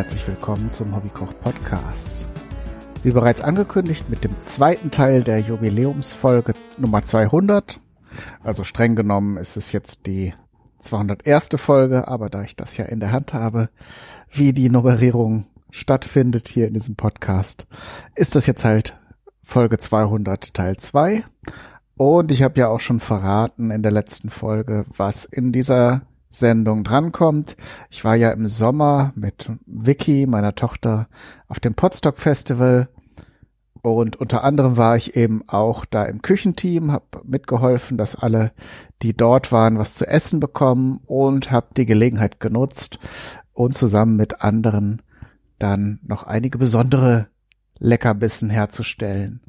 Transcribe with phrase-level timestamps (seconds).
[0.00, 2.26] Herzlich willkommen zum Hobbykoch Podcast.
[3.02, 7.78] Wie bereits angekündigt mit dem zweiten Teil der Jubiläumsfolge Nummer 200.
[8.42, 10.32] Also streng genommen ist es jetzt die
[10.78, 11.50] 201.
[11.56, 13.68] Folge, aber da ich das ja in der Hand habe,
[14.30, 17.66] wie die Nummerierung stattfindet hier in diesem Podcast,
[18.14, 18.98] ist das jetzt halt
[19.42, 21.24] Folge 200 Teil 2.
[21.98, 26.84] Und ich habe ja auch schon verraten in der letzten Folge, was in dieser Sendung
[26.84, 27.56] drankommt.
[27.90, 31.08] Ich war ja im Sommer mit Vicky, meiner Tochter,
[31.48, 32.88] auf dem Podstock Festival
[33.82, 38.52] und unter anderem war ich eben auch da im Küchenteam, habe mitgeholfen, dass alle,
[39.02, 42.98] die dort waren, was zu essen bekommen und habe die Gelegenheit genutzt
[43.52, 45.02] und zusammen mit anderen
[45.58, 47.28] dann noch einige besondere
[47.78, 49.40] Leckerbissen herzustellen.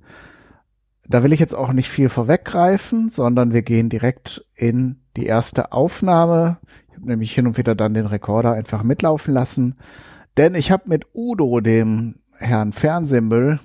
[1.08, 5.72] Da will ich jetzt auch nicht viel vorweggreifen, sondern wir gehen direkt in die erste
[5.72, 6.58] Aufnahme.
[6.90, 9.76] Ich habe nämlich hin und wieder dann den Rekorder einfach mitlaufen lassen.
[10.38, 13.60] Denn ich habe mit Udo, dem Herrn Fernsehmüll,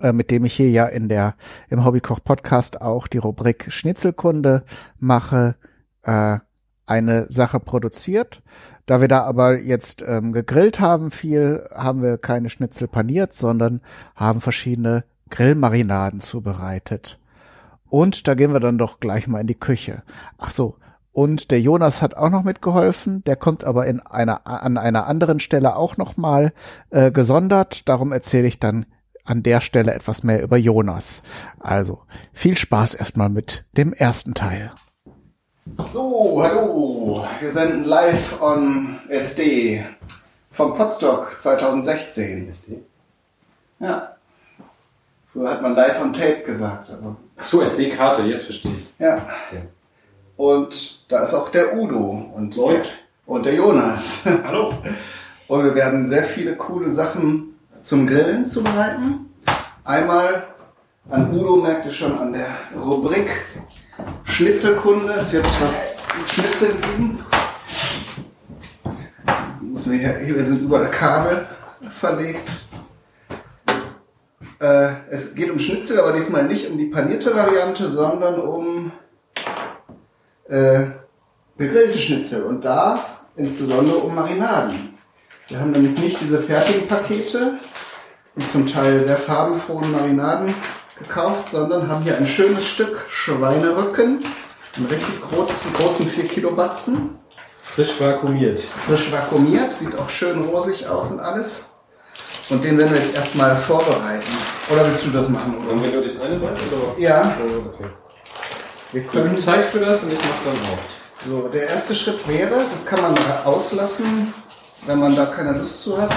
[0.00, 1.34] äh, mit dem ich hier ja in der
[1.68, 4.64] im Hobbykoch Podcast auch die Rubrik Schnitzelkunde
[4.98, 5.56] mache,
[6.02, 6.38] äh,
[6.86, 8.42] eine Sache produziert.
[8.86, 13.82] Da wir da aber jetzt ähm, gegrillt haben viel, haben wir keine Schnitzel paniert, sondern
[14.16, 17.18] haben verschiedene Grillmarinaden zubereitet.
[17.90, 20.02] Und da gehen wir dann doch gleich mal in die Küche.
[20.36, 20.76] Ach so.
[21.12, 23.24] Und der Jonas hat auch noch mitgeholfen.
[23.24, 26.52] Der kommt aber in einer, an einer anderen Stelle auch noch mal
[26.90, 27.88] äh, gesondert.
[27.88, 28.86] Darum erzähle ich dann
[29.24, 31.22] an der Stelle etwas mehr über Jonas.
[31.58, 34.72] Also viel Spaß erstmal mit dem ersten Teil.
[35.86, 37.24] So, hallo.
[37.40, 39.84] Wir senden live on SD
[40.50, 42.48] vom Podstock 2016.
[42.48, 42.78] SD?
[43.80, 44.17] Ja.
[45.38, 46.90] Früher hat man live on Tape gesagt.
[46.90, 48.94] Aber Ach so, SD-Karte, jetzt verstehe ich's.
[48.98, 49.18] ja.
[49.52, 49.60] Ja.
[50.36, 52.72] Und da ist auch der Udo und, Und?
[52.72, 52.82] Der,
[53.26, 54.26] und der Jonas.
[54.44, 54.74] Hallo.
[55.46, 59.32] Und wir werden sehr viele coole Sachen zum Grillen zubereiten.
[59.84, 60.48] Einmal
[61.08, 63.30] an Udo merkt ihr schon an der Rubrik
[64.24, 65.12] Schnitzelkunde.
[65.12, 65.86] Es wird was
[66.18, 67.24] mit Schnitzel geben.
[69.60, 71.46] Müssen wir hier, hier sind überall Kabel
[71.92, 72.67] verlegt.
[74.60, 78.92] Äh, es geht um Schnitzel, aber diesmal nicht um die panierte Variante, sondern um
[80.48, 80.86] äh,
[81.56, 82.44] gegrillte Schnitzel.
[82.44, 82.98] Und da
[83.38, 84.98] insbesondere um Marinaden.
[85.46, 87.58] Wir haben nämlich nicht diese fertigen Pakete
[88.34, 90.54] und zum Teil sehr farbenfrohen Marinaden
[90.98, 94.22] gekauft, sondern haben hier ein schönes Stück Schweinerücken,
[94.76, 97.18] einen richtig großen, großen 4 Kilo Batzen,
[97.62, 98.58] Frisch vakuumiert.
[98.58, 101.77] frisch vakuumiert, sieht auch schön rosig aus und alles.
[102.50, 104.24] Und den werden wir jetzt erstmal vorbereiten.
[104.72, 105.56] Oder willst du das machen?
[105.58, 105.82] Haben Oder?
[105.84, 106.52] wir nur das eine Bein?
[106.54, 106.98] Oder?
[106.98, 107.90] Ja, Oh, okay.
[108.92, 109.38] wir Du können.
[109.38, 110.78] zeigst mir das und ich mach dann auf.
[111.26, 113.14] So, der erste Schritt wäre, das kann man
[113.44, 114.32] auslassen,
[114.86, 116.14] wenn man da keine Lust zu hat.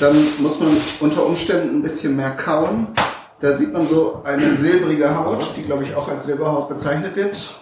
[0.00, 0.68] Dann muss man
[1.00, 2.88] unter Umständen ein bisschen mehr kauen.
[3.40, 7.54] Da sieht man so eine silbrige Haut, die glaube ich auch als Silberhaut bezeichnet wird.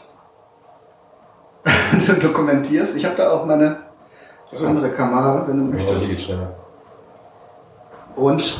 [2.06, 2.96] du dokumentierst.
[2.96, 3.78] Ich habe da auch meine
[4.58, 6.10] andere Kamera, wenn du Oh, die möchtest.
[6.10, 6.54] geht schneller.
[8.16, 8.58] Und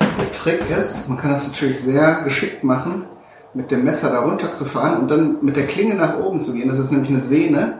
[0.00, 3.06] der Trick ist, man kann das natürlich sehr geschickt machen,
[3.54, 6.52] mit dem Messer da runter zu fahren und dann mit der Klinge nach oben zu
[6.52, 6.68] gehen.
[6.68, 7.78] Das ist nämlich eine Sehne,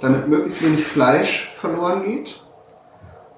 [0.00, 2.42] damit möglichst wenig Fleisch verloren geht.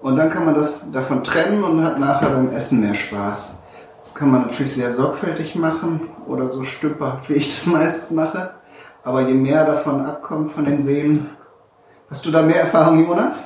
[0.02, 3.62] Und dann kann man das davon trennen und hat nachher beim Essen mehr Spaß.
[4.02, 8.50] Das kann man natürlich sehr sorgfältig machen oder so stümperhaft, wie ich das meistens mache.
[9.02, 11.30] Aber je mehr davon abkommt von den Sehnen,
[12.08, 13.44] hast du da mehr Erfahrung, Jonas?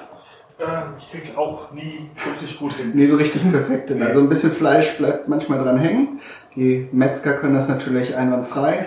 [0.58, 0.64] Äh,
[0.98, 2.92] ich krieg's auch nie wirklich gut hin.
[2.94, 4.02] nie so richtig perfekt hin.
[4.02, 6.20] Also ein bisschen Fleisch bleibt manchmal dran hängen.
[6.54, 8.86] Die Metzger können das natürlich einwandfrei.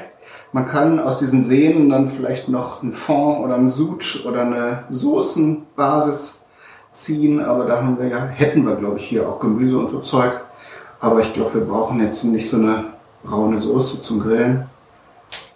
[0.51, 4.83] Man kann aus diesen Sehnen dann vielleicht noch einen Fond oder einen Sud oder eine
[4.89, 6.45] Soßenbasis
[6.91, 9.99] ziehen, aber da haben wir ja, hätten wir glaube ich hier auch Gemüse und so
[9.99, 10.31] Zeug.
[10.99, 12.85] Aber ich glaube, wir brauchen jetzt nicht so eine
[13.23, 14.65] braune Soße zum Grillen.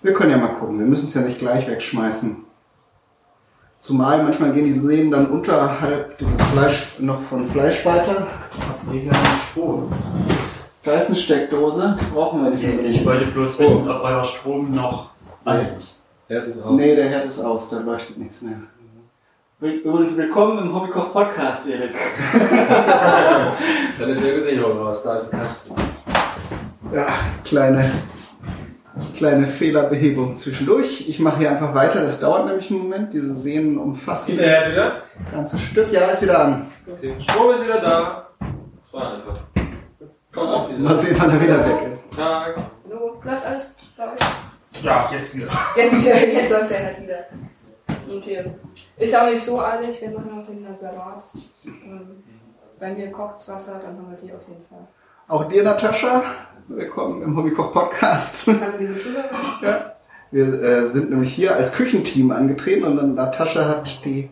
[0.01, 0.77] Wir können ja mal gucken.
[0.77, 2.50] Wir müssen es ja nicht gleich wegschmeißen.
[3.81, 8.27] Zumal manchmal gehen die Sehnen dann unterhalb dieses Fleisch noch von Fleisch weiter.
[8.87, 9.11] Mega
[9.49, 9.91] Strom.
[10.83, 12.85] Da ist eine Steckdose, brauchen wir nicht Ich, mehr.
[12.85, 15.09] ich wollte bloß wissen, ob euer Strom noch
[15.45, 16.03] an ist.
[16.29, 16.79] Ja, das ist aus.
[16.79, 18.57] Nee, der Herd ist aus, da leuchtet nichts mehr.
[19.59, 21.95] Übrigens, willkommen im Hobbykoch Podcast, Erik.
[23.99, 25.01] Dann ist die Sicherung raus.
[25.03, 25.73] Da ist ein Kasten.
[26.93, 27.07] Ja,
[27.43, 27.91] kleine,
[29.21, 31.07] kleine Fehlerbehebung zwischendurch.
[31.07, 33.13] Ich mache hier einfach weiter, das dauert nämlich einen Moment.
[33.13, 35.03] Diese Sehnen umfassen Herd wieder?
[35.23, 35.91] das ganze Stück.
[35.91, 36.71] Ja, ist wieder an.
[36.91, 37.13] Okay.
[37.19, 38.29] Strom ist wieder da.
[38.39, 39.39] Das war einfach.
[40.33, 40.81] Kommt auch diese.
[40.81, 42.03] Mal sehen, wann er wieder weg ist.
[42.17, 42.55] Tag.
[42.89, 44.83] Hallo, läuft alles bei euch?
[44.83, 45.47] Ja, jetzt wieder.
[45.75, 47.25] Jetzt, wieder, jetzt läuft er halt wieder.
[48.17, 48.45] Okay.
[48.97, 51.23] Ist auch nicht so eilig, wir machen auf jeden Fall Salat.
[51.63, 52.23] Ähm,
[52.79, 54.87] Bei mir kocht's Wasser, dann haben wir die auf jeden Fall.
[55.27, 56.23] Auch dir, Natascha,
[56.67, 58.47] willkommen im Hobbykoch-Podcast.
[58.47, 59.29] Hallo liebe Zuhörer.
[59.61, 59.95] Ja.
[60.31, 64.29] Wir äh, sind nämlich hier als Küchenteam angetreten und dann Natascha hat die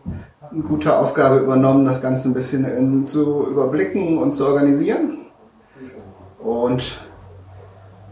[0.67, 5.17] gute Aufgabe übernommen, das Ganze ein bisschen in, zu überblicken und zu organisieren.
[6.39, 6.99] Und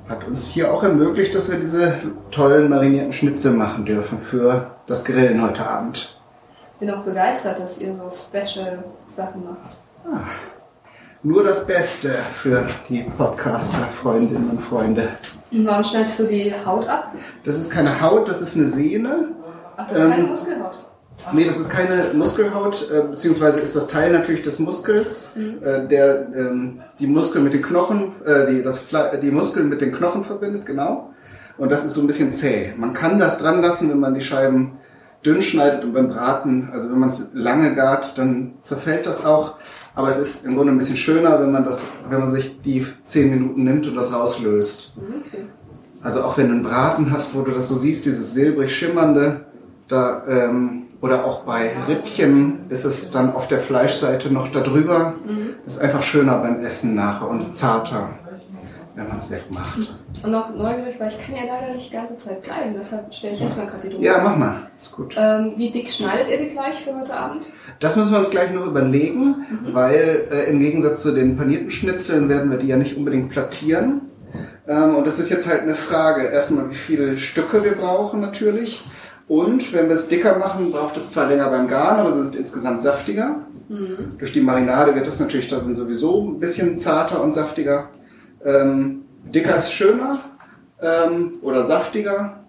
[0.10, 1.94] hat uns hier auch ermöglicht, dass wir diese
[2.32, 6.20] tollen marinierten Schnitzel machen dürfen für das Grillen heute Abend.
[6.80, 9.78] bin auch begeistert, dass ihr so Special Sachen macht.
[11.28, 15.10] Nur das Beste für die Podcaster-Freundinnen und Freunde.
[15.52, 17.14] Und warum schneidest du die Haut ab?
[17.44, 19.28] Das ist keine Haut, das ist eine Sehne.
[19.76, 20.86] Ach, das ist keine Ähm, Muskelhaut.
[21.34, 26.30] Nee, das ist keine Muskelhaut, äh, beziehungsweise ist das Teil natürlich des Muskels, äh, der
[26.34, 28.86] ähm, die Muskeln mit den Knochen, äh, die, das
[29.22, 31.12] die Muskeln mit den Knochen verbindet, genau.
[31.58, 32.74] Und das ist so ein bisschen zäh.
[32.78, 34.78] Man kann das dran lassen, wenn man die Scheiben
[35.26, 39.56] dünn schneidet und beim Braten, also wenn man es lange gart, dann zerfällt das auch.
[39.98, 42.86] Aber es ist im Grunde ein bisschen schöner, wenn man das, wenn man sich die
[43.04, 44.94] zehn Minuten nimmt und das rauslöst.
[45.26, 45.46] Okay.
[46.04, 49.48] Also auch wenn du einen Braten hast, wo du das so siehst, dieses silbrig schimmernde,
[49.88, 55.16] da, ähm, oder auch bei Rippchen ist es dann auf der Fleischseite noch da drüber.
[55.66, 58.10] Ist einfach schöner beim Essen nachher und zarter,
[58.98, 59.78] wenn man es wegmacht.
[60.24, 63.36] Und noch neugierig, weil ich kann ja leider nicht die ganze Zeit bleiben, deshalb stelle
[63.36, 64.04] ich jetzt mal gerade die Dose.
[64.04, 64.72] Ja, mach mal.
[64.76, 65.16] Ist gut.
[65.18, 67.46] Ähm, wie dick schneidet ihr die gleich für heute Abend?
[67.80, 72.28] Das müssen wir uns gleich noch überlegen, weil äh, im Gegensatz zu den panierten Schnitzeln
[72.28, 74.02] werden wir die ja nicht unbedingt plattieren.
[74.68, 76.28] Ähm, und das ist jetzt halt eine Frage.
[76.28, 78.84] Erstmal, wie viele Stücke wir brauchen natürlich.
[79.28, 82.36] Und wenn wir es dicker machen, braucht es zwar länger beim Garen, aber sie sind
[82.36, 83.42] insgesamt saftiger.
[84.18, 87.90] Durch die Marinade wird das natürlich da sind sowieso ein bisschen zarter und saftiger.
[88.46, 90.20] Ähm, dicker ist schöner
[90.82, 92.44] ähm, oder saftiger.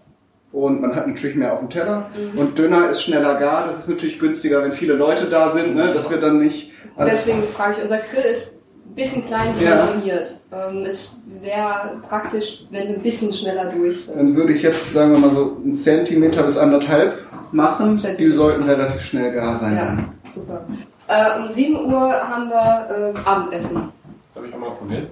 [0.50, 2.06] Und man hat natürlich mehr auf dem Teller.
[2.34, 3.66] Und dünner ist schneller gar.
[3.66, 5.92] Das ist natürlich günstiger, wenn viele Leute da sind, ne?
[5.92, 8.52] dass wir dann nicht Deswegen frage ich, unser Grill ist
[8.88, 9.76] ein bisschen klein Ja.
[9.86, 10.40] dimensioniert.
[10.50, 14.16] Ähm, es wäre praktisch, wenn wir ein bisschen schneller durch sind.
[14.16, 17.14] Dann würde ich jetzt, sagen wir mal so, einen Zentimeter bis anderthalb
[17.52, 18.02] machen.
[18.18, 20.08] Die sollten relativ schnell gar sein Ja, dann.
[20.32, 20.64] super.
[21.06, 23.90] Äh, um 7 Uhr haben wir äh, Abendessen.
[24.34, 25.06] Soll ich auch mal probieren?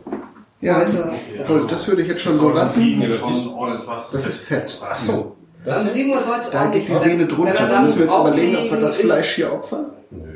[0.61, 1.11] Ja, Heute.
[1.41, 2.99] obwohl, das würde ich jetzt schon so lassen.
[3.01, 4.75] Das ist fett.
[4.91, 7.67] Ach so, Um 7 Uhr soll es da geht die Sehne drunter.
[7.69, 9.87] Da müssen wir jetzt überlegen, ob wir das Fleisch hier opfern.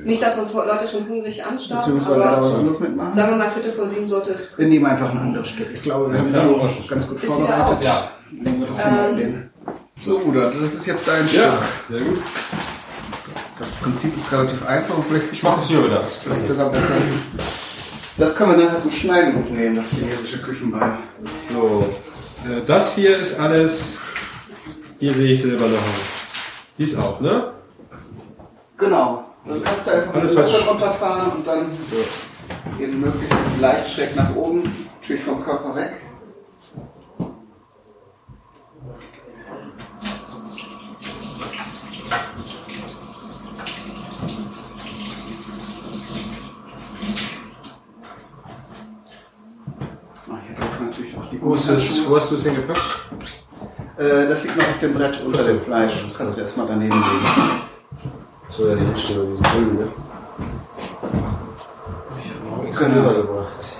[0.04, 3.14] Nicht, dass uns Leute schon hungrig anstarren, Beziehungsweise da was aber anderes mitmachen.
[3.14, 4.58] sagen wir mal, Viertel vor sieben sollte es.
[4.58, 5.68] Wir nehmen einfach ein anderes Stück.
[5.72, 7.76] Ich glaube, wir haben es so ganz gut vorbereitet.
[7.82, 8.10] Ja.
[8.32, 9.50] Legen wir das hier mal in den.
[9.98, 11.42] So, Bruder, das ist jetzt dein Stück.
[11.88, 12.18] sehr gut.
[13.58, 16.02] Das Prinzip ist relativ einfach und vielleicht Ich mach das hier wieder.
[16.06, 16.94] vielleicht sogar besser.
[18.20, 20.98] Das können wir nachher zum Schneiden gut nehmen, das chinesische Küchenbein.
[21.32, 21.88] So,
[22.46, 23.98] äh, das hier ist alles.
[24.98, 26.02] Hier sehe ich Silberne Haut.
[26.76, 27.54] Dies auch, ne?
[28.76, 29.24] Genau.
[29.46, 31.70] Dann kannst du einfach Alles, mit dem runterfahren und dann
[32.78, 34.70] eben möglichst leicht schräg nach oben,
[35.00, 35.92] natürlich vom Körper weg.
[50.28, 52.80] Ah, Ich hätte jetzt natürlich auch die Wo, ist hast du es hingepackt?
[53.98, 56.04] Äh, das liegt noch auf dem Brett unter dem Fleisch.
[56.04, 57.60] Das kannst du erstmal daneben legen.
[58.46, 59.88] So, ja, die Hinstellung, die sind drüben, ne?
[62.22, 63.00] Ich habe noch extra Genau.
[63.08, 63.76] rübergebracht.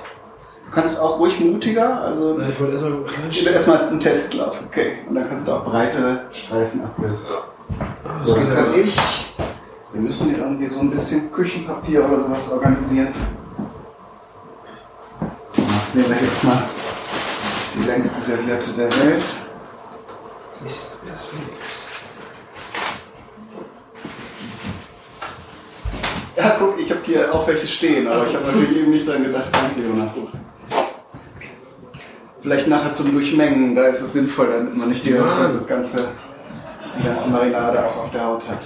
[0.67, 4.61] Du kannst auch ruhig mutiger, also Ja, Ich wollte erstmal ich will erstmal einen Testlauf,
[4.67, 4.99] okay.
[5.09, 7.27] Und dann kannst du auch breite Streifen ablösen.
[8.19, 8.99] So, dann kann ich.
[9.93, 13.15] Wir müssen hier irgendwie so ein bisschen Küchenpapier oder sowas organisieren.
[15.95, 16.63] Nehmen wir jetzt mal
[17.75, 19.23] die längste Serviette der Welt.
[20.63, 21.89] Mist, das will nix.
[26.37, 29.23] Ja, guck, ich habe hier auch welche stehen, aber ich habe natürlich eben nicht dran
[29.23, 29.49] gedacht.
[29.53, 30.13] Danke, Jonas.
[32.43, 36.09] Vielleicht nachher zum Durchmengen, da ist es sinnvoll, damit man nicht die ganze, das ganze,
[36.99, 38.65] die ganze Marinade auch auf der Haut hat.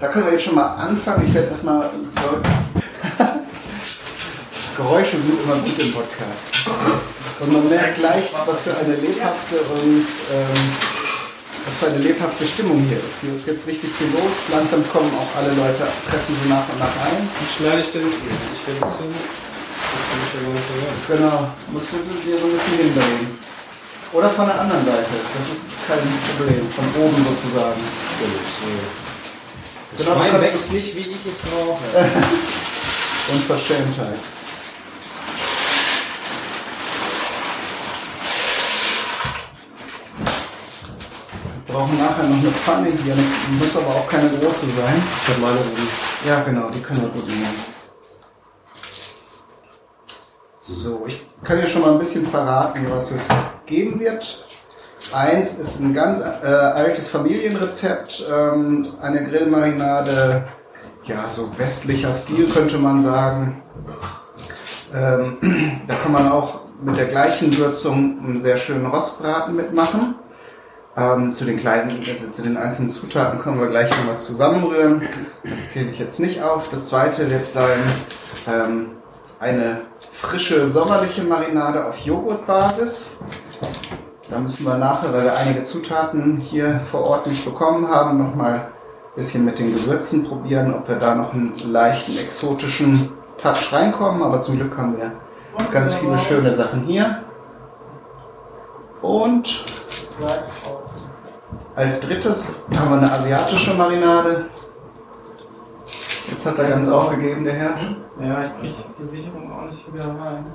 [0.00, 1.26] Da können wir jetzt schon mal anfangen.
[1.28, 1.90] Ich werde erstmal.
[4.76, 7.23] Geräusche sind immer gut im Podcast.
[7.44, 10.64] Und man merkt gleich, was für eine lebhafte und ähm,
[11.68, 13.20] was für eine lebhafte Stimmung hier ist.
[13.20, 14.48] Hier ist jetzt richtig viel los.
[14.48, 17.28] Langsam kommen auch alle Leute, treffen so nach und nach ein.
[17.28, 18.08] Wie schneide ich denn?
[18.08, 19.12] Ich will das hin.
[21.08, 23.36] Genau, musst du dir so ein bisschen hindrehen.
[24.12, 26.00] Oder von der anderen Seite, das ist kein
[26.32, 27.82] Problem, von oben sozusagen.
[29.92, 31.84] Das Genau, Schwein wächst nicht, wie ich es brauche.
[33.32, 34.18] Unverschämtheit.
[41.74, 43.16] Brauchen nachher noch eine Pfanne hier.
[43.58, 45.02] Muss aber auch keine große sein.
[45.22, 45.88] Ich habe meine oben.
[46.24, 47.74] Ja, genau, die können wir gut nehmen.
[50.60, 53.28] So, ich kann dir schon mal ein bisschen verraten, was es
[53.66, 54.46] geben wird.
[55.12, 60.44] Eins ist ein ganz äh, altes Familienrezept, ähm, eine Grillmarinade,
[61.04, 63.62] ja, so westlicher Stil könnte man sagen.
[64.94, 70.14] Ähm, da kann man auch mit der gleichen Würzung einen sehr schönen Rostbraten mitmachen.
[70.96, 71.90] Ähm, zu den kleinen,
[72.32, 75.02] zu den einzelnen Zutaten können wir gleich noch was zusammenrühren.
[75.42, 76.68] Das zähle ich jetzt nicht auf.
[76.70, 77.80] Das zweite wird sein
[78.46, 78.90] ähm,
[79.40, 79.80] eine
[80.12, 83.18] frische sommerliche Marinade auf Joghurtbasis.
[84.30, 88.54] Da müssen wir nachher, weil wir einige Zutaten hier vor Ort nicht bekommen haben, nochmal
[88.54, 93.10] ein bisschen mit den Gewürzen probieren, ob wir da noch einen leichten exotischen
[93.42, 94.22] Touch reinkommen.
[94.22, 95.12] Aber zum Glück haben wir
[95.72, 97.22] ganz viele schöne Sachen hier.
[99.02, 99.64] Und
[101.76, 104.46] als drittes haben wir eine asiatische Marinade.
[106.30, 107.74] Jetzt hat er ganz aufgegeben, der Herr.
[108.20, 110.46] Ja, ich krieg die Sicherung auch nicht wieder rein.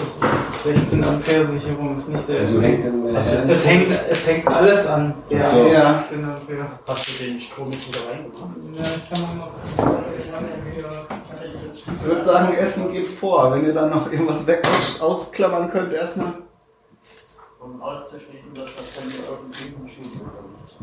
[0.00, 2.40] Das ist 16 Ampere Sicherung, ist nicht der.
[2.40, 3.16] Also hängt dann
[3.48, 5.14] es hängt, es hängt alles an.
[5.30, 5.66] Der Ach so.
[5.66, 5.92] Ja.
[5.94, 6.66] 16 Ampere.
[6.86, 8.50] Hast du den Strom nicht wieder reingebracht?
[8.72, 9.48] Ja, ich kann noch mal.
[10.18, 13.52] Ich noch würde sagen, Essen geht vor.
[13.54, 16.47] Wenn ihr dann noch irgendwas weg aus ausklammern könnt, erstmal.
[17.68, 20.02] Um auszuschließen, dass das dann nur auf dem Typen Schuh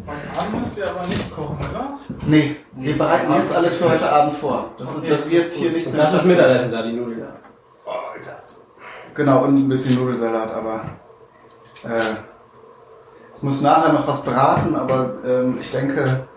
[0.06, 1.94] Mein Abend müsst ihr aber nicht kochen, oder?
[2.27, 4.70] Nee, wir bereiten jetzt alles für heute Abend vor.
[4.77, 7.27] Das, ist, Okay, das das wird ist hier nichts Das ist Mittagessen da, die Nudeln.
[9.15, 10.84] Genau, und ein bisschen Nudelsalat, aber
[11.86, 12.00] äh,
[13.38, 16.27] ich muss nachher noch was braten, aber ähm, ich denke,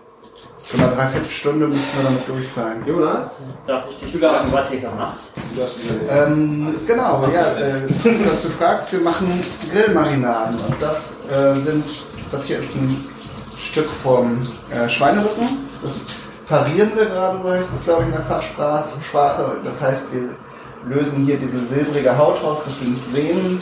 [0.63, 2.83] so eine Dreiviertelstunde müssen wir damit durch sein.
[2.85, 3.41] Jonas?
[3.65, 5.19] Darf ich dich fragen, was ihr da macht?
[6.09, 7.81] Ähm, genau, ja, äh,
[8.25, 9.27] dass du fragst, wir machen
[9.71, 11.83] Grillmarinaden und das äh, sind,
[12.31, 13.03] das hier ist ein
[13.57, 14.37] Stück vom
[14.71, 15.67] äh, Schweinerücken.
[15.81, 15.93] Das
[16.47, 18.83] parieren wir gerade, so heißt es glaube ich in der Fachsprache.
[19.01, 19.57] Sprache.
[19.63, 20.29] Das heißt, wir
[20.87, 23.61] lösen hier diese silbrige Haut raus, das sind Sehnen.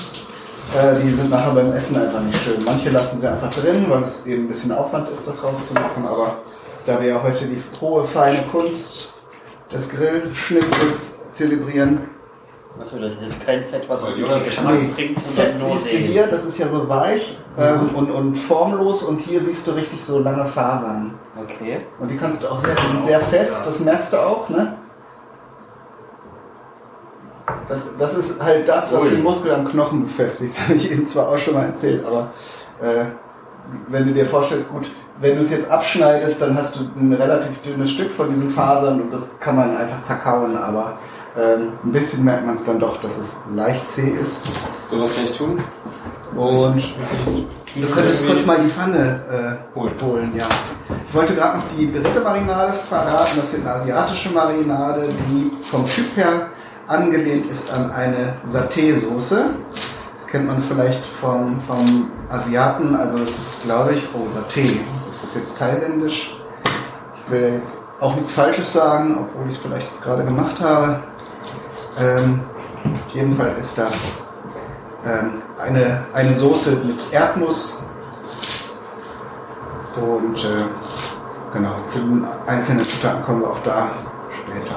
[0.76, 2.64] Äh, die sind nachher beim Essen einfach nicht schön.
[2.66, 6.36] Manche lassen sie einfach drin, weil es eben ein bisschen Aufwand ist, das rauszumachen, aber
[6.88, 9.14] da wir ja heute die hohe, feine Kunst
[9.72, 12.10] des Grillschnitzels zelebrieren,
[12.80, 15.98] Achso, das ist kein Fett, was irgendwie Jonas, Nee, bringt, sondern Fett nur siehst du
[15.98, 20.04] hier, das ist ja so weich ähm, und, und formlos und hier siehst du richtig
[20.04, 21.16] so lange Fasern.
[21.42, 21.80] Okay.
[22.00, 24.78] Und die kannst du auch sehr, die sind sehr fest, das merkst du auch, ne?
[27.68, 29.10] Das, das ist halt das, was Ui.
[29.10, 30.60] den Muskel am Knochen befestigt.
[30.62, 32.32] Habe ich Ihnen zwar auch schon mal erzählt, aber
[32.80, 33.06] äh,
[33.88, 34.88] wenn du dir vorstellst, gut,
[35.20, 39.02] wenn du es jetzt abschneidest, dann hast du ein relativ dünnes Stück von diesen Fasern
[39.02, 40.98] und das kann man einfach zerkauen, aber
[41.38, 44.62] ähm, ein bisschen merkt man es dann doch, dass es leicht zäh ist.
[44.88, 45.60] So was kann ich tun?
[46.36, 46.96] Und ich
[47.76, 49.94] Du könntest kurz mal die Pfanne äh, Holen.
[50.02, 50.46] holen, ja.
[51.08, 53.38] Ich wollte gerade noch die dritte Marinade verraten.
[53.38, 56.48] Das wird eine asiatische Marinade, die vom Typ her
[56.88, 59.38] angelehnt ist an eine Saté-Soße.
[60.18, 62.96] Das kennt man vielleicht vom, vom Asiaten.
[62.96, 64.80] Also es ist, glaube ich, oh, Saté.
[65.28, 66.38] Ist jetzt thailändisch.
[67.26, 71.04] Ich will jetzt auch nichts Falsches sagen, obwohl ich es vielleicht jetzt gerade gemacht habe.
[72.00, 72.40] Ähm,
[72.86, 74.20] auf jeden Fall ist das
[75.06, 77.84] ähm, eine, eine Soße mit Erdnuss
[79.98, 80.64] und äh,
[81.52, 83.90] genau, zu den einzelnen Zutaten kommen wir auch da
[84.32, 84.76] später.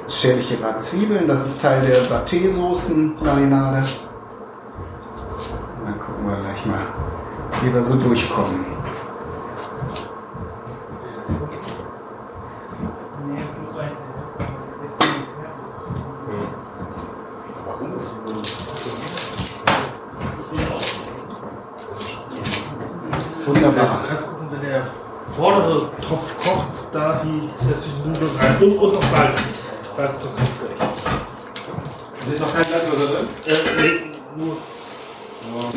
[0.00, 3.84] Jetzt schäle ich hier gerade Zwiebeln, das ist Teil der Saté-Soßen-Marinade.
[5.84, 6.80] Dann gucken wir gleich mal,
[7.62, 8.66] wie wir so durchkommen.
[8.66, 10.84] Nee, es muss eigentlich 16 Ampere.
[10.88, 11.15] Warum ist
[23.46, 24.00] Wunderbar.
[24.02, 24.86] Du kannst gucken, wenn der
[25.36, 28.56] vordere Topf kocht, da die die Nudeln rein.
[28.62, 29.38] Und, und noch Salz.
[29.96, 30.88] Salz noch ganz gleich.
[32.22, 33.28] Es ist noch kein Salzwasser drin?
[33.46, 34.56] Äh, nee, nur.
[35.52, 35.68] Wo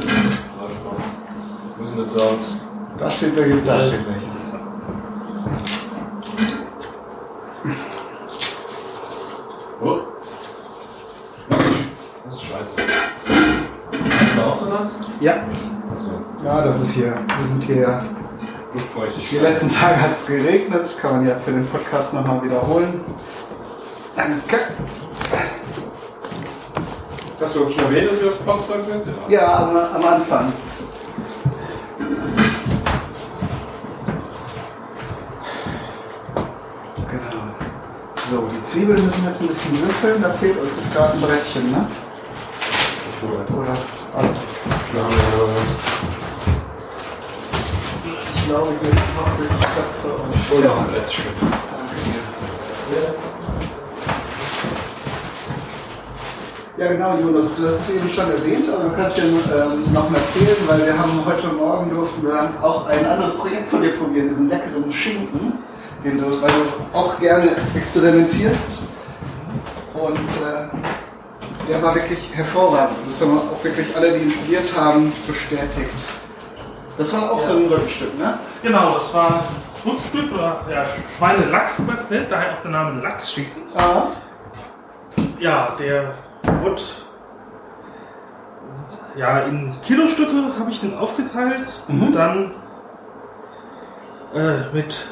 [1.84, 2.56] ist denn das Salz?
[2.98, 4.53] Da steht welches, da steht welches.
[9.82, 10.00] Hoch.
[12.25, 12.82] Das ist scheiße.
[13.91, 15.09] Ist das auch so nass?
[15.20, 15.36] Ja.
[15.98, 16.12] So,
[16.46, 17.14] Ja, das ist hier.
[17.14, 18.02] Wir sind hier ja.
[19.32, 23.02] Die letzten Tage hat es geregnet, kann man ja für den Podcast nochmal wiederholen.
[24.16, 24.58] Danke.
[27.42, 29.08] Hast du schon erwähnt, dass wir auf Potsdam sind?
[29.28, 30.54] Ja, am, am Anfang.
[36.96, 37.44] Genau.
[38.30, 41.72] So, die Zwiebeln müssen jetzt ein bisschen würfeln, da fehlt uns jetzt gerade ein Brettchen,
[41.72, 41.88] ne?
[43.22, 43.78] Oder
[44.16, 44.40] alles.
[48.36, 51.26] Ich glaube, hier hauptsächlich Köpfe und Und noch ein Blättchen.
[56.78, 60.10] Ja genau, Jonas, du hast es eben schon erwähnt, aber du kannst ja ähm, noch
[60.10, 63.98] mal erzählen, weil wir haben heute Morgen durften wir auch ein anderes Projekt von dir
[63.98, 65.60] probieren, diesen leckeren Schinken,
[66.06, 68.84] den du, weil du auch gerne experimentierst.
[69.94, 70.18] Und
[71.70, 72.98] der war wirklich hervorragend.
[73.08, 75.90] Das haben auch wirklich alle, die ihn probiert haben, bestätigt.
[76.98, 78.38] Das war auch so ein Rückenstück, ne?
[78.62, 79.44] Genau, das war
[79.86, 83.64] Rückstück oder ja, Schweinelachs, wie man es nennt, daher auch der Name Lachsschinken.
[83.76, 84.08] Ah,
[85.40, 86.12] Ja, der
[86.62, 86.82] wurde
[89.16, 92.52] ja in Kilostücke habe ich den aufgeteilt und dann
[94.34, 95.06] äh, mit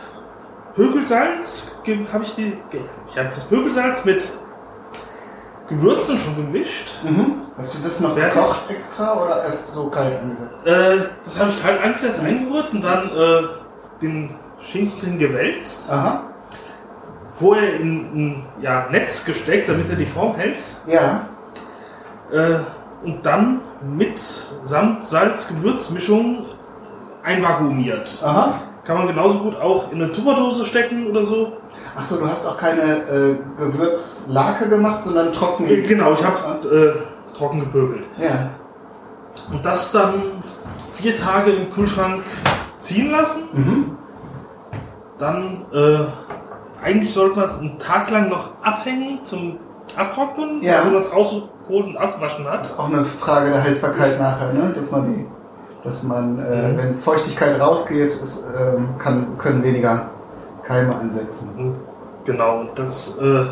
[0.76, 2.58] Pökelsalz ge- habe ich die
[3.10, 4.24] ich habe das Pökelsalz mit
[5.68, 7.04] Gewürzen schon gemischt.
[7.04, 7.42] mhm.
[7.58, 8.40] Hast du das noch Fertig.
[8.40, 10.66] gekocht extra oder erst so kalt angesetzt?
[10.66, 13.44] Äh, das habe ich kalt angesetzt, eingerührt und dann äh,
[14.02, 15.90] den Schinken drin gewälzt.
[15.92, 16.24] Aha.
[17.40, 20.62] Vorher in ein ja, Netz gesteckt, damit er die Form hält.
[20.88, 21.28] Ja.
[22.32, 22.58] Äh,
[23.04, 23.62] und dann
[23.96, 24.20] mit
[24.64, 26.46] Samt, Salz, Gewürzmischung
[27.24, 28.24] einvakuumiert.
[28.24, 28.60] Aha.
[28.84, 31.58] Kann man genauso gut auch in eine Tupperdose stecken oder so.
[31.98, 35.66] Achso, du hast auch keine äh, Gewürzlake gemacht, sondern trocken.
[35.66, 36.38] Genau, ich habe
[36.68, 38.06] äh, trocken gebökelt.
[38.18, 38.52] Ja.
[39.52, 40.14] Und das dann
[40.94, 42.24] vier Tage im Kühlschrank
[42.78, 43.44] ziehen lassen.
[43.54, 43.98] Mhm.
[45.18, 46.00] Dann, äh,
[46.84, 49.58] eigentlich sollte man es einen Tag lang noch abhängen zum
[49.96, 50.84] Abtrocknen, Ja.
[50.86, 52.60] wenn man es rausgeholt und abgewaschen hat.
[52.60, 54.72] Das ist auch eine Frage der Haltbarkeit nachher, ne?
[54.78, 55.26] Dass man die,
[55.84, 56.78] dass man, äh, Mhm.
[56.78, 60.10] wenn Feuchtigkeit rausgeht, es, ähm, kann, können weniger
[60.64, 61.50] Keime ansetzen.
[61.58, 61.76] Und
[62.28, 63.46] Genau, und das äh,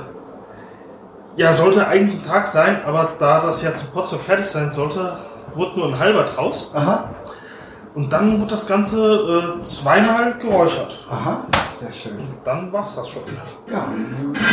[1.37, 5.17] ja, sollte eigentlich ein Tag sein, aber da das ja zum Potsdam fertig sein sollte,
[5.53, 6.71] wurde nur ein halber draus.
[6.73, 7.09] Aha.
[7.93, 10.99] Und dann wurde das Ganze äh, zweimal geräuchert.
[11.09, 11.45] Aha.
[11.79, 12.19] Sehr schön.
[12.19, 13.23] Und dann war's das schon.
[13.71, 13.87] Ja,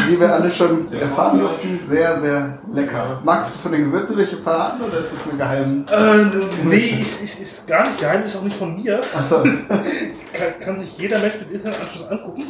[0.09, 3.21] wie wir alle schon erfahren durften, sehr, sehr lecker.
[3.25, 5.85] Magst du von den Gewürzen welche verraten oder ist das eine geheime?
[5.91, 9.01] Äh, nee, ist, ist, ist gar nicht geheim, ist auch nicht von mir.
[9.01, 9.43] Achso.
[10.33, 12.45] Kann, kann sich jeder Mensch mit Internetanschluss angucken.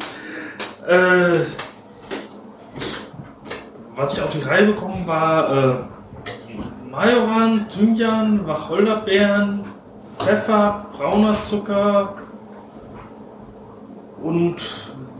[0.86, 1.40] Äh,
[3.94, 5.74] was ich auf die Reihe bekommen war äh,
[6.90, 9.64] Majoran, Thymian, Wacholderbeeren,
[10.18, 12.14] Pfeffer, brauner Zucker
[14.22, 14.56] und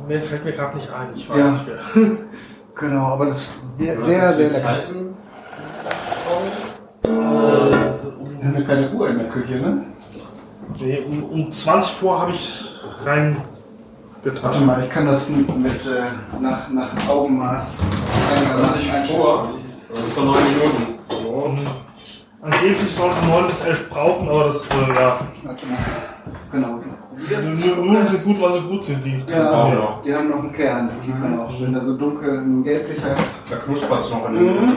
[0.09, 1.09] mehr fällt mir gerade nicht ein.
[1.15, 1.51] Ich weiß Ja.
[1.51, 2.17] nicht mehr.
[2.75, 4.59] Genau, aber das wäre sehr, sehr lecker.
[4.59, 5.15] Zeiten.
[7.05, 9.83] Äh, Wir haben ja keine Uhr in der Küche, ne?
[10.81, 13.37] nee, um, um 20 vor habe ich rein
[14.23, 14.67] Warte getan.
[14.67, 17.83] mal, ich kann das mit äh, nach, nach Augenmaß
[18.55, 19.17] 20 einschätzen.
[19.17, 19.49] vor.
[19.91, 20.99] Also vor 9 Minuten.
[21.29, 21.59] Und
[22.41, 25.21] angeblich sollte 9 bis 11 brauchen, aber das, äh, ja.
[25.43, 25.79] Warte mal.
[26.53, 26.81] Genau.
[27.83, 29.23] Nur, sind gut, weil sie gut sind, die.
[29.29, 31.61] Ja, die haben noch einen Kern, das sieht man auch.
[31.61, 33.17] Wenn der so dunkel, ein gelblicher.
[33.51, 34.77] Da knuspert es noch in Mhm.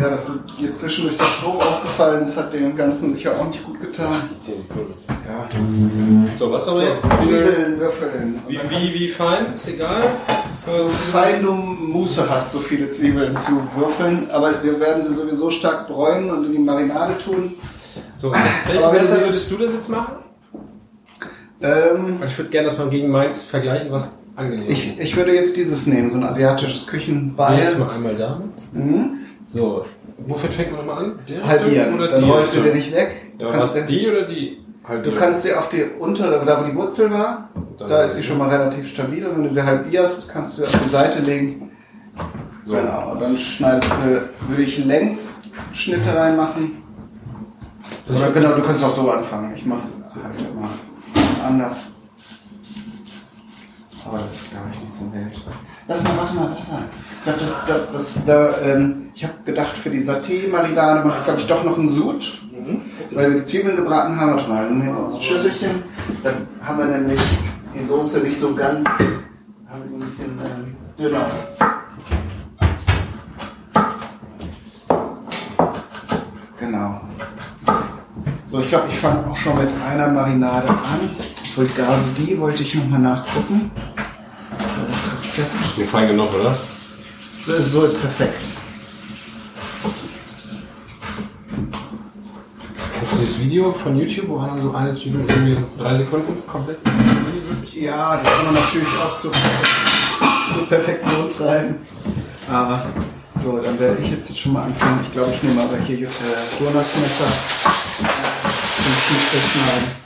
[0.00, 3.62] Ja, dass so hier zwischendurch der Strom ausgefallen ist, hat dem Ganzen sicher auch nicht
[3.64, 4.12] gut getan.
[4.40, 4.94] 10 Sekunden.
[5.08, 6.34] Ja.
[6.36, 7.02] So, was haben wir jetzt?
[7.08, 8.40] Zwiebeln, Würfeln.
[8.48, 9.52] Wie, wie, wie fein?
[9.54, 10.04] Ist egal.
[10.66, 15.50] So fein du Muße hast, so viele Zwiebeln zu würfeln, aber wir werden sie sowieso
[15.50, 17.52] stark bräunen und in die Marinade tun.
[18.16, 18.32] So,
[18.66, 20.14] welche Aber wenn Messer Sie- würdest du das jetzt machen?
[21.60, 25.56] Ähm, Ich würde gerne das mal gegen meins vergleichen, was angenehm ich, ich würde jetzt
[25.56, 27.56] dieses nehmen, so ein asiatisches Küchenbeil.
[27.56, 28.50] Nächstes Mal einmal damit.
[28.72, 29.18] Mhm.
[29.52, 29.84] So,
[30.26, 31.18] wofür fängt man nochmal an?
[31.28, 32.30] Der Halbieren, oder dann die?
[32.30, 33.34] rollst du dir nicht weg.
[33.38, 34.58] Ja, kannst dir- die oder die?
[34.88, 38.16] Halt Du kannst sie auf die untere, da wo die Wurzel war, Dann- da ist
[38.16, 39.24] sie schon mal relativ stabil.
[39.26, 41.70] Und wenn du sie halbierst, kannst du sie auf die Seite legen.
[42.64, 42.72] So.
[42.74, 43.12] Genau.
[43.12, 45.40] Und dann schneidest du, würde ich längs
[45.72, 46.82] Schnitte reinmachen.
[48.08, 49.52] Oder genau, du kannst auch so anfangen.
[49.54, 50.68] Ich mach's halt immer
[51.46, 51.86] anders.
[54.04, 55.40] Aber das ist, glaube ich, nicht so wild.
[55.86, 56.82] Lass mal, warte mal, warte mal.
[57.22, 61.24] Ich glaube, das, das, das, da, ähm, ich habe gedacht, für die Saté-Marinade mache ich,
[61.24, 62.40] glaube ich, doch noch einen Sud.
[63.12, 64.32] Weil wir die Zwiebeln gebraten haben.
[64.32, 65.84] Warte mal, dann nehmen wir uns ein Schüsselchen.
[66.24, 67.20] Dann haben wir nämlich
[67.78, 71.26] die Soße nicht so ganz, haben wir die ein bisschen ähm, dünner.
[76.58, 77.00] Genau.
[78.46, 81.08] So, ich glaube, ich fange auch schon mit einer Marinade an.
[81.44, 83.70] Ich wollte gerade die, wollte ich nochmal nachgucken.
[84.90, 85.78] Das Rezept.
[85.78, 86.58] Mir fein genug, oder?
[87.44, 88.40] So ist, so ist perfekt.
[92.98, 96.78] Kennst du das Video von YouTube, wo einer so eine Zwiebel irgendwie drei Sekunden komplett
[97.74, 101.76] Ja, das kann man natürlich auch zur, zur Perfektion treiben.
[102.48, 102.84] Aber
[103.36, 105.00] So, dann werde ich jetzt schon mal anfangen.
[105.02, 106.10] Ich glaube, ich nehme aber hier äh,
[106.60, 107.24] Jonas Messer
[107.96, 110.02] zum Schnitzel schneiden.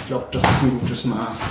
[0.00, 1.50] Ich glaube, das ist ein gutes Maß.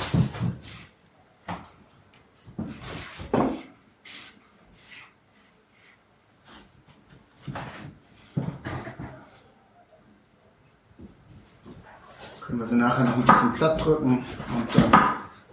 [12.41, 14.23] Können wir sie nachher noch ein bisschen platt drücken
[14.55, 15.01] und dann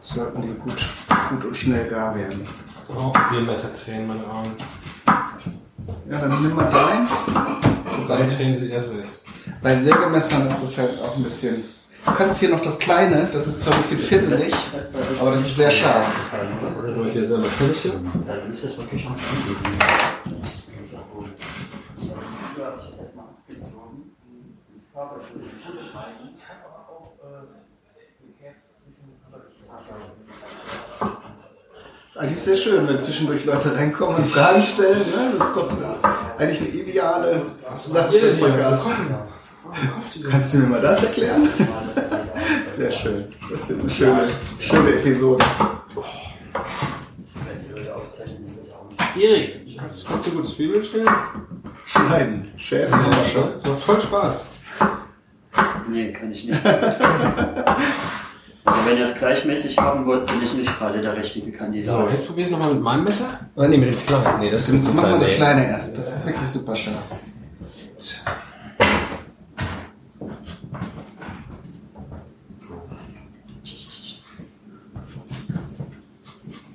[0.02, 0.86] sollten die gut,
[1.30, 2.46] gut und schnell gar werden.
[2.96, 4.50] Auch den Messer drehen, meine Arme.
[6.10, 7.28] Ja, dann nimm mal deins.
[7.28, 9.20] Und dann drehen sie erst recht.
[9.62, 11.64] Bei Sägemessern ist das halt auch ein bisschen.
[12.04, 14.54] Du kannst hier noch das kleine, das ist zwar ein bisschen fisselig,
[15.18, 16.12] aber das ist sehr scharf.
[16.86, 18.12] Du wollt ihr selber Fännchen?
[18.26, 19.56] Dann ist es wirklich am Stück.
[32.16, 34.98] Eigentlich sehr schön, wenn zwischendurch Leute reinkommen und Fragen stellen.
[34.98, 35.32] Ne?
[35.36, 35.96] Das ist doch eine,
[36.38, 37.42] eigentlich eine ideale
[37.74, 38.86] Sache für den Podcast.
[40.30, 41.48] Kannst du mir mal das erklären?
[42.68, 43.24] Sehr schön.
[43.50, 44.28] Das wird eine schöne,
[44.60, 45.44] schöne Episode.
[49.20, 51.08] Erik, kannst, kannst du gut Zwiebeln stellen?
[51.84, 52.52] Schneiden.
[52.56, 53.52] Schälen haben wir schon.
[53.54, 54.46] Das macht voll Spaß.
[55.88, 56.60] Nee, kann ich nicht.
[58.66, 62.10] Also wenn ihr es gleichmäßig haben wollt, bin ich nicht gerade der richtige So, Kandidat.
[62.10, 63.40] jetzt probier es nochmal mit meinem Messer.
[63.56, 64.40] Oder nee, mit dem kleinen.
[64.40, 65.20] Nee, das ist zu machen wir klein.
[65.20, 65.98] das kleine erst.
[65.98, 66.96] Das ist wirklich super scharf.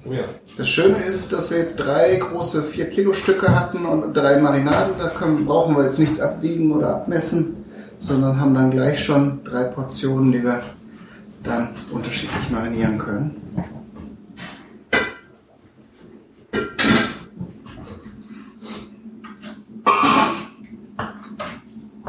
[0.06, 0.24] Oh ja.
[0.58, 4.94] Das Schöne ist, dass wir jetzt drei große 4-Kilo-Stücke hatten und drei Marinaden.
[5.00, 7.64] Da können, brauchen wir jetzt nichts abwiegen oder abmessen,
[7.98, 10.62] sondern haben dann gleich schon drei Portionen, die wir
[11.50, 13.36] dann unterschiedlich marinieren können.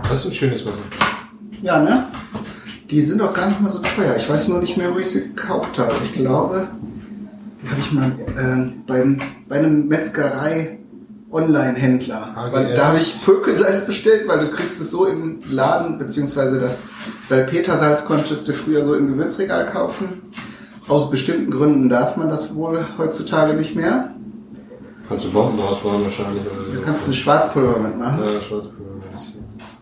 [0.02, 0.82] Das ist ein schönes Messer.
[1.62, 2.08] Ja, ne?
[2.90, 4.16] Die sind auch gar nicht mal so teuer.
[4.16, 5.94] Ich weiß nur nicht mehr, wo ich sie gekauft habe.
[6.04, 6.68] Ich glaube,
[7.62, 10.79] die habe ich mal äh, beim, bei einem Metzgerei
[11.30, 12.50] Online-Händler.
[12.50, 16.82] Weil da habe ich Pökelsalz bestellt, weil du kriegst es so im Laden, beziehungsweise das
[17.22, 20.22] Salpetersalz konntest du früher so im Gewürzregal kaufen.
[20.88, 24.14] Aus bestimmten Gründen darf man das wohl heutzutage nicht mehr.
[25.08, 26.42] Kannst du Bomben draus bauen wahrscheinlich.
[26.42, 28.24] Oder Da kannst du Schwarzpulver mitmachen.
[28.24, 28.90] Ja, Schwarzpulver.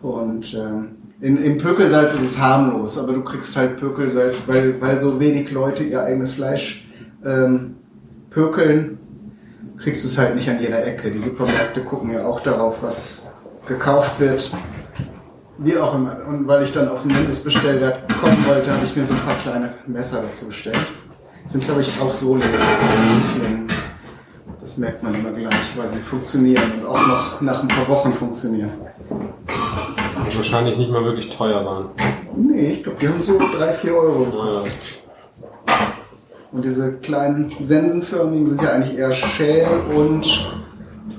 [0.02, 4.98] Und ähm, in, im Pökelsalz ist es harmlos, aber du kriegst halt Pökelsalz, weil, weil
[4.98, 6.88] so wenig Leute ihr eigenes Fleisch
[7.24, 7.76] ähm,
[8.30, 8.97] pökeln,
[9.78, 11.10] kriegst du es halt nicht an jeder Ecke.
[11.10, 13.32] Die Supermärkte gucken ja auch darauf, was
[13.66, 14.50] gekauft wird.
[15.58, 16.18] Wie auch immer.
[16.26, 19.36] Und weil ich dann auf den Mindestbestellwert kommen wollte, habe ich mir so ein paar
[19.36, 20.86] kleine Messer dazu bestellt.
[21.46, 23.66] Sind, glaube ich, auch so Klingen.
[24.60, 28.12] Das merkt man immer gleich, weil sie funktionieren und auch noch nach ein paar Wochen
[28.12, 28.72] funktionieren.
[30.30, 31.88] Die wahrscheinlich nicht mal wirklich teuer waren.
[32.36, 35.02] Nee, ich glaube, die haben so 3, 4 Euro gekostet.
[36.50, 40.50] Und diese kleinen sensenförmigen sind ja eigentlich eher Schäl- und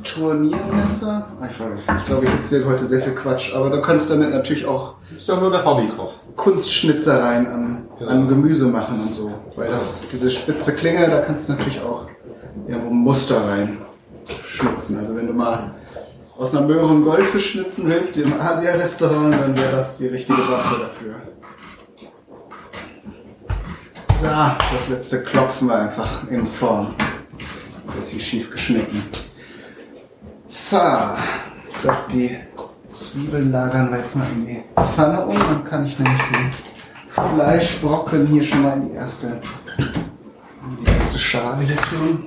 [0.04, 1.28] Turniermesser.
[1.40, 4.66] Ah, Ich, ich glaube, ich erzähle heute sehr viel Quatsch, aber du kannst damit natürlich
[4.66, 6.14] auch Ist doch nur der Hobbykoch.
[6.36, 8.12] Kunstschnitzereien an, Genau.
[8.12, 9.32] an Gemüse machen und so.
[9.56, 12.06] Weil das, diese spitze Klinge, da kannst du natürlich auch
[12.68, 13.80] irgendwo Muster rein
[14.26, 14.98] schnitzen.
[14.98, 15.72] Also wenn du mal
[16.38, 20.38] aus einer Möhre einen Goldfisch schnitzen willst, wie im Asia-Restaurant, dann wäre das die richtige
[20.40, 21.16] Waffe dafür.
[24.20, 26.94] So, das letzte klopfen wir einfach in Form.
[27.88, 29.02] Ein bisschen schief geschnitten.
[30.46, 30.78] So,
[31.70, 32.38] ich glaube, die
[32.86, 34.64] Zwiebeln lagern wir jetzt mal in die
[34.96, 35.40] Pfanne um.
[35.40, 39.40] Dann kann ich nämlich die Fleischbrocken hier schon mal in die erste,
[39.78, 42.26] in die erste Schale hier tun.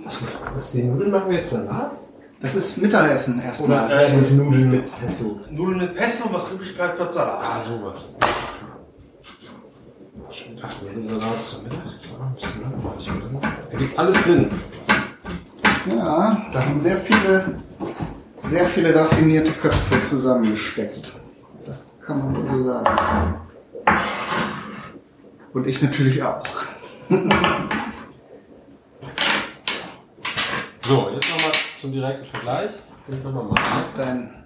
[0.54, 1.92] Was, die Nudeln machen wir jetzt Salat?
[2.40, 3.84] Das ist Mittagessen erstmal.
[3.84, 5.40] Oder, äh, Das Nudeln mit Pesto.
[5.50, 7.44] Nudeln mit Pesto, was übrig bleibt, wird Salat.
[7.44, 8.16] Ah, sowas.
[10.32, 13.52] Salat zum Mittag ist auch ein bisschen langweilig, oder?
[13.70, 14.50] Ergibt alles Sinn.
[15.90, 17.58] Ja, da haben sehr viele,
[18.38, 21.12] sehr viele raffinierte Köpfe zusammengesteckt.
[21.66, 23.40] Das kann man wohl so sagen.
[25.52, 26.42] Und ich natürlich auch.
[30.80, 32.70] So, jetzt nochmal zum direkten Vergleich.
[33.06, 33.18] Das.
[33.96, 34.41] Dein,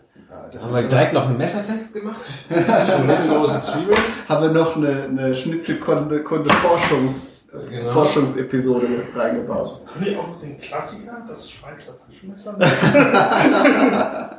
[0.51, 2.21] das Haben wir direkt noch einen Messertest gemacht?
[2.49, 3.99] Zwiebeln.
[4.29, 7.33] habe noch eine, eine Schnitzelkunde Kunde Forschungs,
[7.71, 7.91] Genau.
[7.91, 9.81] Forschungsepisode mit reingebaut.
[9.93, 12.55] Können wir auch noch den Klassiker, das Schweizer Taschenmesser?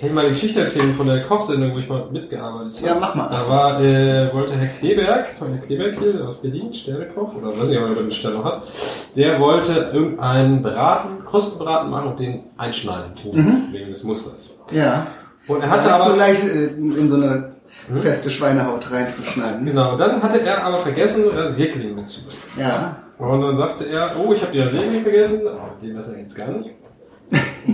[0.00, 2.86] Kann ich mal eine Geschichte erzählen von der Kochsendung, wo ich mal mitgearbeitet habe?
[2.88, 3.28] Ja, mach mal.
[3.30, 7.68] Da war, äh, wollte Herr Kleberg, von Herr Kleberg hier aus Berlin, Sternekoch, oder weiß
[7.68, 8.64] nicht, ob er den Stern noch hat,
[9.16, 13.10] der wollte irgendeinen Braten, Krustenbraten machen und den einschneiden,
[13.72, 14.60] wegen des Musters.
[14.70, 15.04] Ja.
[15.48, 17.56] Und er Da hatte hast aber, du leicht äh, in so eine
[18.00, 19.66] feste Schweinehaut reinzuschneiden.
[19.66, 22.40] genau, dann hatte er aber vergessen, Rasierklingen mitzubringen.
[22.56, 22.98] Ja.
[23.18, 26.36] Und dann sagte er, oh, ich habe die Rasierklingen vergessen, aber mit dem Messer geht's
[26.36, 26.70] gar nicht.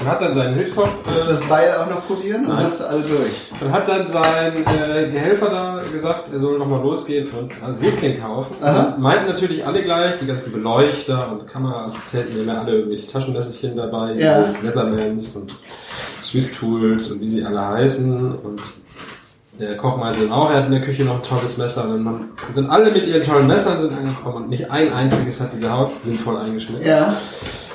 [0.00, 2.44] und hat dann seinen Hilfskoch, Willst du äh, das Beil auch noch probieren?
[2.48, 2.64] Nein.
[2.64, 3.50] hast du alle durch.
[3.60, 7.52] und hat dann sein äh, Gehelfer da gesagt, er soll nochmal losgehen und
[8.20, 8.56] kaufen.
[8.60, 8.90] Und Aha.
[8.92, 13.06] dann meinten natürlich alle gleich, die ganzen Beleuchter und Kameraassistenten, die haben ja alle irgendwelche
[13.06, 14.54] Taschenmesserchen dabei, Ja.
[14.62, 15.54] Leathermans und
[16.22, 18.34] Swiss Tools und wie sie alle heißen.
[18.38, 18.60] Und
[19.58, 21.88] der Koch meinte dann auch, er hat in der Küche noch ein tolles Messer.
[21.88, 25.52] Und dann sind alle mit ihren tollen Messern sind angekommen und nicht ein einziges hat
[25.52, 26.86] diese Haut sinnvoll eingeschnitten.
[26.86, 27.10] Ja.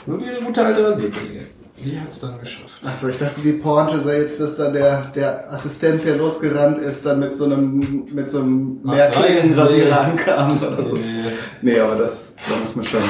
[0.05, 1.40] Nur die gute alte Rasierklinge.
[1.83, 2.69] Die hat es dann geschafft.
[2.85, 7.05] Achso, ich dachte, die Pointe sei jetzt, dass da der, der Assistent, der losgerannt ist,
[7.05, 10.11] dann mit so einem, mit so einem Mehrklingenrasierer nein.
[10.11, 10.95] ankam oder so.
[10.97, 11.01] Äh,
[11.61, 13.01] Nee, aber das, da muss man schon.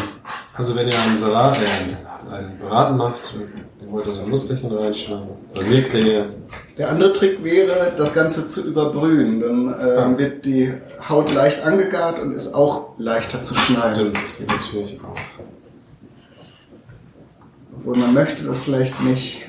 [0.56, 3.16] Also wenn ihr einen Salat, äh, einen Salat, einen Braten macht,
[3.82, 5.28] den wollt ihr so ein Musterchen reinschneiden.
[5.56, 6.30] Rasierklinge.
[6.78, 9.40] Der andere Trick wäre, das Ganze zu überbrühen.
[9.42, 10.18] Dann ähm, Ja.
[10.20, 10.74] wird die
[11.10, 13.96] Haut leicht angegart und ist auch leichter zu schneiden.
[13.96, 15.16] Stimmt, das geht natürlich auch.
[17.82, 19.42] Obwohl man möchte das vielleicht nicht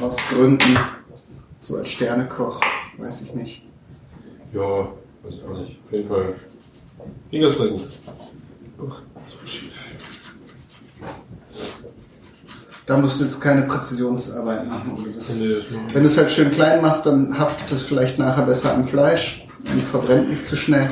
[0.00, 0.78] aus Gründen.
[1.58, 2.58] So als Sternekoch,
[2.96, 3.62] weiß ich nicht.
[4.54, 4.88] Ja,
[5.22, 5.78] weiß ich auch nicht.
[5.84, 6.34] Auf jeden Fall
[7.30, 7.88] ging das sehr gut.
[8.78, 9.72] Uch, das schief.
[12.86, 14.98] Da musst du jetzt keine Präzisionsarbeit machen.
[15.02, 15.36] Oder das.
[15.36, 15.64] Nee, das.
[15.92, 19.46] Wenn du es halt schön klein machst, dann haftet es vielleicht nachher besser am Fleisch
[19.70, 20.88] und verbrennt nicht zu schnell.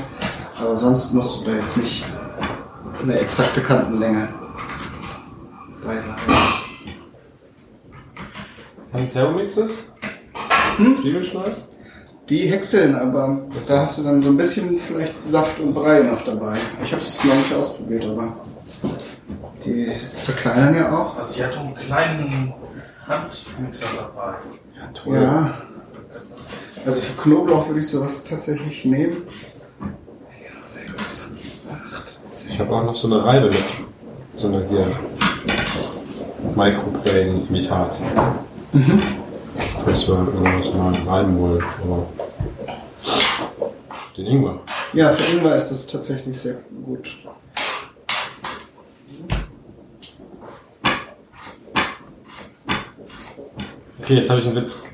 [0.59, 2.05] Aber sonst musst du da jetzt nicht
[3.03, 4.29] eine exakte Kantenlänge
[5.83, 6.42] beibehalten.
[8.93, 9.91] Kein Thermomixes?
[10.77, 10.99] Hm?
[11.01, 11.55] Zwiebeln schneiden?
[12.29, 16.23] Die häckseln, aber da hast du dann so ein bisschen vielleicht Saft und Brei noch
[16.23, 16.57] dabei.
[16.83, 18.37] Ich habe es noch nicht ausprobiert, aber
[19.65, 19.89] die
[20.21, 21.19] zerkleinern ja auch.
[21.19, 22.55] Also sie hat einen kleinen
[23.07, 24.35] Handmixer dabei.
[24.77, 25.15] Ja, toll.
[25.15, 25.55] Ja.
[26.85, 29.23] Also für Knoblauch würde ich sowas tatsächlich nehmen.
[30.29, 31.33] Vier, sechs,
[31.71, 33.65] acht, Ich habe auch noch so eine Reibe mit.
[34.37, 34.87] So eine hier.
[36.55, 37.97] Microplane-Imitat.
[38.73, 39.03] Mhm.
[39.85, 41.63] Falls wir irgendwas mal reiben wollen.
[41.83, 42.07] Aber
[44.17, 44.61] den Ingwer.
[44.93, 47.19] Ja, für Ingwer ist das tatsächlich sehr gut.
[54.01, 54.85] Okay, jetzt habe ich einen Witz.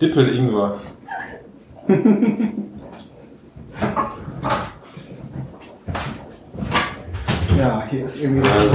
[0.00, 0.80] Dippel-Ingwer.
[7.56, 8.66] Ja, hier ist irgendwie das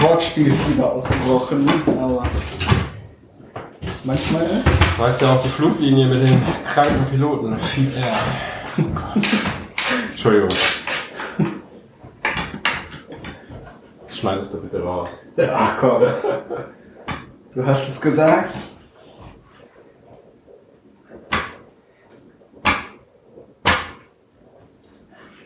[0.00, 1.68] Wortspielfieber ausgebrochen,
[2.00, 2.26] aber
[4.04, 4.46] manchmal.
[4.98, 7.58] Weißt ja auch die Fluglinie mit den kranken Piloten.
[7.74, 8.16] Viel R.
[10.10, 10.50] Entschuldigung.
[14.06, 15.08] Das schneidest du bitte raus.
[15.52, 16.02] Ach komm.
[17.54, 18.56] Du hast es gesagt.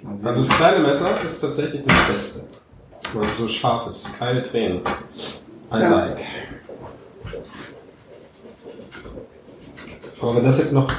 [0.06, 2.46] Also das kleine Messer ist tatsächlich das Beste.
[3.14, 4.18] Weil es so scharf ist.
[4.18, 4.82] Keine Tränen.
[5.72, 5.88] I Ja.
[5.88, 6.18] like.
[10.20, 10.90] Aber wenn das jetzt noch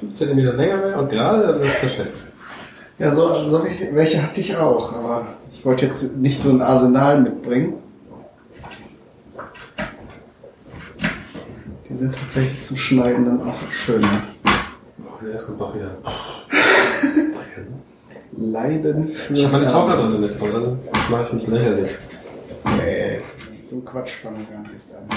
[0.00, 2.12] 5 cm länger wäre und gerade, dann wäre es perfekt.
[2.98, 7.20] Ja, so, so welche, hatte ich auch, aber ich wollte jetzt nicht so ein Arsenal
[7.22, 7.74] mitbringen.
[11.88, 14.22] Die sind tatsächlich zum Schneiden dann auch schöner.
[14.44, 15.96] Oh, nee, das kommt doch wieder.
[18.36, 21.90] Leiden Ich fürs habe meine Tochter drin mitgekommen, dann mache ich mich lächerlich.
[22.76, 23.20] Nee,
[23.64, 25.08] so ein Quatsch fangen wir gar nicht an.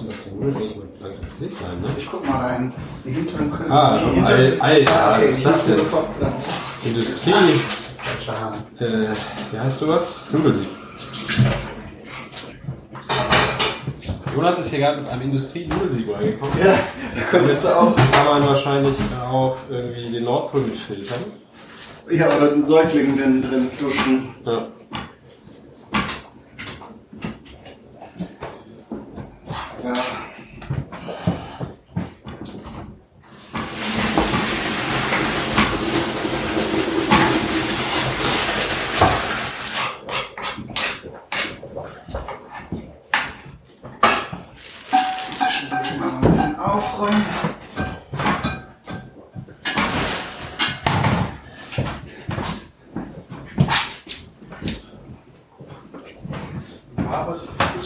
[0.00, 0.06] Das
[0.40, 1.88] die eigentlich mal langsam fertig sein, ne?
[1.96, 2.72] Ich guck mal rein.
[3.04, 3.70] Die hinteren können.
[3.72, 5.78] Ah, die so hinteren- alt- Alter, Ah, okay, was ist das denn?
[6.18, 6.52] Platz.
[6.84, 7.32] Industrie.
[8.28, 8.54] Hahn.
[8.78, 9.08] Äh,
[9.52, 10.24] wie heißt sowas?
[10.32, 10.68] Nudelsieb.
[14.34, 16.54] Jonas ist hier gerade mit einem Industrie-Nudelsieb reingekommen.
[16.64, 16.74] Ja,
[17.14, 17.94] da könntest du auch.
[17.96, 18.96] Kann man wahrscheinlich
[19.30, 21.18] auch irgendwie den Nordpol mit filtern.
[22.10, 24.34] Ja, oder einen Säugling drin duschen.
[24.46, 24.68] Ja.
[29.74, 29.88] So.
[45.34, 47.24] Zwischendurch mal ein bisschen aufräumen.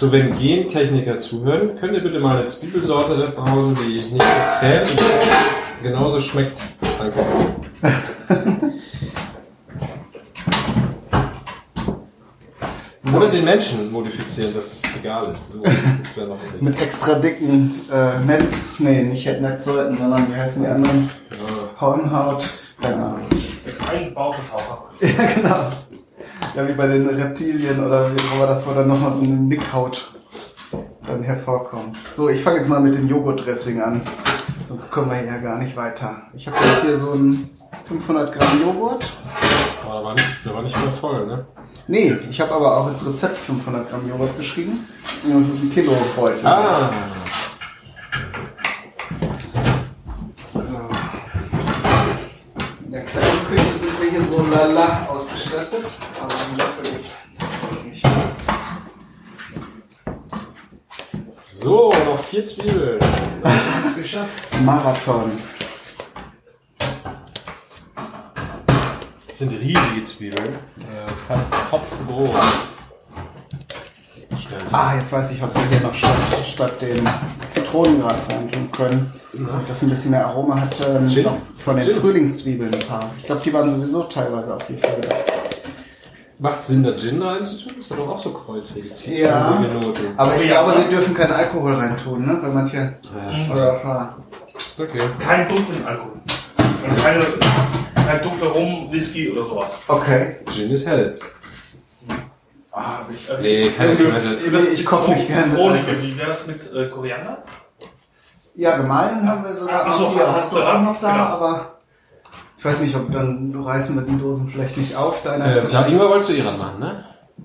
[0.02, 5.84] So, wenn Gentechniker zuhören, könnt ihr bitte mal eine Zwiebelsorte bauen, die nicht verträgt und
[5.84, 6.58] genauso schmeckt.
[6.98, 7.20] Danke.
[13.16, 15.54] Oder den Menschen modifizieren, dass es egal ist.
[16.02, 20.64] Das wäre noch ein Mit extra dicken äh, Netz, nee, nicht Netzsäuten, sondern wie heißen
[20.64, 21.08] die anderen?
[21.30, 21.80] ja.
[21.80, 22.42] Hornhaut.
[22.80, 23.20] Keine Ahnung.
[23.88, 24.82] Eingebaute Taucher.
[25.00, 25.70] Ja, genau.
[26.54, 30.12] Ja, wie bei den Reptilien oder wie war das, wo dann nochmal so eine Nickhaut
[31.06, 31.96] dann hervorkommt.
[32.12, 34.02] So, ich fange jetzt mal mit dem Joghurtdressing an.
[34.68, 36.24] Sonst kommen wir hier gar nicht weiter.
[36.34, 37.48] Ich habe jetzt hier so ein
[37.88, 39.10] 500 Gramm Joghurt.
[39.82, 41.46] Aber der war nicht, der war nicht mehr voll, ne?
[41.88, 44.78] Nee, ich habe aber auch ins Rezept 500 Gramm Joghurt geschrieben.
[45.24, 46.46] Und das ist ein Kilo Beutel.
[46.46, 46.90] Ah!
[50.52, 50.60] So.
[52.84, 53.98] In der kleinen Küche sind
[54.62, 55.84] wir lala ausgestattet.
[56.20, 58.02] Aber einen Löffel gibt's tatsächlich.
[61.50, 63.00] So, noch vier Zwiebeln.
[63.42, 64.60] Alles geschafft.
[64.62, 65.32] Marathon.
[69.28, 70.54] Das sind riesige Zwiebeln.
[70.54, 72.28] Äh, fast kopfgroß.
[72.30, 72.81] Schnell.
[74.70, 77.04] Ah, jetzt weiß ich, was wir hier noch statt, statt dem
[77.48, 79.12] Zitronengras reintun können.
[79.34, 80.74] Und das ein bisschen mehr Aroma hat.
[80.86, 81.96] Ähm, noch von den Gin.
[81.96, 83.10] Frühlingszwiebeln ein paar.
[83.18, 85.08] Ich glaube, die waren sowieso teilweise auf die Folge.
[86.38, 87.74] Macht Sinn, da Gin reinzutun?
[87.76, 88.84] Das ist doch auch so kräutrig.
[89.06, 89.62] Ja.
[90.16, 90.62] Aber ich ja.
[90.62, 92.38] glaube, wir dürfen keinen Alkohol reintun, ne?
[92.42, 92.76] Weil manche.
[92.76, 93.52] Ja.
[93.52, 94.16] Oder,
[94.78, 95.00] Okay.
[95.20, 96.12] Kein dunklen Alkohol.
[96.88, 97.24] Und keine,
[97.94, 99.80] kein dunkler Rum, Whisky oder sowas.
[99.88, 100.36] okay.
[100.50, 101.18] Gin ist hell.
[102.72, 103.28] Ah, ich.
[103.42, 104.34] Nee, keine Toilette.
[104.34, 105.54] Ich, ich koche nicht gerne.
[105.54, 107.42] Chronike, wie wäre das mit äh, Koriander?
[108.54, 110.26] Ja, gemahlen haben wir sogar Ach so, hier.
[110.26, 111.24] Hast du ja, auch noch da, genau.
[111.24, 111.78] aber
[112.58, 115.22] ich weiß nicht, ob dann reißen wir die Dosen vielleicht nicht auf.
[115.22, 117.04] Deiner Äh, klar, Ingwer wolltest du eh ranmachen, ne?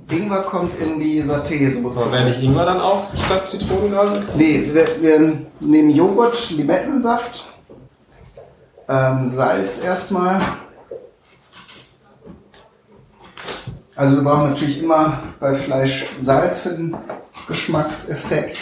[0.10, 2.02] Ingwer kommt in die Saté-Soße.
[2.02, 4.36] Aber wäre nicht Ingwer dann auch statt Zitronengras?
[4.36, 7.48] Nee, wir, wir nehmen Joghurt, Limettensaft,
[8.88, 10.42] ähm, Salz erstmal.
[13.98, 16.96] Also wir brauchen natürlich immer bei Fleisch Salz für den
[17.48, 18.58] Geschmackseffekt.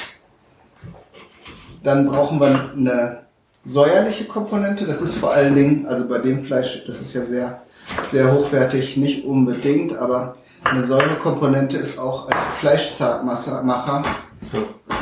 [1.84, 3.26] Dann brauchen wir eine
[3.65, 4.86] säuerliche Komponente.
[4.86, 7.62] Das ist vor allen Dingen, also bei dem Fleisch, das ist ja sehr,
[8.06, 14.06] sehr hochwertig, nicht unbedingt, aber eine Säurekomponente ist auch als Fleischzartmacher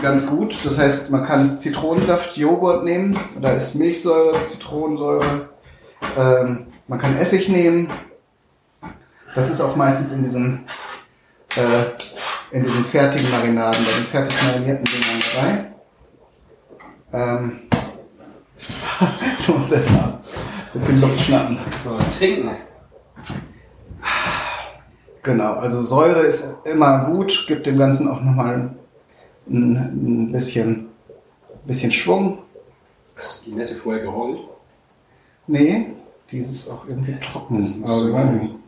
[0.02, 0.58] ganz gut.
[0.66, 3.20] Das heißt, man kann Zitronensaft, Joghurt nehmen.
[3.40, 5.50] Da ist Milchsäure, Zitronensäure.
[6.18, 7.92] Ähm, man kann Essig nehmen.
[9.36, 10.66] Das ist auch meistens in diesen,
[11.56, 15.74] äh, in diesen fertigen Marinaden, bei den fertig marinierten Dingern dabei.
[17.14, 17.60] Ähm,
[19.46, 20.20] du musst erst mal ein
[20.74, 21.58] bisschen Luft schnappen.
[21.70, 22.52] Jetzt mal was trinken.
[25.24, 28.76] Genau, also Säure ist immer gut, gibt dem Ganzen auch nochmal
[29.50, 30.90] ein, ein bisschen,
[31.66, 32.40] bisschen Schwung.
[33.16, 34.40] Hast du die Nette vorher gerollt?
[35.48, 35.94] Nee,
[36.30, 37.84] die ist auch irgendwie trocken.
[37.86, 38.14] Aber wir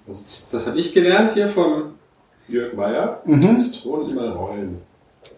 [0.08, 1.96] das habe ich gelernt hier vom
[2.48, 3.22] Jörg Meyer.
[3.26, 3.58] Mhm.
[3.58, 4.82] Zitronen immer rollen.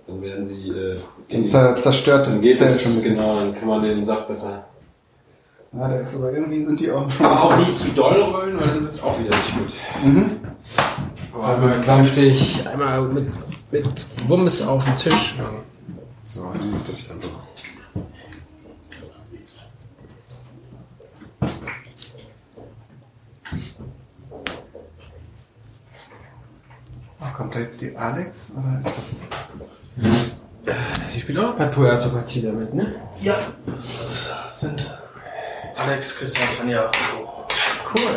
[0.05, 0.69] Dann werden sie.
[0.69, 0.97] Äh,
[1.29, 4.65] Dann zer zerstört das dann geht es, schon genau, dann kann man den Saft besser.
[5.73, 8.67] Ja, da ist aber irgendwie sind die auch Aber auch nicht zu doll rollen, weil
[8.67, 9.73] dann wird es auch wieder nicht gut.
[10.03, 10.39] Mhm.
[11.33, 13.27] Aber Also einmal kräftig, einmal mit,
[13.71, 13.87] mit
[14.27, 15.35] Wumms auf den Tisch.
[16.25, 17.29] So, dann macht das hier einfach.
[27.37, 29.21] Kommt da jetzt die Alex oder ist das?
[31.09, 32.95] Sie spielt auch bei Puerto Partida mit, ne?
[33.21, 34.99] Ja, das sind
[35.75, 36.91] Alex, Christian, Svenja.
[37.11, 37.45] So.
[37.93, 38.11] Cool.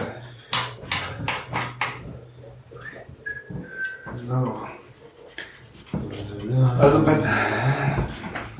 [4.13, 4.63] So.
[6.79, 7.19] Also bei,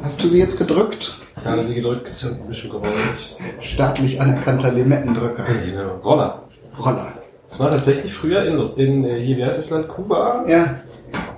[0.03, 1.19] hast du sie jetzt gedrückt?
[1.39, 3.37] Ich habe sie gedrückt und ein bisschen gerollt.
[3.61, 5.45] Staatlich anerkannter Limettendrücker.
[5.45, 5.95] Genau.
[6.05, 6.43] Roller.
[6.79, 7.20] Roller.
[7.51, 9.89] Das war tatsächlich früher in, in äh, hier, wie heißt das Land?
[9.89, 10.45] Kuba.
[10.47, 10.81] Ja.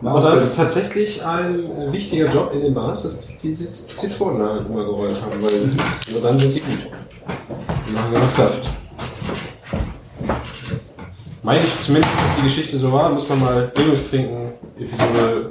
[0.03, 4.69] Aber das ist tatsächlich ein äh, wichtiger Job in den Bars, dass die Zitronen halt
[4.69, 6.91] immer gerollt haben, weil nur dann sind die gut.
[7.89, 8.69] Die machen genug Saft.
[11.43, 15.51] Meine ich zumindest, dass die Geschichte so war, muss man mal Bildungstrinken, Episode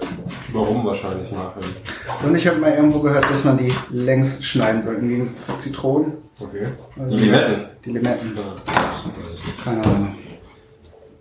[0.53, 1.75] warum wahrscheinlich nachhören.
[2.23, 5.55] Und ich habe mal irgendwo gehört, dass man die längs schneiden soll, im Gegensatz zu
[5.55, 6.13] Zitronen.
[6.39, 6.67] Okay.
[6.99, 7.65] Also Die Limetten.
[7.83, 8.37] Die Limetten.
[8.37, 9.63] Ja.
[9.63, 10.15] Keine Ahnung.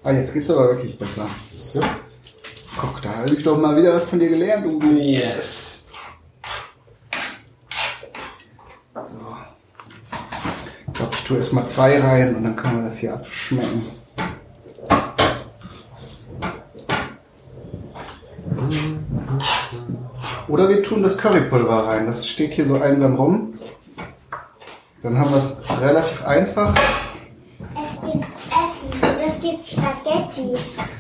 [0.02, 1.26] Ah, jetzt geht's aber wirklich besser.
[1.54, 1.80] So.
[2.80, 4.80] Guck, da habe ich doch mal wieder was von dir gelernt, du.
[4.92, 5.88] Yes.
[8.94, 9.18] So.
[10.86, 13.84] Ich glaube, ich tue erst mal zwei rein und dann können wir das hier abschmecken.
[20.48, 22.06] Oder wir tun das Currypulver rein.
[22.06, 23.58] Das steht hier so einsam rum.
[25.02, 26.74] Dann haben wir es relativ einfach.
[27.82, 28.69] Es gibt es
[29.80, 30.54] Spaghetti.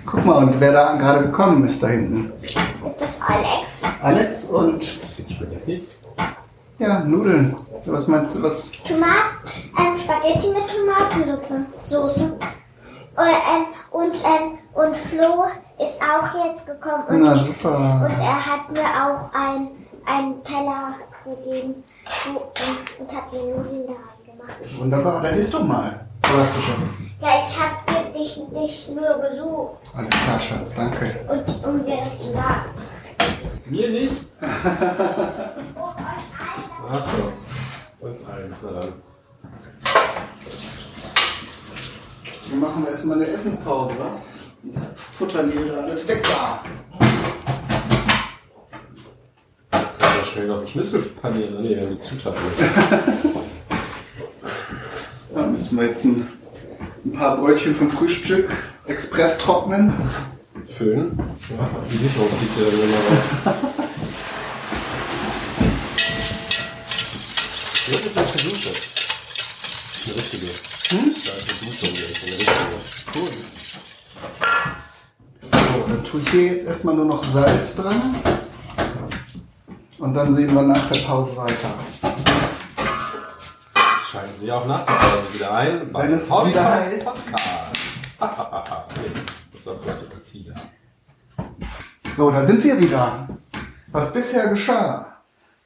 [0.06, 2.32] Guck mal, und wer da gerade gekommen ist da hinten.
[2.42, 2.58] Ist
[2.98, 3.82] das Alex?
[4.02, 4.98] Alex und
[6.78, 7.54] ja, Nudeln.
[7.86, 8.72] Was meinst du, was?
[8.72, 9.10] Tomat,
[9.78, 12.38] ähm, Spaghetti mit Tomatensuppe, Soße.
[13.16, 15.44] Und, ähm, und, ähm, und Flo
[15.78, 18.08] ist auch jetzt gekommen und, Na super.
[18.08, 19.68] und er hat mir auch ein,
[20.06, 21.82] einen Teller gegeben
[22.98, 24.78] und hat mir Nudeln da reingemacht.
[24.78, 26.06] Wunderbar, dann isst doch mal.
[26.22, 27.09] Wo hast du schon?
[27.20, 31.20] Ja, ich habe dich, dich nur besucht, Alles klar, Schatz, danke.
[31.28, 32.70] und, um dir das zu sagen.
[33.66, 34.12] Mir nicht?
[34.40, 36.00] Und euch
[36.38, 37.32] allen Achso.
[38.00, 38.54] Uns allen.
[38.62, 38.92] Na dann.
[42.48, 44.38] Wir machen erstmal eine Essenspause, was?
[44.64, 46.64] Jetzt futtern die wieder alles weg da.
[49.72, 51.62] Wir schnell noch einen Schnitzel panieren?
[51.62, 52.40] Nee, wir haben die Zutaten.
[55.32, 56.26] Da müssen wir jetzt ein,
[57.04, 58.50] ein paar Brötchen vom Frühstück
[58.86, 59.92] express trocknen.
[60.76, 61.18] Schön.
[61.56, 63.56] Ja, die Sicherung fliegt ja dann immer raus.
[67.86, 68.70] Wo ist das für Dusche?
[70.06, 70.46] Eine richtige.
[70.46, 71.14] Hm?
[71.24, 72.44] Da ist eine Dusche, eine richtige.
[73.14, 73.30] Cool.
[75.52, 78.14] So, dann tue ich hier jetzt erstmal nur noch Salz dran.
[79.98, 82.29] Und dann sehen wir nach der Pause weiter.
[84.10, 85.94] Schalten Sie auch nach der Pause wieder ein.
[85.94, 87.04] Wenn es wieder heißt.
[87.04, 87.76] Podcast.
[89.52, 90.52] Das war Portokratie.
[92.10, 93.28] So, da sind wir wieder.
[93.88, 95.06] Was bisher geschah?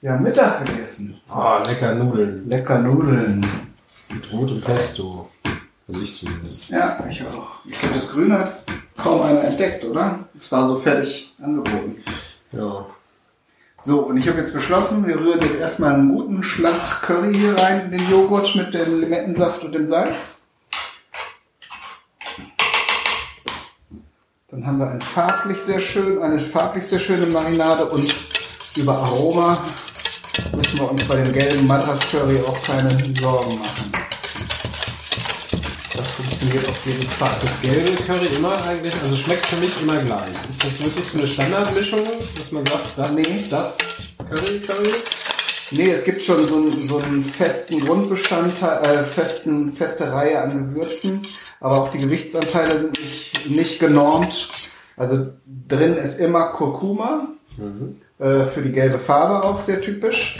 [0.02, 1.18] Wir haben Mittag gegessen.
[1.32, 2.46] Oh, lecker Nudeln.
[2.50, 3.48] Lecker Nudeln.
[4.10, 5.30] Mit rotem Pesto.
[5.88, 6.68] Also ich zumindest.
[6.68, 7.64] Ja, ich auch.
[7.64, 8.64] Ich glaube, das Grün hat
[8.96, 10.18] kaum einer entdeckt, oder?
[10.36, 12.02] Es war so fertig angeboten.
[12.52, 12.86] Ja.
[13.86, 17.54] So, und ich habe jetzt beschlossen, wir rühren jetzt erstmal einen guten Schlag Curry hier
[17.58, 20.46] rein in den Joghurt mit dem Limettensaft und dem Salz.
[24.48, 28.14] Dann haben wir ein farblich sehr schön, eine farblich sehr schöne Marinade und
[28.76, 29.58] über Aroma
[30.56, 33.92] müssen wir uns bei dem gelben Madras Curry auch keine Sorgen machen.
[35.96, 37.30] Das funktioniert auf jeden Fall.
[37.40, 40.30] Das gelbe Curry immer eigentlich, also schmeckt für mich immer gleich.
[40.50, 42.00] Ist das wirklich so eine Standardmischung,
[42.36, 43.22] dass man sagt, das Nee.
[43.22, 43.78] ist das
[44.28, 44.90] Curry Curry?
[45.70, 50.68] Nee, es gibt schon so, einen- so einen festen Grundbestandteil, äh, festen, feste Reihe an
[50.74, 51.22] Gewürzen,
[51.60, 54.48] aber auch die Gewichtsanteile sind nicht, nicht genormt.
[54.96, 55.28] Also
[55.68, 57.28] drin ist immer Kurkuma,
[58.18, 60.36] äh, für die gelbe Farbe auch sehr typisch.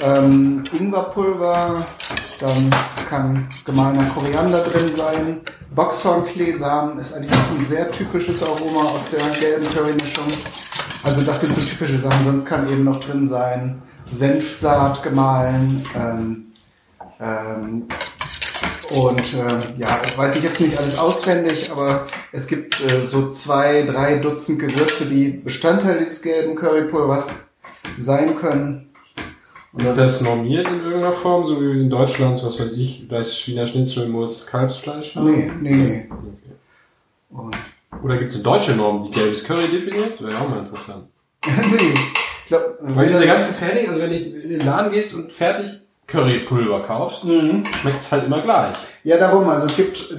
[0.00, 1.82] Ähm, Ingwerpulver,
[2.40, 2.74] dann
[3.08, 5.40] kann gemahlener Koriander drin sein.
[5.74, 10.26] Boxhornkleesamen ist eigentlich auch ein sehr typisches Aroma aus der gelben Currymischung.
[11.02, 15.82] Also das sind so typische Sachen, sonst kann eben noch drin sein Senfsaat gemahlen.
[15.94, 16.52] Ähm,
[17.20, 17.88] ähm,
[18.90, 23.82] und ähm, ja, weiß ich jetzt nicht alles auswendig, aber es gibt äh, so zwei,
[23.82, 27.48] drei Dutzend Gewürze, die Bestandteil des gelben Currypulvers
[27.98, 28.85] sein können.
[29.78, 33.66] Ist das normiert in irgendeiner Form, so wie in Deutschland, was weiß ich, das Wiener
[33.66, 35.30] Schnitzel muss Kalbsfleisch haben?
[35.30, 36.08] Nee, nee, nee.
[37.30, 37.54] Und,
[38.02, 40.20] Oder gibt es eine deutsche Norm, die gelbes Curry definiert?
[40.20, 41.04] Wäre ja auch mal interessant.
[41.46, 41.94] nee.
[42.42, 45.80] Ich glaub, Weil diese ganzen fertig, also wenn du in den Laden gehst und fertig
[46.06, 47.66] Currypulver kaufst, Mhm.
[47.80, 48.76] schmeckt es halt immer gleich.
[49.02, 49.48] Ja, darum.
[49.48, 50.14] Also es gibt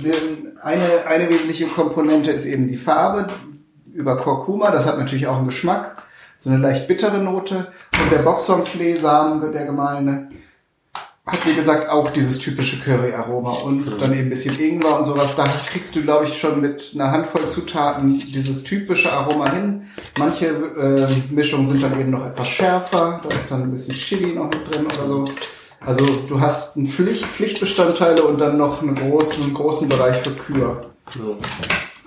[0.61, 3.29] eine, eine wesentliche Komponente ist eben die Farbe
[3.93, 4.69] über Kurkuma.
[4.71, 5.95] Das hat natürlich auch einen Geschmack.
[6.39, 7.67] So eine leicht bittere Note.
[8.01, 10.29] Und der Boxhornkleesamen, der gemahlene,
[11.27, 15.35] hat wie gesagt auch dieses typische Curry-Aroma und dann eben ein bisschen Ingwer und sowas.
[15.35, 19.87] Da kriegst du, glaube ich, schon mit einer Handvoll Zutaten dieses typische Aroma hin.
[20.17, 23.19] Manche äh, Mischungen sind dann eben noch etwas schärfer.
[23.27, 25.25] Da ist dann ein bisschen Chili noch mit drin oder so.
[25.81, 30.31] Also du hast einen Pflicht, Pflichtbestandteile und dann noch einen großen, einen großen Bereich für
[30.31, 30.91] Kür.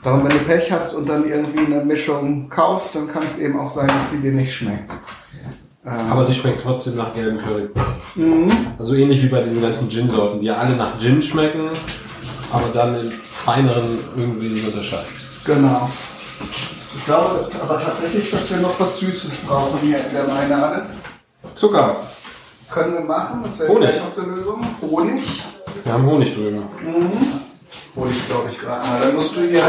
[0.02, 3.58] Darum, wenn du Pech hast und dann irgendwie eine Mischung kaufst, dann kann es eben
[3.60, 4.90] auch sein, dass die dir nicht schmeckt.
[5.84, 7.94] Ähm, Aber sie schmeckt trotzdem nach gelbem Currypulver.
[8.78, 11.70] Also ähnlich wie bei diesen ganzen Gin-Sorten, die ja alle nach Gin schmecken,
[12.52, 15.06] aber dann in feineren irgendwie sich unterscheiden.
[15.44, 15.90] Genau.
[16.98, 20.86] Ich glaube aber tatsächlich, dass wir noch was Süßes brauchen hier in der Marinade.
[21.54, 21.96] Zucker.
[22.70, 23.88] Können wir machen, das wäre Honig.
[23.88, 24.64] die einfachste Lösung.
[24.80, 25.22] Honig.
[25.84, 26.34] Wir haben Honig
[27.70, 27.96] drüben.
[27.96, 29.00] Honig, glaube ich, gerade mal.
[29.00, 29.62] Dann musst du hier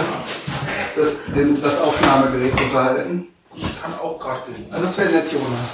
[0.95, 3.27] das, den, das Aufnahmegerät unterhalten.
[3.55, 4.65] Ich kann auch gerade gehen.
[4.71, 5.69] Ah, Das wäre nett, Jonas.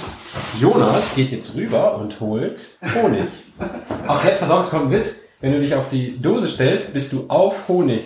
[0.60, 3.28] Jonas geht jetzt rüber und holt Honig.
[4.06, 5.22] Auch jetzt, pass auf, es kommt ein Witz.
[5.40, 8.02] Wenn du dich auf die Dose stellst, bist du auf Honig.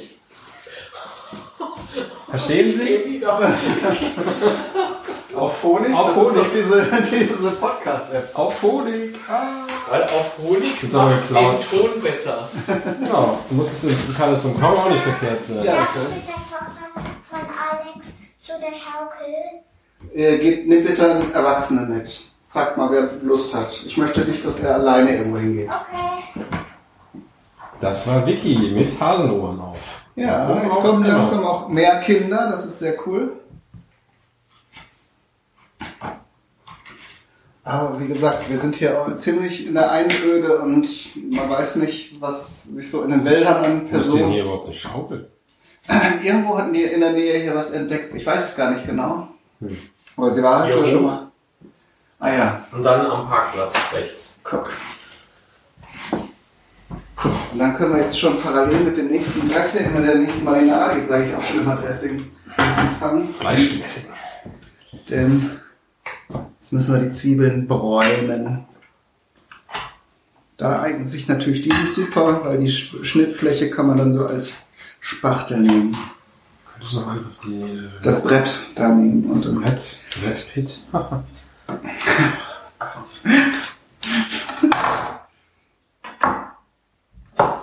[2.31, 3.23] Verstehen Sie?
[5.35, 5.95] Auf Phonik?
[5.95, 6.29] Auf das Phonik.
[6.29, 7.03] ist doch diese,
[7.35, 8.31] diese Podcast-App.
[8.35, 9.15] Auf Honig.
[9.29, 9.67] Ah.
[9.91, 12.49] Weil auf Honig aber macht den Ton besser.
[13.03, 13.39] Genau.
[13.49, 15.65] Du musstest du kann das vom Kaum auch nicht verkehrt sein.
[15.65, 16.07] Ja, bitte.
[16.09, 19.63] ich mit der Tochter von Alex zu der Schaukel?
[20.15, 22.33] Äh, geht, nimm bitte einen Erwachsenen mit.
[22.49, 23.83] Fragt mal, wer Lust hat.
[23.87, 25.71] Ich möchte nicht, dass er alleine irgendwo hingeht.
[25.71, 26.45] Okay.
[27.81, 29.77] Das war Vicky mit Hasenohren auf.
[30.15, 32.49] Ja, jetzt kommen langsam auch mehr Kinder.
[32.53, 33.33] Das ist sehr cool.
[37.65, 40.87] Aber wie gesagt, wir sind hier auch ziemlich in der Einöde und
[41.31, 44.43] man weiß nicht, was sich so in den Wäldern an Wo ist denn Personen hier
[44.45, 45.31] überhaupt eine Schaukel?
[46.23, 48.15] Irgendwo hatten die in der Nähe hier was entdeckt.
[48.15, 49.29] Ich weiß es gar nicht genau.
[49.61, 49.77] Hm.
[50.17, 51.29] Aber sie war halt Hier schon mal.
[52.19, 54.41] Ah ja, Und dann am Parkplatz rechts.
[54.45, 54.71] guck.
[57.17, 57.33] Guck.
[57.53, 60.99] Und dann können wir jetzt schon parallel mit dem nächsten Dressing, mit der nächsten Marinade,
[60.99, 63.35] jetzt sage ich auch schon immer Dressing, anfangen.
[63.35, 64.13] Fleischdressing.
[65.11, 65.62] Denn
[66.59, 68.65] jetzt müssen wir die Zwiebeln bräunen.
[70.57, 74.67] Da eignet sich natürlich dieses super, weil die Sch- Schnittfläche kann man dann so als
[75.01, 75.97] Spachtel nehmen.
[76.73, 77.61] Könntest du noch einfach die.
[77.63, 79.25] äh, Das Brett da nehmen.
[79.25, 80.01] Und das dann Brett.
[80.23, 80.81] Brett Pit.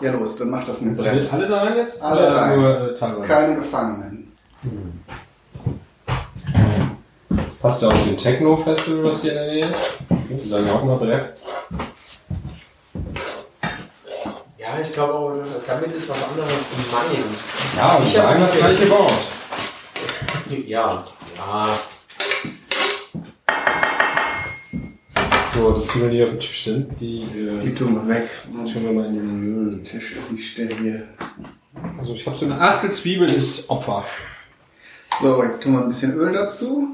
[0.02, 1.16] Ja, los, dann mach das mit Sind Brett.
[1.18, 2.02] jetzt alle da rein jetzt?
[2.02, 2.60] Alle rein.
[2.60, 3.28] Nur äh.
[3.28, 4.32] Keine Gefangenen.
[7.50, 9.94] Das passt ja zu dem Techno-Festival, was hier in der Nähe ist.
[10.30, 11.34] Die sagen ja auch immer Brett.
[14.60, 15.34] Ja, ich glaube auch,
[15.66, 17.26] damit ist was anderes gemeint.
[17.76, 19.14] Ja, aber Sicher sagen das gleiche Wort.
[20.68, 21.06] Ja,
[21.38, 21.80] ja.
[25.54, 28.30] So, die Zwiebeln, die auf dem Tisch sind, die, äh, Die tun wir weg.
[28.52, 29.76] tun wir mal in den Müll.
[29.76, 31.08] Der Tisch ist nicht steril.
[32.00, 34.06] Also ich habe so eine Achtel Zwiebel ist Opfer.
[35.20, 36.88] So, jetzt tun wir ein bisschen Öl dazu.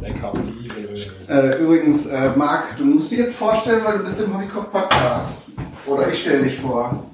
[0.00, 0.96] Lecker Zwiebelöl.
[1.28, 5.52] Äh, übrigens, äh, Marc, du musst dich jetzt vorstellen, weil du bist im Hobbykoch-Podcast.
[5.86, 7.04] Oder ich stelle dich vor.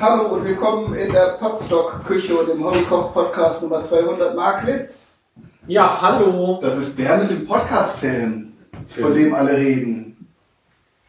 [0.00, 5.20] Hallo und willkommen in der Potstock-Küche und im Hobbykoch-Podcast Nummer 200, Marc Litz.
[5.66, 6.60] Ja, hallo.
[6.62, 8.52] Das ist der mit dem Podcast-Film,
[8.86, 10.28] von dem alle reden.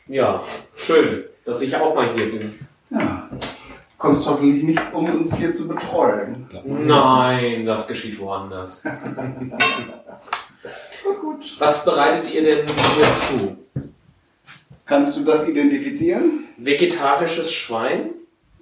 [0.08, 0.42] Ja,
[0.76, 2.68] schön, dass ich auch mal hier bin.
[2.90, 3.30] Ja.
[4.04, 6.50] Kommst hoffentlich nicht, um uns hier zu betrollen.
[6.66, 8.84] Nein, das geschieht woanders.
[11.58, 13.58] Was bereitet ihr denn hier zu?
[14.86, 16.50] Kannst du das identifizieren?
[16.58, 18.10] Vegetarisches Schwein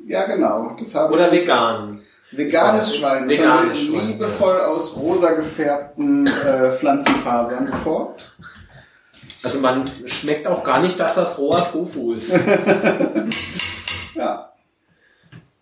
[0.05, 0.75] Ja, genau.
[0.77, 2.03] Das habe oder vegan?
[2.29, 3.27] Veganes Schwein.
[3.27, 8.31] Das Veganes haben wir Schwein, liebevoll aus rosa gefärbten äh, Pflanzenfasern geformt.
[9.43, 12.39] Also man schmeckt auch gar nicht, dass das roher Tofu ist.
[14.13, 14.50] Ja,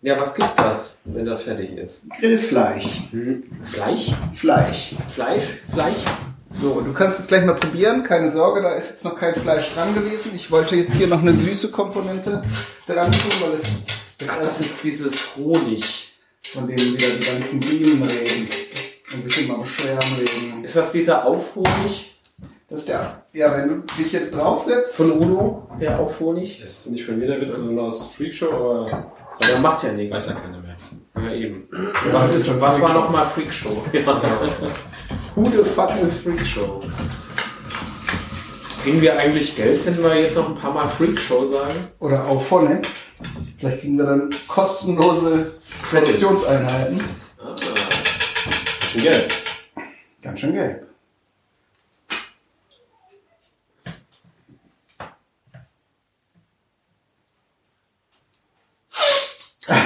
[0.02, 2.04] Ja, was gibt das, wenn das fertig ist?
[2.18, 3.02] Grillfleisch.
[3.62, 4.12] Fleisch?
[4.34, 4.94] Fleisch.
[5.14, 5.44] Fleisch?
[5.72, 5.98] Fleisch?
[6.48, 8.02] So, du kannst jetzt gleich mal probieren.
[8.02, 10.32] Keine Sorge, da ist jetzt noch kein Fleisch dran gewesen.
[10.34, 12.42] Ich wollte jetzt hier noch eine süße Komponente
[12.86, 13.62] dran tun, weil es
[14.26, 16.12] Ach, das ist dieses Honig.
[16.42, 18.48] von dem wieder die ganzen Bienen reden
[19.14, 20.64] und sich immer beschweren reden.
[20.64, 22.16] Ist das dieser Aufhonig
[22.68, 24.96] Das ist der, ja, wenn du dich jetzt draufsetzt.
[24.96, 26.62] von Uno, der Aufhonig?
[26.62, 28.86] Ist nicht von mir der Witz, sondern aus Freakshow, aber
[29.48, 30.26] Der macht ja weiß nichts.
[30.28, 30.74] ja keiner mehr.
[31.16, 31.68] Ja, eben.
[32.12, 33.70] Was, ist, was war nochmal Freakshow?
[35.34, 36.80] Who the fuck is Freakshow?
[38.82, 41.74] Kriegen wir eigentlich Geld, wenn wir jetzt noch ein paar Mal Freakshow sagen?
[41.98, 42.86] Oder auch Phonic.
[43.58, 45.52] Vielleicht kriegen wir dann kostenlose
[45.82, 46.20] Credits.
[46.20, 47.00] Produktionseinheiten.
[47.38, 47.54] Ah.
[48.90, 49.28] Schon Geld.
[50.22, 50.86] Ganz schön gelb.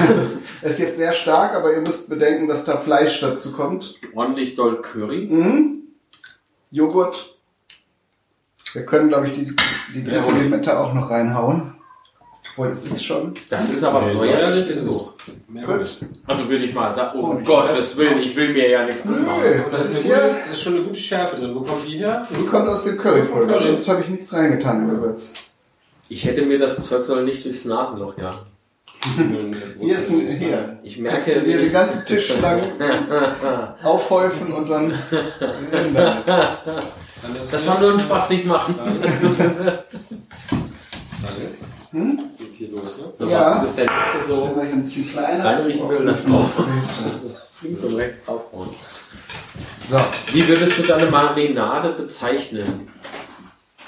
[0.62, 3.96] ist jetzt sehr stark, aber ihr müsst bedenken, dass da Fleisch dazu kommt.
[4.14, 5.26] Ordentlich doll Curry.
[5.30, 5.82] Mhm.
[6.70, 7.36] Joghurt.
[8.72, 9.46] Wir können, glaube ich, die,
[9.94, 10.36] die dritte Ja.
[10.38, 11.74] Limette auch noch reinhauen.
[12.50, 13.34] Obwohl, das ist schon.
[13.48, 15.14] Das ist aber Nee, säuerlich ist.
[15.48, 15.98] Mehr Gut.
[16.26, 17.46] Also würde ich mal sagen, oh Honig.
[17.46, 19.64] Gottes Willen, ich will mir ja nichts Nö, anmaßen.
[19.70, 20.14] das Das ist hier.
[20.16, 21.54] gute, ist schon eine gute Schärfe drin.
[21.54, 22.26] Wo kommt die her?
[22.30, 23.22] Die kommt aus dem Curry.
[23.62, 25.34] sonst habe ich nichts reingetan in Gewürz.
[26.08, 28.38] Ich hätte mir das Zeug soll nicht durchs Nasenloch jagen.
[29.80, 30.78] Hier ist ein, hier.
[30.82, 32.62] Ich Kannst merke, du dir den ganzen Tisch lang
[33.82, 34.94] aufhäufen und dann
[35.70, 35.96] damit.
[37.50, 38.74] das war nur ein Spaß nicht machen.
[41.90, 42.20] Hm?
[42.24, 43.04] Das geht hier los, ne?
[43.12, 43.60] So, Ja.
[43.60, 45.44] das ist der letzte Dann so ich ein bisschen kleiner.
[45.44, 46.04] reinrichten will.
[46.06, 46.46] dann Oh,
[47.62, 48.70] links und rechts aufbauen.
[49.88, 49.98] So,
[50.32, 52.88] Wie würdest du deine Marinade bezeichnen?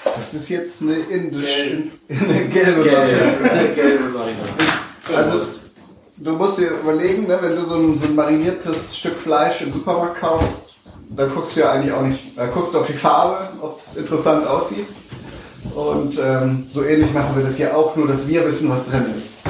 [0.04, 3.74] das ist jetzt eine indische, eine gelbe Gelbe, Variante.
[3.74, 4.48] gelbe Marinade.
[5.14, 5.60] Also
[6.18, 9.72] du musst dir überlegen, ne, wenn du so ein, so ein mariniertes Stück Fleisch im
[9.72, 10.76] Supermarkt kaufst,
[11.10, 13.96] dann guckst du ja eigentlich auch nicht, dann guckst du auf die Farbe, ob es
[13.96, 14.88] interessant aussieht.
[15.74, 19.06] Und ähm, so ähnlich machen wir das hier auch, nur dass wir wissen, was drin
[19.18, 19.40] ist.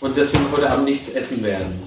[0.00, 1.80] Und deswegen heute Abend nichts essen werden.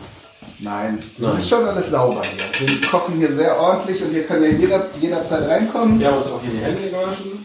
[0.60, 1.38] Nein, das Nein.
[1.38, 2.68] ist schon alles sauber hier.
[2.68, 6.00] Wir kochen hier sehr ordentlich und hier kann ja jeder, jederzeit reinkommen.
[6.00, 7.44] Wir haben uns auch hier die Hände gewaschen.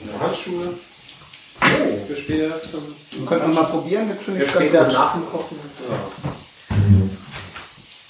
[0.00, 0.74] Und Handschuhe.
[1.68, 2.06] Oh.
[2.06, 2.82] Für später zum.
[3.10, 4.92] Wir könnten mal probieren, jetzt finde ich es ganz gut.
[4.92, 5.58] nach dem Kochen.
[5.88, 5.96] Ja.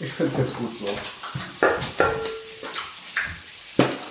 [0.01, 0.87] Ich finde es jetzt gut so.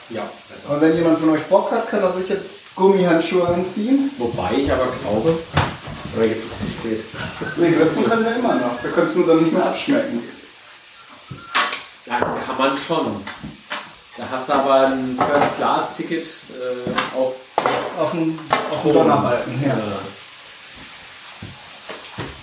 [0.10, 0.74] Ja, besser.
[0.74, 4.12] Und wenn jemand von euch Bock hat, kann er sich jetzt Gummihandschuhe anziehen.
[4.18, 5.38] Wobei ich aber glaube,
[6.16, 7.04] oder jetzt ist es zu spät.
[7.58, 8.84] Nee, würzen können wir immer noch.
[8.84, 10.24] Wir können es nur dann nicht mehr abschmecken.
[12.06, 13.24] Ja, kann man schon.
[14.18, 17.36] Da hast du aber ein First-Class-Ticket äh, auf
[17.98, 18.38] Auf dem,
[18.72, 19.76] auf dem Donnerbalken, ja.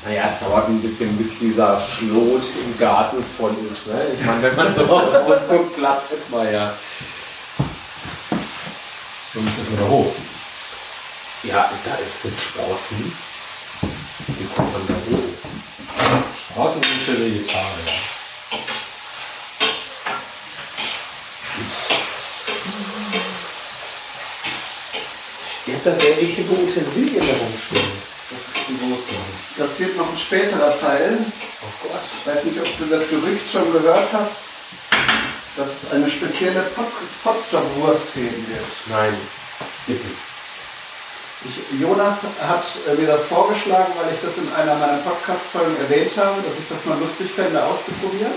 [0.04, 3.86] Naja, es dauert ein bisschen, bis dieser Schlot im Garten voll ist.
[3.86, 4.02] Ne?
[4.18, 6.72] Ich meine, wenn man so rausguckt, Platz hat man ja.
[9.32, 10.12] Du musst jetzt wieder hoch.
[11.44, 13.16] Ja, da ist sind Sprossen.
[14.26, 15.24] Wie kommt man da hoch?
[16.36, 18.14] Sprossen sind für Vegetarier.
[25.84, 27.92] Ihr habt da sehr wichtige Utensilien herumstehen.
[28.30, 29.04] Das ist die Wurst.
[29.58, 31.18] Das wird noch ein späterer Teil.
[31.20, 32.00] Oh Gott.
[32.20, 34.40] Ich weiß nicht, ob du das Gerücht schon gehört hast,
[35.58, 36.86] dass es eine spezielle Pot-
[37.22, 38.64] Potsdam-Wurst geben wird.
[38.88, 39.14] Nein,
[39.86, 40.33] gibt es.
[41.44, 46.12] Ich, Jonas hat äh, mir das vorgeschlagen, weil ich das in einer meiner Podcast-Folgen erwähnt
[46.16, 48.32] habe, dass ich das mal lustig fände, auszuprobieren.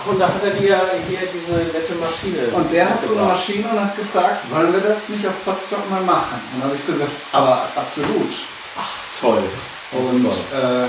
[0.00, 2.48] Ach, und da hat er dir hier diese nette Maschine.
[2.52, 3.28] Und der hat so eine.
[3.28, 6.40] Maschine und hat gefragt, wollen wir das nicht auf Potsdam mal machen?
[6.52, 8.32] Und dann habe ich gesagt, aber absolut.
[9.20, 9.42] Toll.
[9.92, 10.88] Und äh,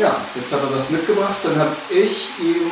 [0.00, 1.38] ja, jetzt hat er das mitgebracht.
[1.42, 2.70] Dann habe ich ihm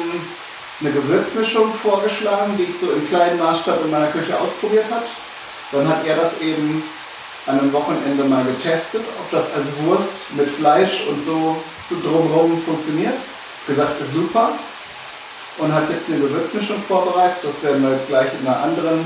[0.81, 5.07] eine Gewürzmischung vorgeschlagen, die ich so im kleinen Maßstab in meiner Küche ausprobiert habe.
[5.73, 6.83] Dann hat er das eben
[7.49, 11.57] an einem Wochenende mal getestet, ob das als Wurst mit Fleisch und so,
[11.89, 13.15] so drumherum funktioniert.
[13.67, 14.51] Gesagt, ist super.
[15.57, 17.39] Und hat jetzt eine Gewürzmischung vorbereitet.
[17.43, 19.01] Das werden wir jetzt gleich in, einer anderen,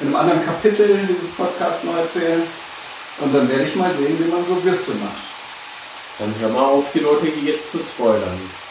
[0.00, 2.42] in einem anderen Kapitel dieses Podcasts noch erzählen.
[3.20, 5.24] Und dann werde ich mal sehen, wie man so Würste macht.
[6.18, 8.65] Dann hör mal auf, die Leute jetzt zu spoilern.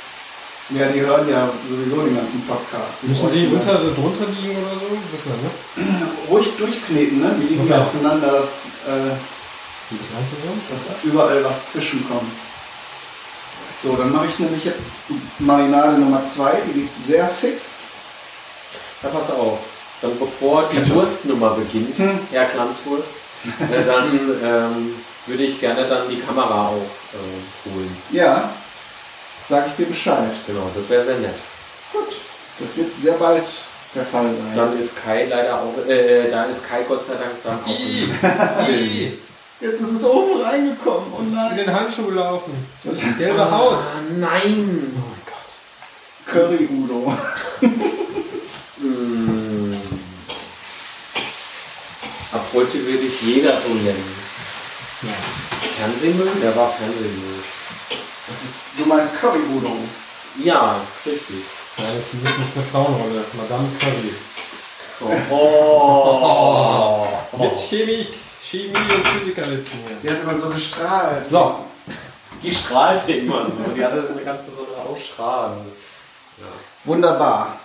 [0.70, 3.04] Ja, die hören ja sowieso den ganzen Podcast.
[3.04, 4.90] Müssen die unter, drunter liegen oder so?
[4.90, 6.08] Wir, ne?
[6.30, 7.36] ruhig durchkneten, ne?
[7.40, 7.84] Die liegen ja Okay.
[7.86, 9.14] aufeinander, dass, äh,
[9.92, 10.32] Wie das heißt
[10.72, 12.32] das dass überall was zwischenkommt.
[13.84, 14.96] So, dann mache ich nämlich jetzt
[15.38, 17.62] Marinade Nummer 2, die liegt sehr fix.
[19.04, 19.60] Ja, pass auf.
[20.02, 22.20] Dann bevor die Wurstnummer beginnt, Hm.
[22.32, 23.14] Herr Glanzwurst,
[23.46, 24.96] äh, dann ähm,
[25.28, 27.96] würde ich gerne dann die Kamera auch äh, holen.
[28.12, 28.50] Ja,
[29.48, 30.32] sage ich dir Bescheid.
[30.48, 31.36] Genau, das wäre sehr nett.
[31.94, 32.08] Gut,
[32.60, 33.44] das wird sehr bald
[33.94, 34.56] der Fall sein.
[34.56, 37.68] Dann ist Kai leider auch, äh, da ist Kai Gott sei Dank dann auch.
[37.70, 39.14] im Film.
[39.62, 41.06] Jetzt ist es oben reingekommen.
[41.14, 42.52] Oh Das ist in den Handschuh gelaufen.
[42.84, 43.78] Das ist die gelbe Haut.
[43.80, 45.02] Ah, nein!
[46.26, 47.14] Curry Udo.
[48.82, 49.78] Hm.
[52.34, 54.16] Ab heute würde ich jeder so nennen.
[55.78, 56.28] Fernsehmüll?
[56.42, 57.40] Der war Fernsehmüll.
[58.28, 59.72] Das ist, du meinst Curry Udo.
[60.44, 61.44] Ja, richtig.
[61.78, 63.24] Das ist ein bisschen eine Frauenrolle.
[63.38, 64.14] Madame Curry.
[65.30, 67.08] Oh.
[67.38, 68.08] Mit Chemie,
[68.44, 69.98] Chemie und Physiker sitzen hier.
[70.02, 71.30] Die hat immer so gestrahlt.
[71.30, 71.60] So,
[72.42, 73.72] Die strahlte immer so.
[73.76, 75.66] Die hatte eine ganz besondere Ausstrahlung.
[76.86, 77.60] Wunderbar.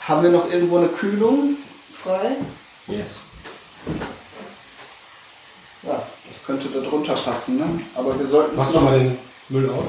[0.00, 1.56] Haben wir noch irgendwo eine Kühlung
[2.02, 2.36] frei?
[2.86, 3.22] Yes.
[5.82, 7.80] Ja, das könnte da drunter passen, ne?
[7.94, 8.84] Aber wir sollten es machst du noch.
[8.90, 9.18] mal den
[9.48, 9.84] Müll auf?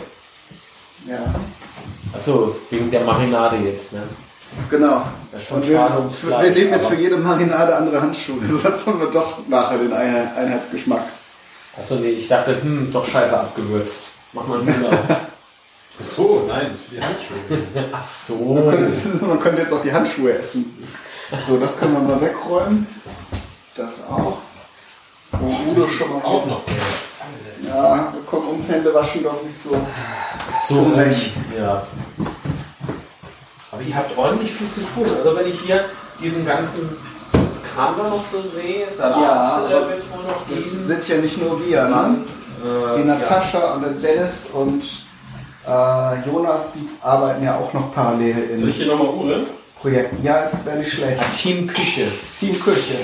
[1.07, 1.19] Ja,
[2.13, 4.03] Also wegen der Marinade jetzt, ne?
[4.69, 5.03] genau.
[5.31, 8.01] Das ist schon Und wir, schade ums Fleisch, wir nehmen jetzt für jede Marinade andere
[8.01, 8.39] Handschuhe.
[8.47, 11.03] Sonst haben wir doch nachher den Einheit- Einheitsgeschmack.
[11.79, 14.13] Achso, nee, ich dachte, hm, doch scheiße abgewürzt.
[14.33, 14.95] Mach mal einen Müll auf.
[15.09, 17.37] Ach so, nein, das ist für die Handschuhe.
[17.91, 18.69] Ach Man so.
[18.69, 20.87] könnte, man könnte jetzt auch die Handschuhe essen.
[21.45, 22.87] So, das können wir mal wegräumen.
[23.75, 24.37] Das auch.
[25.33, 26.61] Oh, Udo schon mal Auch noch.
[27.67, 29.71] Ja, wir kommen ums Händewaschen doch nicht so.
[30.67, 31.31] So Recht.
[31.57, 31.83] Ja.
[33.71, 35.03] Aber ihr habt ordentlich viel zu tun.
[35.03, 35.85] Also wenn ich hier
[36.21, 36.89] diesen ganzen
[37.75, 40.83] Kram da noch so sehe, Ja, Salat aber äh, wird es wohl noch Das geben.
[40.87, 42.17] sind ja nicht nur wir, ne?
[42.63, 44.83] Äh, Die Natascha und der Dennis und
[45.67, 49.45] äh, Jonas, die arbeiten ja auch noch parallel Soll ich in hier nochmal uhren?
[49.79, 50.23] Projekten.
[50.23, 51.21] Ja, es wäre nicht schlecht.
[51.21, 51.27] Ja.
[51.35, 52.07] Team Küche.
[52.39, 52.95] Team Küche.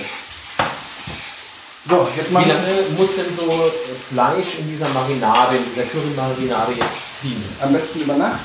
[1.94, 5.64] So, jetzt Wie machen wir lange muss denn so äh, Fleisch in dieser Marinade, in
[5.64, 7.44] dieser Curry-Marinade jetzt ziehen?
[7.62, 8.40] am besten über Nacht.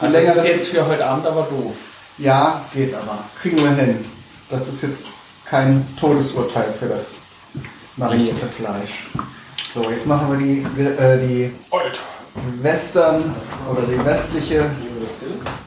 [0.00, 1.74] Je Also länger das ist jetzt für heute Abend aber doof.
[2.18, 3.24] Ja, geht aber.
[3.42, 4.04] Kriegen wir hin.
[4.50, 5.06] Das ist jetzt
[5.44, 7.22] kein Todesurteil für das
[7.96, 9.08] marinierte Fleisch.
[9.72, 11.52] So, jetzt machen wir die, äh, die
[12.62, 13.34] Western
[13.68, 14.70] oder die westliche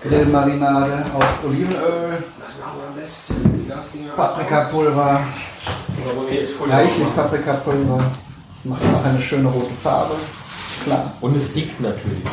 [0.02, 2.24] Grillmarinade aus Olivenöl,
[4.16, 5.22] Paprikapulver,
[6.70, 8.00] reichlich Paprikapulver.
[8.54, 10.16] Das macht auch eine schöne rote Farbe.
[10.84, 11.12] Klar.
[11.22, 12.24] Und es dickt natürlich.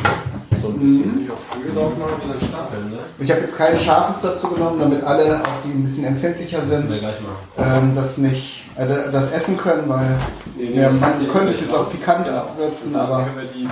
[0.61, 1.21] So ein bisschen.
[1.25, 2.97] Ich auch früher drauf machen und dann stapeln, ne?
[3.19, 6.89] Ich habe jetzt kein Scharfes dazu genommen, damit alle, auch die ein bisschen empfindlicher sind,
[6.89, 7.15] machen.
[7.57, 10.17] ähm, das nicht äh, das essen können, weil
[10.57, 11.91] Nee, nee, ja, man könnte es jetzt auch raus.
[11.91, 12.41] pikant Ja.
[12.43, 13.67] abwürzen, aber die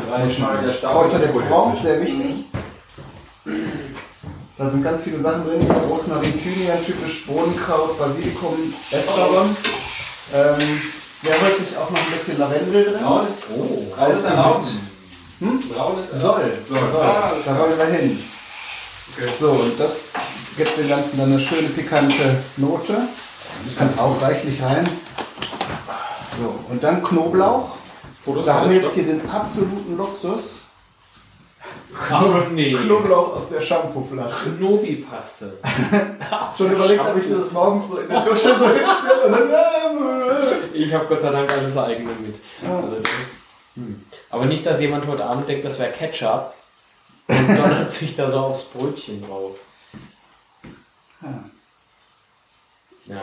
[0.81, 2.45] Kräuter der Folie Provence, sehr wichtig.
[4.63, 9.57] Da sind ganz viele Sachen drin, Rosmarin, Thymian, typisch Bohnenkraut, Basilikum, Estragon.
[10.33, 10.81] Ähm,
[11.21, 13.03] sehr häufig auch noch ein bisschen Lavendel drin.
[13.03, 14.67] Braun ist, oh, braun ist erlaubt.
[15.39, 15.59] Hm?
[15.69, 16.91] Braun ist Soll, erlaubt.
[16.91, 17.01] soll.
[17.01, 18.23] Ah, Da wollen wir hin.
[19.17, 19.29] Okay.
[19.37, 20.13] So, und das
[20.55, 22.93] gibt dem Ganzen dann eine schöne pikante Note.
[23.65, 24.87] Das kann auch reichlich rein.
[26.39, 27.75] So, und dann Knoblauch.
[28.23, 30.67] Fotos Da haben wir jetzt hier den absoluten Luxus.
[32.09, 32.73] Aber nee.
[32.73, 34.51] Knoblauch aus der Shampooflasche.
[34.57, 35.57] Knobi-Paste.
[36.57, 39.49] Schon überlegt, ob ich das morgens so in der Dusche so hinstelle und dann.
[39.51, 42.35] äh, Ich habe Gott sei Dank alles eigene mit.
[42.63, 42.97] Also,
[43.75, 44.03] hm.
[44.29, 46.53] Aber nicht, dass jemand heute Abend denkt, das wäre Ketchup
[47.27, 49.57] und donnert sich da so aufs Brötchen drauf.
[53.05, 53.21] Ja.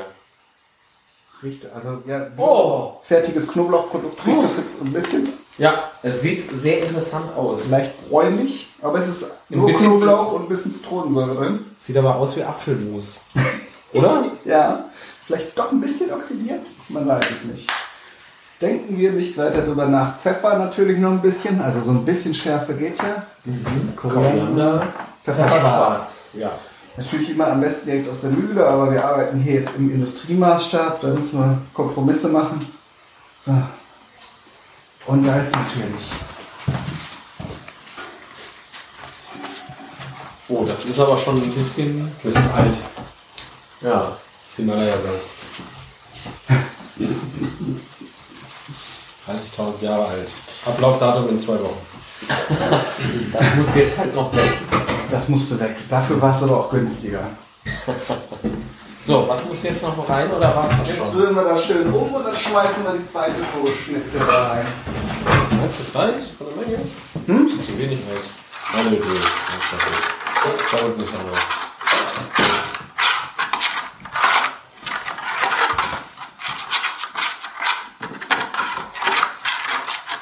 [1.43, 3.01] Riecht, also ja, Oh!
[3.03, 5.29] fertiges Knoblauchprodukt riecht das jetzt ein bisschen
[5.61, 7.69] Ja, es sieht sehr interessant aus.
[7.69, 11.61] leicht bräunlich, aber es ist Ein nur bisschen- Knoblauch und ein bisschen Zitronensäure drin.
[11.79, 13.21] Sieht aber aus wie Apfelmus.
[13.93, 14.25] Oder?
[14.47, 14.87] Ja,
[15.27, 17.69] vielleicht doch ein bisschen oxidiert, man weiß es nicht.
[18.61, 20.19] Denken wir nicht weiter drüber nach.
[20.19, 23.23] Pfeffer natürlich noch ein bisschen, also so ein bisschen Schärfe geht ja.
[23.45, 23.95] Wie sieht's?
[23.97, 24.87] Koriander.
[25.25, 25.53] Pfeffer schwarz.
[25.53, 26.31] Pfefferschwarz.
[26.39, 26.51] Ja.
[26.97, 31.01] Natürlich immer am besten direkt aus der Mühle, aber wir arbeiten hier jetzt im Industriemaßstab,
[31.03, 32.61] da müssen wir Kompromisse machen.
[33.47, 33.53] So.
[35.07, 36.05] Und Salz natürlich.
[40.49, 42.11] Oh, das ist aber schon ein bisschen.
[42.23, 42.75] Das ist alt.
[43.81, 43.93] Ja.
[43.93, 45.31] Das ist Himalaya-Salz.
[49.27, 50.29] 30.000 Jahre alt.
[50.67, 51.87] Ablaufdatum in zwei Wochen.
[53.33, 54.53] Das muss jetzt halt noch weg.
[55.11, 55.77] Das musste weg.
[55.89, 57.23] Dafür war es aber auch günstiger.
[59.07, 62.15] So, was muss jetzt noch rein oder was das Jetzt rühren wir das schön um
[62.15, 63.37] und dann schmeißen wir die zweite
[63.85, 64.67] Schnitzel da rein.
[65.59, 66.79] Meinst du, das reicht von der Menge?
[67.27, 67.63] Hm?
[67.63, 68.77] Zu wenig aus.
[68.77, 69.05] Meine Idee.
[70.71, 71.61] Da unten ist auch noch.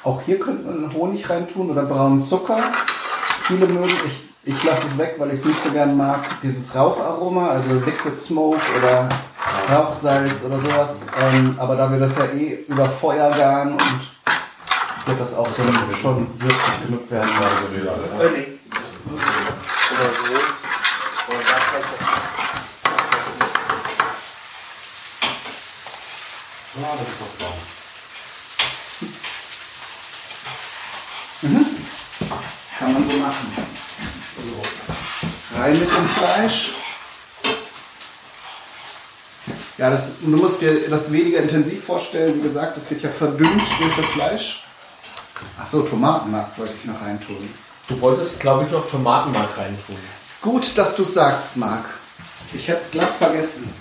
[0.05, 2.59] Auch hier könnte man Honig reintun oder braunen Zucker.
[3.43, 6.75] Viele mögen, ich, ich lasse es weg, weil ich es nicht so gern mag, dieses
[6.75, 9.07] Raucharoma, also Liquid Smoke oder
[9.71, 11.07] Rauchsalz oder sowas.
[11.21, 14.11] Ähm, aber da wir das ja eh über Feuer garen und
[15.05, 15.63] wird das auch so
[16.01, 17.29] schon würzig genug werden.
[18.33, 18.59] Nee.
[19.13, 20.33] Oder so.
[21.29, 21.89] Oder da vielleicht
[26.81, 27.59] Ah, das ist noch braun.
[32.79, 33.68] Kann man so machen.
[35.69, 36.71] Rein mit dem Fleisch.
[39.77, 42.37] Ja, das, du musst dir das weniger intensiv vorstellen.
[42.39, 44.65] Wie gesagt, das wird ja verdünnt durch das Fleisch.
[45.61, 47.55] Achso, Tomatenmark wollte ich noch reintun.
[47.87, 49.97] Du wolltest, glaube ich, noch Tomatenmark reintun.
[50.41, 51.85] Gut, dass du sagst, Marc.
[52.55, 53.73] Ich hätte es glatt vergessen.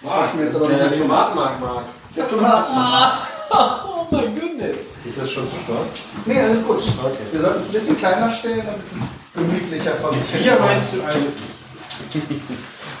[0.00, 1.06] Wow, ich mir jetzt aber ist noch.
[1.06, 1.84] Tomatenmark, Mark.
[2.16, 3.28] Der Tomatenmark.
[3.50, 4.86] Oh mein Goodness.
[5.04, 5.98] Ist das schon zu stolz?
[6.24, 6.78] Nee, alles gut.
[6.78, 7.16] Okay.
[7.32, 11.02] Wir sollten es ein bisschen kleiner stellen, damit es gemütlicher von sich Hier meinst du
[11.02, 11.34] eigentlich?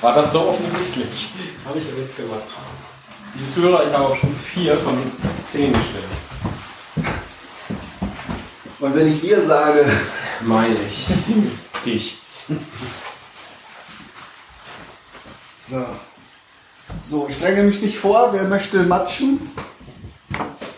[0.00, 1.32] War das so offensichtlich?
[1.66, 2.42] Habe ich ja nichts gemacht.
[3.34, 4.96] Die Zuhörer, ich habe auch schon vier von
[5.48, 6.04] zehn gestellt.
[8.80, 9.86] Und wenn ich dir sage,
[10.40, 11.06] Meine ich.
[11.84, 12.18] Dich.
[15.52, 15.84] so.
[17.08, 18.30] So, ich dränge mich nicht vor.
[18.32, 19.50] Wer möchte matschen?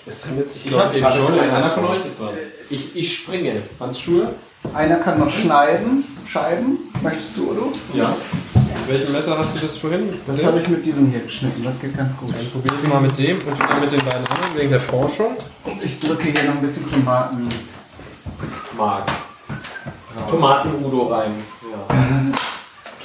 [0.09, 1.57] Es trainiert sich Ich hab eben gerade schon keiner.
[1.57, 2.31] einer von euch ist dran.
[2.71, 3.61] Ich, ich springe.
[3.81, 4.33] Hans Schuhe?
[4.73, 6.05] Einer kann noch schneiden.
[6.27, 6.79] Scheiben.
[7.03, 7.63] Möchtest du, oder?
[7.93, 8.17] Ja.
[8.55, 10.09] Mit welchem Messer hast du das vorhin?
[10.27, 11.63] Das habe ich mit diesem hier geschnitten.
[11.65, 12.31] Das geht ganz gut.
[12.31, 15.37] Dann probier es mal mit dem und dann mit den beiden anderen wegen der Forschung.
[15.65, 17.49] Und ich drücke hier noch ein bisschen Tomaten.
[18.77, 19.07] Mark.
[20.31, 21.33] Tomaten-Udo rein.
[21.63, 21.97] Ja.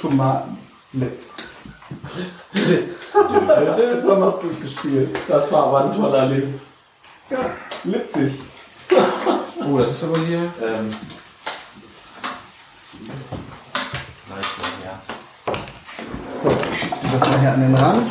[0.00, 1.34] Tomatenblitz.
[2.52, 3.12] Litz.
[3.14, 5.18] Jetzt haben wir es durchgespielt.
[5.28, 6.71] Das war aber ein toller Litz.
[7.32, 7.50] Ja,
[7.84, 8.32] witzig.
[9.64, 10.40] Oh, das ist aber hier.
[10.60, 10.92] Ähm.
[14.84, 15.00] Ja.
[16.34, 18.10] So, ich schiebe das mal hier an den Rand.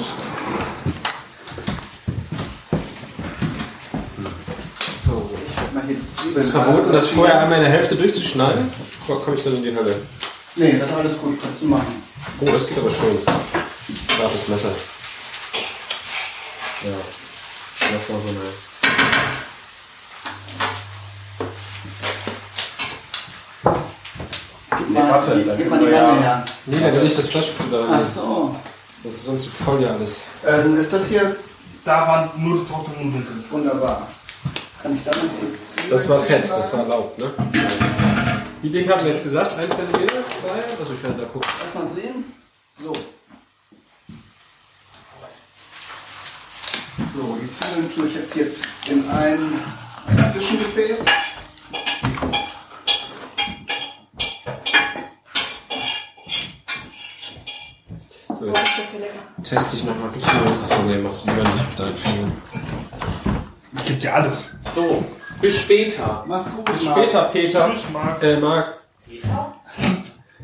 [5.05, 6.29] So, ich werde mal hier die Zwiebeln.
[6.29, 8.71] Ist es verboten, das vorher einmal in der Hälfte durchzuschneiden?
[9.09, 10.01] Oder komme ich dann in die Hölle?
[10.55, 12.01] Nee, das ist alles gut, kannst du machen.
[12.39, 13.19] Oh, das geht aber schön.
[14.17, 14.71] Scharfes Messer.
[16.83, 16.97] Ja.
[17.91, 18.70] Das war so eine.
[24.91, 26.45] Gib Nee, mal, warte, gib, dann gib mal die ja- Wanne her.
[26.65, 28.55] Nee, da will ich das Fleischstück da Ach so.
[29.03, 30.21] Das ist sonst zu voll ja alles.
[30.45, 31.35] Ähm, ist das hier
[31.85, 33.43] Da waren nur die trockenen Nudeln drin.
[33.49, 34.07] wunderbar?
[34.83, 37.31] Kann ich da noch die Zwiebeln Das war fett, das war erlaubt, ne?
[38.61, 39.57] Wie dick hatten wir jetzt gesagt?
[39.57, 39.93] 1 cm?
[39.93, 39.99] 2?
[40.79, 41.49] Also ich werde da gucken.
[41.63, 42.25] Lass mal sehen.
[42.83, 42.93] So.
[47.15, 49.59] So, die Zwiebeln tue ich jetzt, jetzt in ein
[50.33, 51.05] Zwischengefäß.
[58.79, 59.43] Ist lecker.
[59.43, 60.09] teste ich nochmal.
[60.61, 62.31] Achso, nee, machst du lieber nicht mit deinen Fingern.
[63.75, 64.51] Es gibt ja alles.
[64.73, 65.03] So,
[65.41, 66.23] bis später.
[66.27, 66.97] Mach's gut, Bis Marc.
[66.97, 67.69] später, Peter.
[67.73, 68.23] Tschüss, Marc.
[68.23, 68.73] Äh, Marc.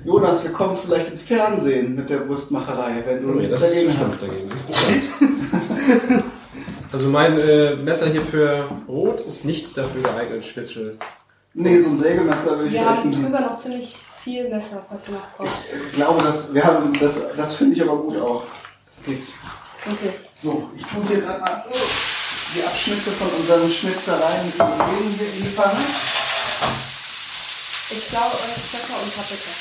[0.05, 4.21] Jonas, wir kommen vielleicht ins Fernsehen mit der Wurstmacherei, wenn du nichts das dagegen hast.
[4.23, 4.49] dagegen.
[4.51, 6.23] Interessant.
[6.93, 10.97] Also mein äh, Messer hier für Brot ist nicht dafür geeignet, Schnitzel.
[11.53, 13.21] Nee, so ein Sägemesser will ich Wir haben nicht.
[13.21, 13.97] drüber noch ziemlich
[14.27, 15.49] viel falls ihr noch braucht.
[15.87, 18.43] Ich glaube, das, wir haben, das, das finde ich aber gut auch.
[18.89, 19.23] Das geht.
[19.85, 20.13] Okay.
[20.35, 21.73] So, ich tue hier gerade mal oh,
[22.53, 25.79] die Abschnitte von unseren Schnitzereien für den hier in die Pfanne.
[27.89, 29.51] Ich glaube, Pfeffer und Paprika.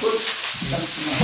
[0.00, 0.20] Gut,
[0.70, 1.16] ganz genau.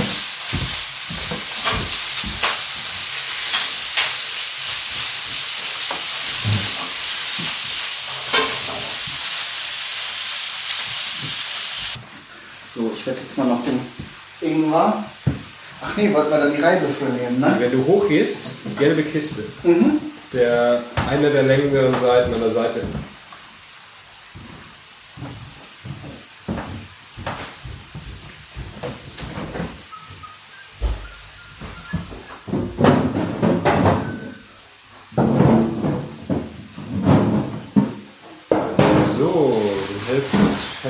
[12.77, 13.79] So, ich werde jetzt mal noch den
[14.39, 15.03] Ingwer.
[15.81, 17.55] Ach nee, wollten wir da die Reibe für nehmen, ne?
[17.57, 19.45] Wenn du hochgehst, die gelbe Kiste.
[19.63, 19.99] Mhm.
[20.31, 22.83] Der, eine der längeren Seiten an der Seite.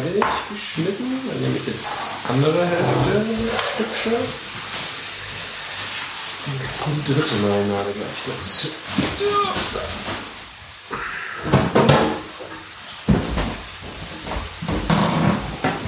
[0.01, 1.05] Fertig geschnitten.
[1.27, 3.25] Dann nehme ich jetzt andere Hälfte
[3.73, 4.13] Stückchen.
[6.47, 8.67] Die dritte Marinade gleich dazu.
[9.55, 9.79] Ups.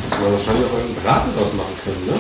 [0.06, 2.14] Muss man wahrscheinlich auch einen Braten draus machen können, ne?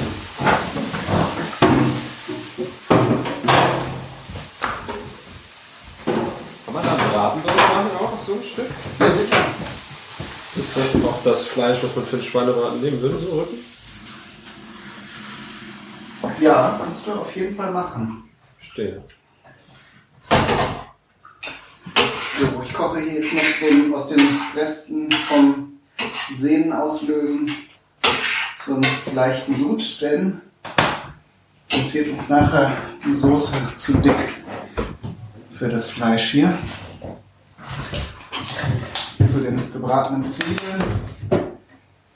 [6.66, 8.70] Kann man da einen Braten draus machen, auch so ein Stück?
[9.00, 9.39] Ja, sicher.
[10.60, 13.57] Ist das auch das Fleisch, was man für den Schweinebraten nehmen würde, so Rücken?
[16.41, 18.30] Ja, kannst du auf jeden Fall machen.
[18.57, 19.01] Verstehe.
[22.39, 24.20] So, ich koche hier jetzt noch so aus den
[24.53, 25.80] Resten vom
[26.34, 27.49] Sehnen auslösen
[28.70, 30.41] so einen leichten Sud, denn
[31.64, 34.36] sonst wird uns nachher die Soße zu dick
[35.55, 36.53] für das Fleisch hier.
[39.32, 40.84] Zu den gebratenen Zwiebeln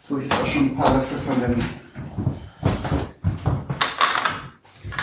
[0.07, 1.63] tue ich jetzt auch schon ein paar Löffel von dem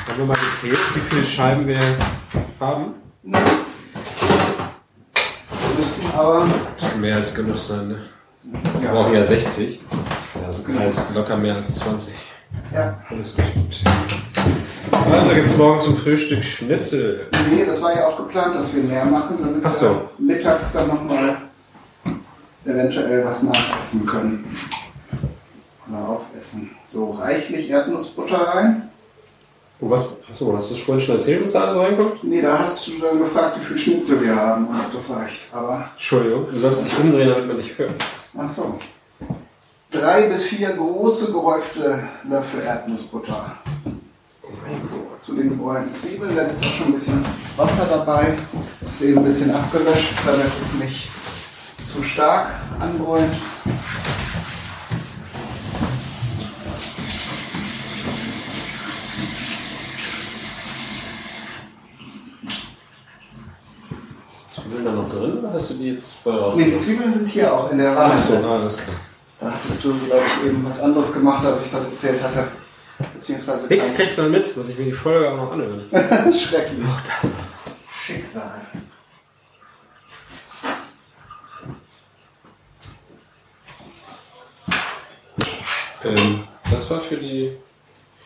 [0.09, 1.79] Haben wir mal gezählt, wie viele Scheiben wir
[2.59, 2.95] haben?
[5.77, 7.99] müssten aber Müssten mehr als genug sein, ne?
[8.43, 9.81] Wir ja, brauchen ja 60.
[10.45, 12.13] Das sind als locker mehr als 20.
[12.75, 13.01] ja.
[13.09, 13.45] Alles gut.
[15.13, 17.29] Also gibt's morgen zum Frühstück Schnitzel.
[17.53, 20.09] Nee, das war ja auch geplant, dass wir mehr machen, damit Ach so.
[20.19, 21.50] wir mittags dann nochmal
[22.65, 24.57] eventuell was nachessen können.
[25.89, 26.71] Oder aufessen.
[26.87, 28.91] So reichlich Erdnussbutter rein.
[29.81, 30.13] Oh, was?
[30.29, 32.23] Achso, hast du das vorhin schon erzählt, was da alles reinkommt?
[32.23, 35.41] Nee, da hast du dann gefragt, wie viel Schnitzel wir haben und ob das reicht.
[35.53, 37.95] Aber, Entschuldigung, du sollst dich umdrehen, damit man dich hört.
[38.39, 38.79] ach so.
[39.91, 43.57] Drei bis vier große gehäufte Löffel Erdnussbutter.
[44.83, 47.25] So, zu den gebräunten Zwiebeln, da ist jetzt auch schon ein bisschen
[47.57, 48.35] Wasser dabei.
[48.83, 51.09] Das ist eben ein bisschen abgelöscht, damit es nicht
[51.93, 53.33] zu stark anbräunt.
[64.51, 66.79] Zwiebeln da noch drin oder hast du die jetzt voll Nee, die?
[66.79, 68.15] Zwiebeln sind hier auch in der Wanne.
[68.15, 68.97] Achso, ah, alles klar.
[69.41, 72.49] Da hattest du, glaube ich, eben was anderes gemacht, als ich das erzählt hatte.
[73.15, 75.85] beziehungsweise Nix kriegt man mit, muss ich mir die Folge auch noch anhören.
[76.33, 76.85] schrecklich.
[76.85, 77.33] Auch das.
[78.03, 78.61] Schicksal.
[86.05, 86.41] Ähm,
[86.71, 87.53] das war für die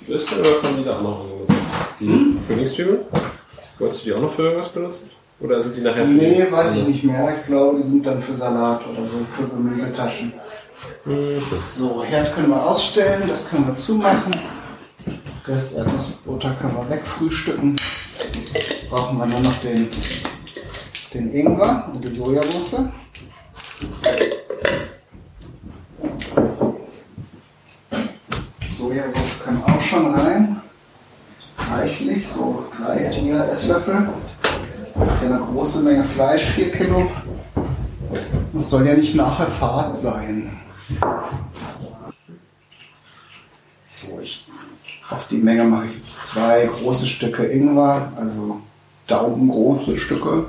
[0.06, 1.24] Liste oder kommen die da auch noch?
[2.00, 3.00] Die Frühlingszwiebeln?
[3.78, 5.10] Wolltest du die auch noch für irgendwas benutzen?
[5.40, 6.88] Oder sind die nachher für Nee, weiß ich Sahne?
[6.90, 7.36] nicht mehr.
[7.40, 10.32] Ich glaube, die sind dann für Salat oder so, für Gemüsetaschen.
[11.04, 11.42] Mhm.
[11.74, 14.32] So, Herd können wir ausstellen, das können wir zumachen.
[15.46, 17.76] Rest Erdnussbutter können wir wegfrühstücken.
[18.90, 19.88] Brauchen wir nur noch den,
[21.12, 22.76] den Ingwer und die Sojasauce.
[28.98, 30.60] Sojasauce kann auch schon rein.
[31.70, 34.08] Reichlich, so drei vier Esslöffel.
[34.94, 37.10] Das ist ja eine große Menge Fleisch, 4 Kilo.
[38.52, 40.56] Das soll ja nicht nachher fad sein.
[43.88, 44.46] So, ich,
[45.10, 48.60] auf die Menge mache ich jetzt zwei große Stücke Ingwer, also
[49.08, 50.46] daumengroße Stücke.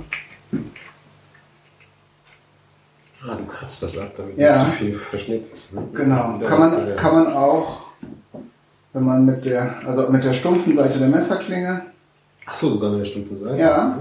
[3.28, 4.52] Ah, du kratzt das ab, damit Ja.
[4.52, 5.74] nicht zu viel Verschnitt ist.
[5.74, 5.88] ne?
[5.94, 6.40] Genau.
[6.48, 7.85] Kann man, kann man auch,
[8.96, 11.82] wenn man mit der, also mit der stumpfen Seite der Messerklinge,
[12.46, 13.62] Ach so, sogar mit der stumpfen Seite.
[13.62, 14.00] Ja.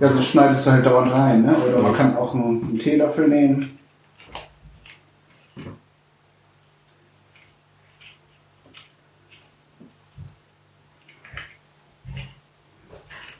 [0.00, 1.54] ja, so schneidest du halt dauernd rein, ne?
[1.54, 3.78] Oder man kann auch einen, einen Teelöffel nehmen.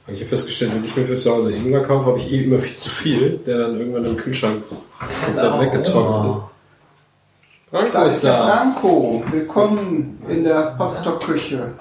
[0.06, 2.60] Ich habe festgestellt, wenn ich mir für zu Hause Ingwer kaufe, habe ich eh immer
[2.60, 6.53] viel zu viel, der dann irgendwann im Kühlschrank komplett weggetrocknet ist.
[7.74, 8.46] Franco Da ist da.
[8.46, 9.24] Franco.
[9.32, 11.74] Willkommen in der Potstock-Küche.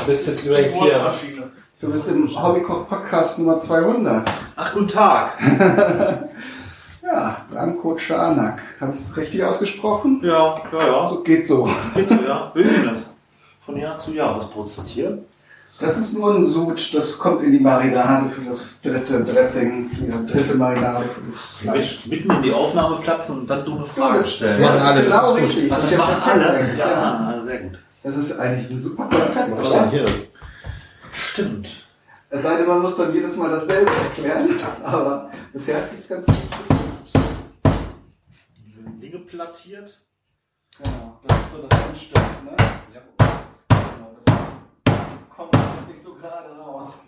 [0.00, 0.98] Du bist jetzt übrigens hier.
[0.98, 1.52] Maschine.
[1.80, 4.28] Du bist im Hobbykoch-Podcast Nummer 200.
[4.56, 5.38] Ach, guten Tag.
[7.00, 8.60] Ja, Franco Czarnak.
[8.80, 10.20] Habe ich es richtig ausgesprochen?
[10.24, 11.04] Ja, ja, ja.
[11.04, 11.70] So geht so.
[11.94, 12.50] Geht so, ja.
[12.54, 13.16] Wir üben das.
[13.60, 14.34] Von Jahr zu Jahr.
[14.34, 15.22] Was brutzt hier?
[15.78, 20.04] Das ist nur ein Sud, das kommt in die Marinade für das dritte Dressing, für
[20.04, 22.06] die dritte Marinade für das Fleisch.
[22.06, 24.60] Mit, mitten in die Aufnahme platzen und dann dumme Fragen das, stellen.
[24.62, 25.48] machen alle, ist das genau ist gut.
[25.48, 25.70] richtig.
[25.70, 26.76] Was, das ist machen alle?
[26.78, 26.86] Ja.
[27.36, 27.78] Ja, sehr gut.
[28.02, 30.04] Das ist eigentlich ein super Konzept, Was ist denn hier?
[31.12, 31.68] Stimmt.
[32.30, 34.48] Es sei denn, man muss dann jedes Mal dasselbe erklären,
[34.84, 36.36] aber bisher hat sich ganz gut.
[38.74, 40.00] Werden Dinge plattiert.
[40.78, 42.56] Genau, das ist so das Endstück, ne?
[43.68, 44.34] Genau, das
[45.76, 47.02] alles nicht so gerade raus.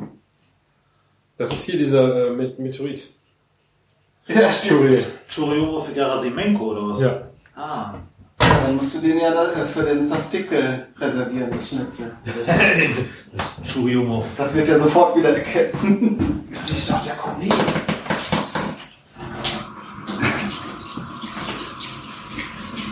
[1.37, 3.11] Das ist hier dieser äh, Met- Meteorit.
[4.27, 4.93] Ja, stimmt.
[5.35, 7.01] Chorioro für Gerasimenko oder was?
[7.01, 7.23] Ja.
[7.57, 7.95] Ah.
[8.39, 12.17] Dann musst du den ja äh, für den Sastikel reservieren, das Schnitzel.
[13.33, 14.25] Das Chorioro.
[14.37, 16.49] Das wird ja sofort wieder erkennen.
[16.69, 17.55] Ich sag, der kommt nicht.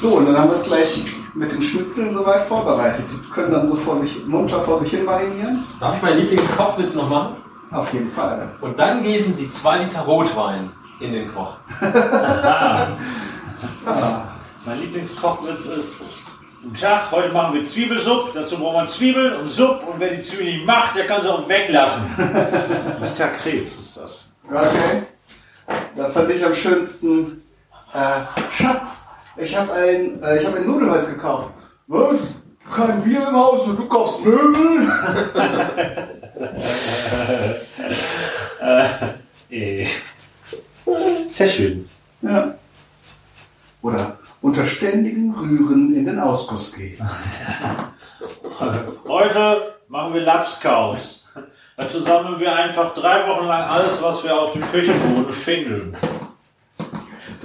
[0.00, 1.00] So, und dann haben wir es gleich
[1.36, 3.04] mit den Schnitzeln soweit vorbereitet.
[3.10, 5.62] Die können dann so vor sich, munter vor sich hin marinieren.
[5.78, 7.36] Darf ich meinen Lieblingskochwitz noch machen?
[7.70, 8.48] Auf jeden Fall.
[8.60, 10.70] Und dann gießen Sie zwei Liter Rotwein
[11.00, 11.56] in den Koch.
[14.64, 16.00] Mein Lieblingskochwitz ist,
[16.62, 20.22] guten Tag, heute machen wir Zwiebelsuppe, dazu brauchen wir Zwiebeln und Suppe und wer die
[20.22, 22.06] Zwiebel nicht macht, der kann sie auch weglassen.
[23.02, 24.32] Rita Krebs ist das.
[24.48, 25.02] Okay.
[25.94, 27.42] Da fand ich am schönsten,
[27.92, 28.20] äh,
[28.50, 29.05] Schatz,
[29.36, 31.50] ich habe ein, äh, ich hab ein Nudelholz gekauft.
[31.86, 32.36] Was?
[32.74, 34.86] Kein Bier im Haus und du kaufst Möbel?
[39.48, 39.86] Äh,
[41.30, 41.88] sehr schön.
[42.22, 42.54] Ja.
[43.82, 46.98] Oder unter ständigem Rühren in den Ausguss gehen.
[49.08, 51.28] Heute machen wir Lapskaus.
[51.76, 55.96] Dazu sammeln wir einfach drei Wochen lang alles, was wir auf dem Küchenboden finden.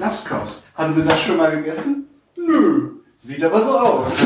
[0.02, 0.64] Lapskaus.
[0.76, 2.08] Haben Sie das schon mal gegessen?
[2.36, 2.90] Nö.
[3.16, 4.26] Sieht aber so aus.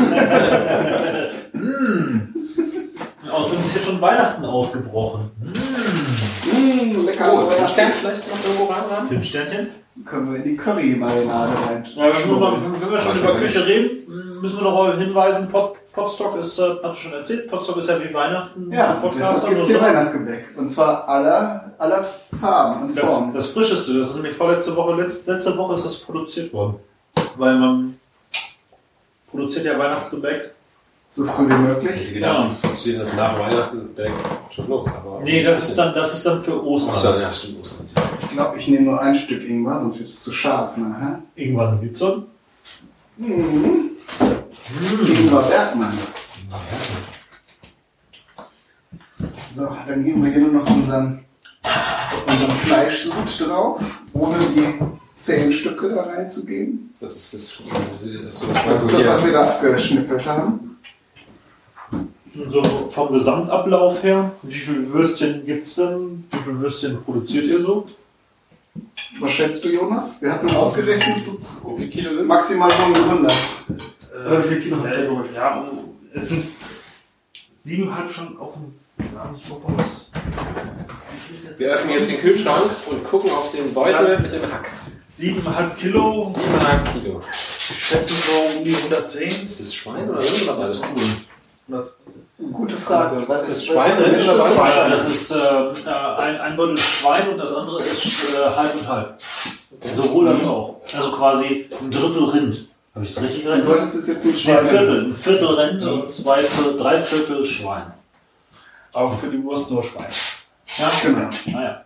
[3.30, 5.30] Außerdem ist ja schon Weihnachten ausgebrochen.
[5.38, 7.30] mmh, lecker.
[7.30, 9.06] Oh, Zimtstern vielleicht noch irgendwo ran?
[9.06, 9.68] Zimtsternchen?
[10.04, 11.84] Können wir in die Curry-Marinade rein.
[11.96, 15.48] Ja, wenn, wir, mal- wenn wir schon über Küche reden, müssen wir noch mal hinweisen,
[15.50, 19.48] Pot, Potstock ist, äh, hast du schon erzählt, Potstock ist ja wie Weihnachten Ja, Podcaster.
[19.48, 19.82] gibt hier so.
[19.82, 20.44] Weihnachtsgebäck.
[20.56, 22.04] Und zwar aller, aller
[22.40, 23.32] Farben und Das, Formen.
[23.34, 26.76] das frischeste, das ist nämlich vorletzte Woche, letzt, letzte Woche ist das produziert worden.
[27.36, 27.98] Weil man
[29.30, 30.52] produziert ja Weihnachtsgebäck.
[31.10, 31.96] So früh wie Ich möglich.
[31.96, 34.14] hätte gedacht, die produzieren das nach Weihnachten direkt
[34.54, 34.86] schon los.
[34.88, 37.20] Aber Nee, das ist dann, das ist dann für Ostern, Ostern.
[37.22, 37.86] ja, stimmt, Ostern.
[38.22, 41.20] Ich glaube, ich nehme nur ein Stück Ingwer, sonst wird es zu scharf nachher.
[41.34, 42.24] Irgendwann gibt's dann.
[43.16, 43.90] Mhm.
[45.08, 45.92] Ingwer Bergmann.
[49.54, 51.24] So, dann geben wir hier nur noch unseren,
[52.26, 53.80] unseren Fleischsud drauf,
[54.12, 54.74] ohne die
[55.14, 56.92] zehn Stücke da reinzugeben.
[57.00, 60.26] Das ist das, das, ist, das, ist so, Das ist das, was wir da abgeschnippelt
[60.26, 60.75] haben.
[62.50, 66.24] So vom Gesamtablauf her, wie viele Würstchen gibt's denn?
[66.30, 67.86] Wie viele Würstchen produziert ihr so?
[69.20, 70.20] Was schätzt du, Jonas?
[70.20, 73.32] Wir hatten ausgerechnet, so Wie Kilo sind maximal 100.
[73.32, 75.30] Äh, wie viel Kilo habt ihr geholt?
[75.34, 75.66] Ja,
[76.12, 76.44] es sind
[77.62, 78.74] siebeneinhalb schon auf dem.
[79.14, 80.10] Ja, nicht auf uns.
[81.58, 84.70] Wir öffnen jetzt den Kühlschrank und gucken auf den Beutel mit dem Hack.
[85.10, 86.20] Siebeneinhalb Kilo.
[86.20, 87.20] 7,5 Kilo.
[87.30, 89.46] Ich schätze so um die 110.
[89.46, 90.82] Ist das Schwein oder Rind oder was?
[92.52, 93.24] Gute Frage.
[93.26, 94.40] Was Das ist Schwein was ist Mischung?
[94.54, 94.90] Schwein?
[94.90, 98.88] Das ist äh, äh, ein, ein Beutel Schwein und das andere ist äh, halb und
[98.88, 99.20] halb.
[99.94, 100.80] Sowohl als auch.
[100.94, 102.68] Also quasi ein Drittel Rind.
[102.94, 103.68] Habe ich das richtig Du gerechnet?
[103.68, 104.68] wolltest es jetzt nicht Nee, ein Schwein.
[104.68, 105.04] Viertel.
[105.06, 107.92] Ein Viertel Rind und zwei Viertel, drei Viertel Schwein.
[108.92, 110.06] Aber für die Wurst nur Schwein.
[110.78, 111.28] Ja, Genau.
[111.46, 111.84] Naja.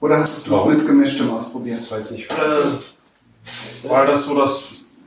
[0.00, 1.80] Oder hast du es mit gemischtem ausprobiert?
[1.90, 4.60] Weil es nicht Äh, weil das so das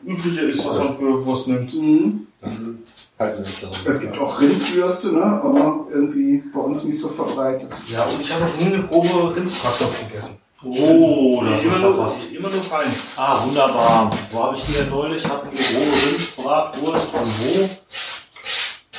[0.04, 1.74] Übliche ist, was man für Wurst nimmt.
[1.76, 2.28] Mhm.
[2.42, 2.84] Dann
[3.20, 3.44] daran.
[3.86, 5.24] Es gibt auch Rindswürste, ne?
[5.24, 7.70] aber irgendwie bei uns nicht so verbreitet.
[7.88, 10.38] Ja, und ich habe noch nie eine grobe Rindsbratwurst gegessen.
[10.64, 12.88] Oh, das ist immer nur, immer nur fein.
[13.16, 14.12] Ah, wunderbar.
[14.30, 15.24] Wo habe ich die denn neulich?
[15.28, 17.70] Hatten wir grobe Rindsbratwurst von wo?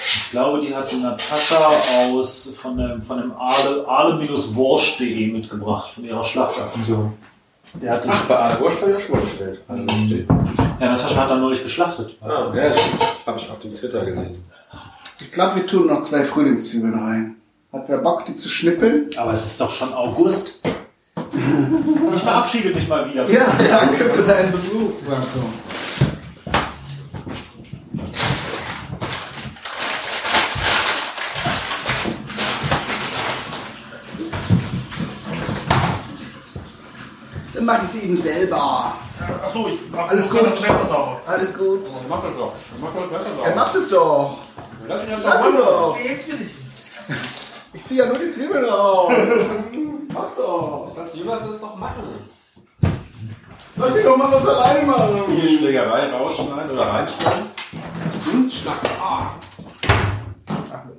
[0.02, 1.72] Ich glaube, die hat die Natascha
[2.12, 7.14] aus von dem, von dem Ale, ale-wurst.de mitgebracht, von ihrer Schlachtaktion.
[7.74, 10.69] Der hat die, Ach, bei Wurst habe ich ja schon mal bestellt.
[10.80, 12.16] Ja, Natascha hat dann neulich geschlachtet.
[12.22, 13.02] Ah, ja, stimmt.
[13.26, 14.50] Habe ich auf dem Twitter gelesen.
[15.20, 17.36] Ich glaube, wir tun noch zwei Frühlingszwiebeln rein.
[17.70, 19.10] Hat wer Bock, die zu schnippeln?
[19.18, 20.60] Aber es ist doch schon August.
[22.14, 23.28] Ich verabschiede mich mal wieder.
[23.28, 25.50] Ja, danke für deinen Besuch, Marco.
[37.52, 38.94] Dann mache ich sie eben selber.
[39.44, 40.50] Achso, ich mach Alles das gut.
[40.50, 41.20] Messer sauber.
[41.26, 41.88] Alles gut.
[42.08, 42.52] Mach das doch.
[42.80, 44.38] Mach das besser Er macht es doch.
[44.88, 45.98] Lass ihn Lass ihn doch.
[46.02, 46.54] Ich.
[47.72, 49.12] Ich ziehe ja nur die Zwiebeln raus.
[50.12, 50.92] Mach doch.
[50.96, 52.02] Lass Jonas das doch machen.
[53.76, 55.22] Lass ihn doch mal was alleine machen.
[55.28, 57.42] Hier Schlägerei rausschneiden oder reinschneiden.
[58.32, 58.90] Und schnacken.
[59.00, 59.30] Ah.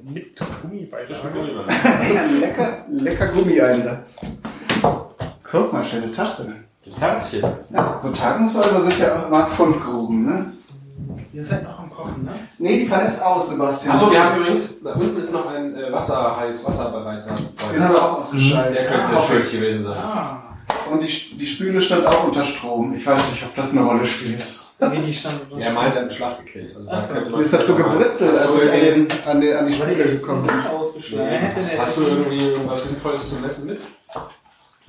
[0.03, 1.65] Mit Gummibeispiel.
[2.39, 4.22] Lecker, lecker Gummieinsatz.
[5.43, 6.55] Guck mal, schöne Tasse.
[7.00, 7.44] Herzchen.
[7.72, 10.46] Ja, so Tagungshäuser sind ja auch immer Fundgruben, ne?
[11.34, 12.34] Ihr seid noch am Kochen, ne?
[12.60, 13.96] Nee, die Pfanne ist aus, Sebastian.
[13.96, 17.24] Achso, wir haben übrigens, da unten ist noch ein äh, Wasser, heißes Wasser bereit.
[17.26, 18.76] Den haben wir auch ausgeschaltet.
[18.76, 19.98] Der könnte Ja, schuldig gewesen sein.
[19.98, 20.44] Ah.
[20.92, 22.94] Und die, die Spüle stand auch unter Strom.
[22.96, 24.44] Ich weiß nicht, ob das eine Rolle spielt.
[24.80, 26.76] Nee, die stand unter Er meint, er hat einen Schlag gekriegt.
[26.76, 27.38] Also, so.
[27.38, 31.52] Das hat so gebritzelt, als du ich an, den, an, die Spüle gekommen ausgeschlagen.
[31.80, 33.80] Hast du irgendwie was Sinnvolles zu messen mit?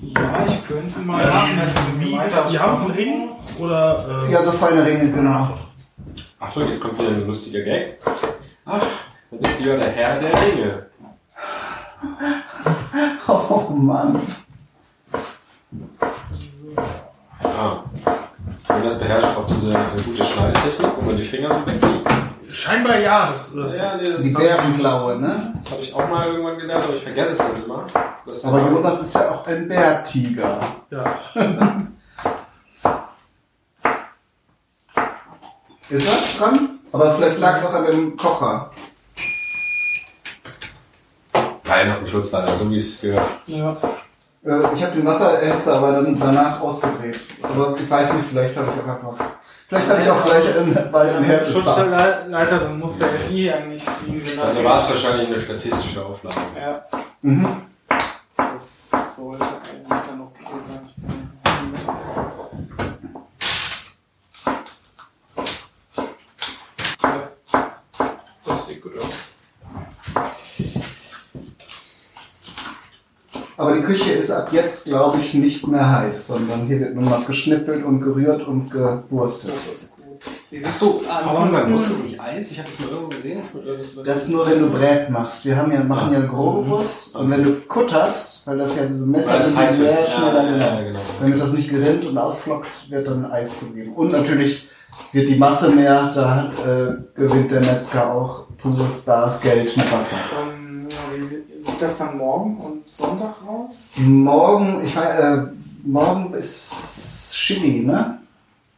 [0.02, 1.82] Ja, ich könnte mal nachmessen.
[2.00, 2.18] Wie,
[2.50, 3.28] die haben einen Ring?
[3.58, 5.56] Oder, äh, Ja, so feine Ringe, genau.
[6.40, 7.98] Achtung, jetzt kommt wieder ein lustiger Gag.
[8.64, 8.82] Ach,
[9.30, 10.86] dann bist du ja der Herr der Ringe.
[13.28, 14.20] Oh Mann.
[17.42, 17.84] Ah.
[18.74, 22.21] Und das beherrscht auch diese äh, gute Schneidetechnik, wo man die Finger so wegkriegt.
[22.62, 23.26] Scheinbar ja.
[23.26, 25.54] Das, äh, Ja, nee, das Die Bärenklaue, ne?
[25.70, 27.86] habe ich auch mal irgendwann gelernt, aber ich vergesse es dann immer.
[28.26, 30.60] Das Aber Jonas ist ja auch ein Bärtiger.
[30.90, 31.16] ja.
[35.90, 36.78] Ist was dran?
[36.92, 38.70] Aber vielleicht lag es auch an dem Kocher.
[41.64, 43.26] Nein, auf dem Schutzleiter, so wie es gehört.
[43.46, 43.76] ja.
[44.44, 47.18] Äh, Ich habe den Wassererhitzer aber dann danach ausgedreht.
[47.42, 49.26] Aber ich weiß nicht, vielleicht habe ich auch einfach.
[49.72, 51.50] Vielleicht habe ich auch gleich in, bald ein Herz.
[51.50, 54.20] Schutzleiter, dann muss der FI eigentlich fliegen.
[54.22, 56.36] wenn er Also war es wahrscheinlich eine statistische Aufnahme.
[56.60, 56.84] Ja,
[57.22, 57.62] Mhm.
[58.36, 60.80] das sollte eigentlich dann okay sein.
[60.86, 61.28] Ich bin-
[67.02, 67.28] Ja.
[68.44, 70.22] Das sieht gut aus.
[73.62, 77.04] Aber die Küche ist ab jetzt, glaube ich, nicht mehr heiß, sondern hier wird nur
[77.04, 79.52] noch geschnippelt und gerührt und gewurstet.
[79.52, 79.88] Das.
[80.50, 82.50] Wie Ach so, ansonsten- wusste nicht Eis.
[82.50, 83.40] Ich habe es mal irgendwo gesehen.
[84.04, 85.44] Das ist nur, wenn du Brät machst.
[85.44, 87.14] Wir haben ja, machen ja eine grobe Wurst.
[87.16, 90.08] Und wenn du kutterst, weil das ja diese Messer sind, die sehr wird.
[90.08, 90.98] schnell Ja, ja, genau.
[91.20, 93.94] damit das nicht gerinnt und ausflockt, wird dann Eis zugeben.
[93.94, 94.68] Und natürlich
[95.12, 100.16] wird die Masse mehr, da äh, gewinnt der Metzger auch pures, bares Geld mit Wasser.
[100.42, 100.61] Ähm, ja, wie
[101.62, 103.94] sieht, sieht das dann morgen und Sonntag aus?
[103.98, 105.42] Morgen, ich weiß, äh,
[105.84, 108.18] morgen ist Chili, ne?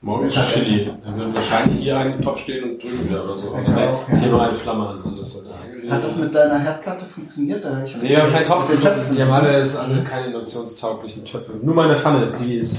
[0.00, 0.38] Morgen ist.
[0.52, 0.90] Chili.
[1.02, 3.50] Dann wird wahrscheinlich hier ein Topf stehen und drüben wieder oder so.
[3.50, 4.00] Genau, ja.
[4.10, 5.02] ist hier nur eine Flamme an.
[5.02, 7.64] Also das sollte eigentlich- Hat das mit deiner Herdplatte funktioniert?
[7.64, 8.66] Da ich Nee, wir haben keinen Topf.
[8.66, 9.16] Den Töpfen.
[9.16, 11.52] Die haben alle, ist alle keine induktionstauglichen Töpfe.
[11.62, 12.78] Nur meine Pfanne, die ist.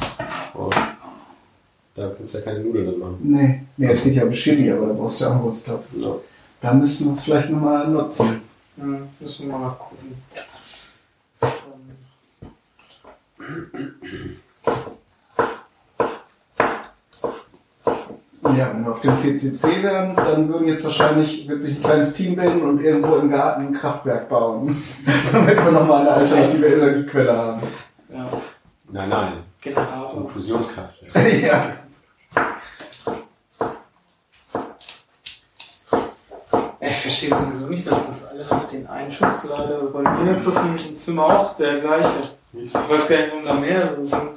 [0.53, 0.69] Oh.
[1.95, 3.18] Da kannst du ja keine Nudeln drin machen.
[3.23, 5.65] Nee, nee, es geht ja um Chili, aber da brauchst du ja auch einen großen
[5.65, 5.84] Topf.
[5.98, 6.07] Ja.
[6.61, 8.41] Da müssen wir es vielleicht nochmal nutzen.
[8.78, 10.16] Hm, müssen wir mal gucken.
[18.58, 22.14] Ja, wenn wir auf dem CCC wären, dann würden jetzt wahrscheinlich, wird sich ein kleines
[22.14, 24.82] Team bilden und irgendwo im Garten ein Kraftwerk bauen.
[25.32, 27.62] damit wir nochmal eine alternative Energiequelle haben.
[28.14, 28.30] Ja.
[28.92, 29.34] Nein, nein.
[29.62, 30.16] Generator.
[30.16, 31.02] Und Fusionskraft.
[31.16, 31.64] ja.
[36.82, 36.98] Ich
[37.30, 40.90] verstehe sowieso nicht, dass das alles auf den Einschussleiter, also bei mir ist das nämlich
[40.90, 42.08] im Zimmer auch der gleiche.
[42.54, 44.32] Ich weiß gar nicht, warum da mehrere sind.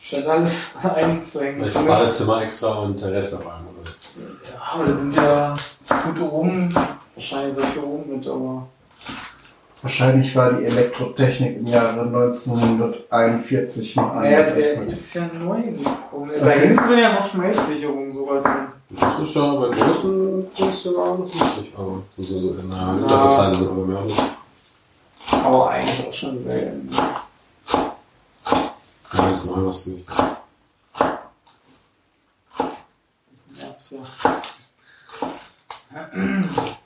[0.00, 1.62] Statt alles einzuhängen.
[1.62, 3.74] Das Badezimmer extra und der Rest auf einmal.
[4.44, 5.54] Ja, aber da sind ja
[6.04, 6.74] gute Ohren,
[7.14, 8.66] wahrscheinlich solche Ohren mit, aber.
[9.82, 14.90] Wahrscheinlich war die Elektrotechnik im Jahre 1941 noch Ja, anders der als heute.
[14.90, 16.30] ist ja neu gekommen.
[16.38, 18.66] Da hinten sind ja noch Schmelzsicherungen sogar drin.
[18.90, 23.98] Das ist ja bei großen noch nicht, aber so, so in einer Hinterverteilung, aber mehr
[23.98, 24.22] auch nicht.
[25.44, 26.88] Aber eigentlich auch schon selten.
[26.92, 27.14] Ja,
[29.28, 30.04] das ist neu, was nicht.
[33.32, 34.00] Das nervt ja.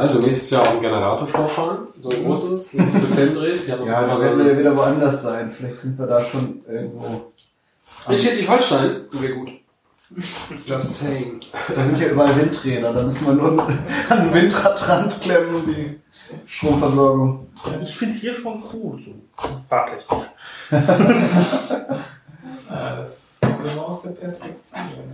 [0.00, 3.66] Also nächstes Jahr auch einen Generator vorfahren, so einen großen, mit Fendres.
[3.66, 5.54] Die haben Ja, da werden wir ja wieder woanders sein.
[5.54, 7.32] Vielleicht sind wir da schon irgendwo.
[8.08, 9.50] In Schleswig-Holstein wäre gut.
[10.64, 11.40] Just saying.
[11.76, 13.62] Da sind ja überall Windräder, da müssen wir nur
[14.08, 16.00] an ein Windrad dran klemmen und die
[16.46, 17.46] Stromversorgung.
[17.82, 19.12] Ich finde hier schon cool, so
[19.68, 20.04] farblich.
[22.70, 24.58] Ja, das immer aus der Perspektive.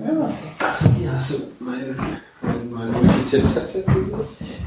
[0.01, 0.31] ne?
[0.61, 1.97] Ja, Achso, hier hast du mein,
[2.43, 4.21] mein, mein modifiziertes Headset gesehen?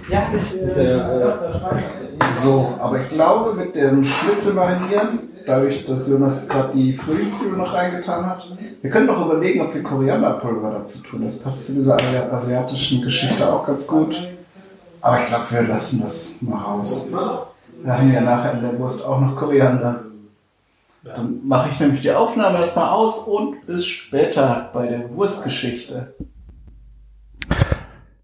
[0.09, 0.61] ja ich.
[0.61, 1.41] Äh, Der,
[2.19, 6.97] äh, So, aber ich glaube, mit dem Schnitzel marinieren, dadurch, dass Jonas jetzt gerade die
[6.97, 8.45] Frühlingszwiebel noch reingetan hat,
[8.81, 11.23] wir können doch überlegen, ob wir Korianderpulver dazu tun.
[11.23, 14.15] Das passt zu dieser asi- asiatischen Geschichte auch ganz gut.
[15.01, 17.07] Aber ich glaube, wir lassen das mal raus.
[17.81, 20.01] Wir haben ja nachher in der Wurst auch noch Koriander.
[21.03, 26.15] Dann mache ich nämlich die Aufnahme erstmal aus und bis später bei der Wurstgeschichte.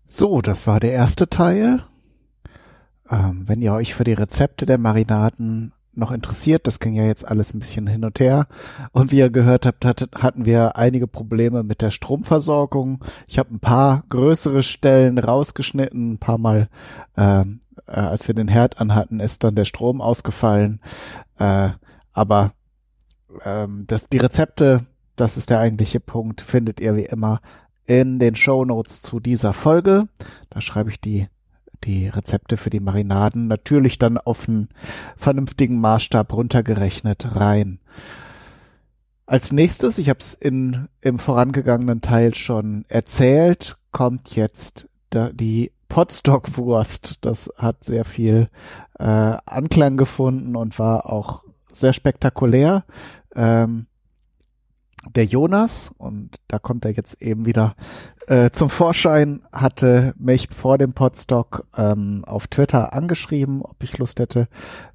[0.06, 1.84] So, das war der erste Teil.
[3.10, 7.26] Ähm, wenn ihr euch für die Rezepte der Marinaden noch interessiert, das ging ja jetzt
[7.28, 8.48] alles ein bisschen hin und her.
[8.92, 13.04] Und wie ihr gehört habt, hat, hatten wir einige Probleme mit der Stromversorgung.
[13.28, 16.70] Ich habe ein paar größere Stellen rausgeschnitten, ein paar Mal,
[17.16, 20.82] ähm, äh, als wir den Herd anhatten, ist dann der Strom ausgefallen.
[21.40, 21.70] Äh,
[22.14, 22.54] aber
[23.44, 24.86] ähm, das, die Rezepte,
[25.16, 27.42] das ist der eigentliche Punkt, findet ihr wie immer
[27.86, 30.08] in den Show Notes zu dieser Folge.
[30.50, 31.28] Da schreibe ich die,
[31.84, 34.70] die Rezepte für die Marinaden natürlich dann auf einen
[35.18, 37.80] vernünftigen Maßstab runtergerechnet rein.
[39.28, 45.72] Als nächstes, ich habe es in im vorangegangenen Teil schon erzählt, kommt jetzt da, die
[45.90, 47.26] Potstock-Wurst.
[47.26, 48.50] Das hat sehr viel
[49.00, 49.04] äh,
[49.46, 52.84] Anklang gefunden und war auch sehr spektakulär.
[53.36, 53.88] Ähm,
[55.14, 57.76] der Jonas, und da kommt er jetzt eben wieder
[58.28, 64.20] äh, zum Vorschein, hatte mich vor dem Podstock ähm, auf Twitter angeschrieben, ob ich Lust
[64.20, 64.48] hätte,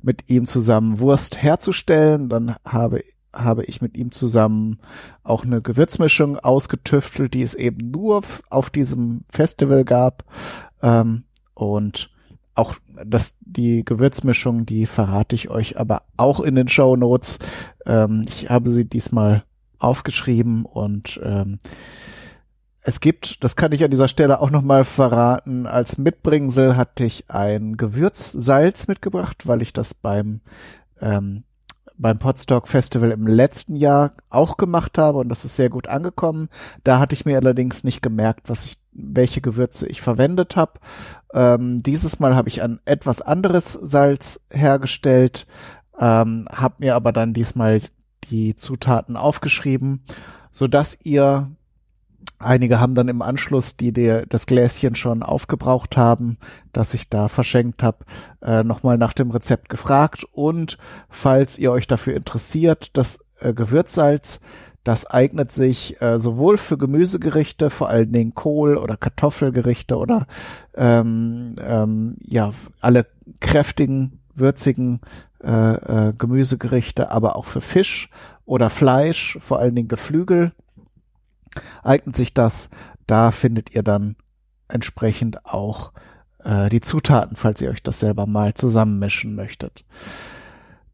[0.02, 2.28] mit ihm zusammen Wurst herzustellen.
[2.28, 4.80] Dann habe habe ich mit ihm zusammen
[5.22, 10.24] auch eine Gewürzmischung ausgetüftelt, die es eben nur auf diesem Festival gab.
[10.82, 11.22] Ähm,
[11.54, 12.10] und
[12.54, 12.74] auch
[13.04, 17.38] das, die Gewürzmischung, die verrate ich euch aber auch in den Show Notes.
[17.86, 19.44] Ähm, ich habe sie diesmal
[19.78, 21.58] aufgeschrieben und ähm,
[22.82, 27.30] es gibt, das kann ich an dieser Stelle auch nochmal verraten, als Mitbringsel hatte ich
[27.30, 30.40] ein Gewürzsalz mitgebracht, weil ich das beim
[31.00, 31.44] ähm,
[32.00, 36.48] beim Podstock Festival im letzten Jahr auch gemacht habe und das ist sehr gut angekommen.
[36.82, 40.80] Da hatte ich mir allerdings nicht gemerkt, was ich, welche Gewürze ich verwendet habe.
[41.32, 45.46] Ähm, dieses Mal habe ich ein etwas anderes Salz hergestellt,
[45.98, 47.82] ähm, habe mir aber dann diesmal
[48.30, 50.02] die Zutaten aufgeschrieben,
[50.50, 51.50] so dass ihr
[52.42, 56.38] Einige haben dann im Anschluss, die der, das Gläschen schon aufgebraucht haben,
[56.72, 58.06] das ich da verschenkt habe,
[58.40, 60.24] äh, nochmal nach dem Rezept gefragt.
[60.32, 60.78] Und
[61.10, 64.40] falls ihr euch dafür interessiert, das äh, Gewürzsalz,
[64.84, 70.26] das eignet sich äh, sowohl für Gemüsegerichte, vor allen Dingen Kohl- oder Kartoffelgerichte oder
[70.74, 73.06] ähm, ähm, ja alle
[73.40, 75.00] kräftigen, würzigen
[75.42, 78.08] äh, äh, Gemüsegerichte, aber auch für Fisch
[78.46, 80.52] oder Fleisch, vor allen Dingen Geflügel
[81.82, 82.70] eignet sich das.
[83.06, 84.16] Da findet ihr dann
[84.68, 85.92] entsprechend auch
[86.44, 89.84] äh, die Zutaten, falls ihr euch das selber mal zusammenmischen möchtet.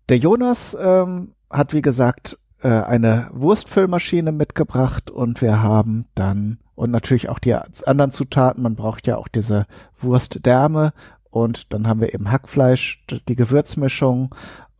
[0.08, 6.90] Der Jonas ähm, hat, wie gesagt, äh, eine Wurstfüllmaschine mitgebracht und wir haben dann und
[6.90, 8.62] natürlich auch die anderen Zutaten.
[8.62, 9.66] Man braucht ja auch diese
[10.00, 10.92] Wurstdärme
[11.30, 14.34] und dann haben wir eben Hackfleisch, die Gewürzmischung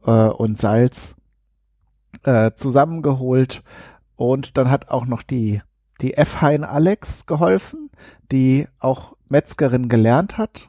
[0.04, 1.14] äh, und Salz
[2.24, 3.62] äh, zusammengeholt
[4.16, 5.62] und dann hat auch noch die
[6.02, 6.42] die F.
[6.42, 7.90] Hein Alex geholfen,
[8.30, 10.68] die auch Metzgerin gelernt hat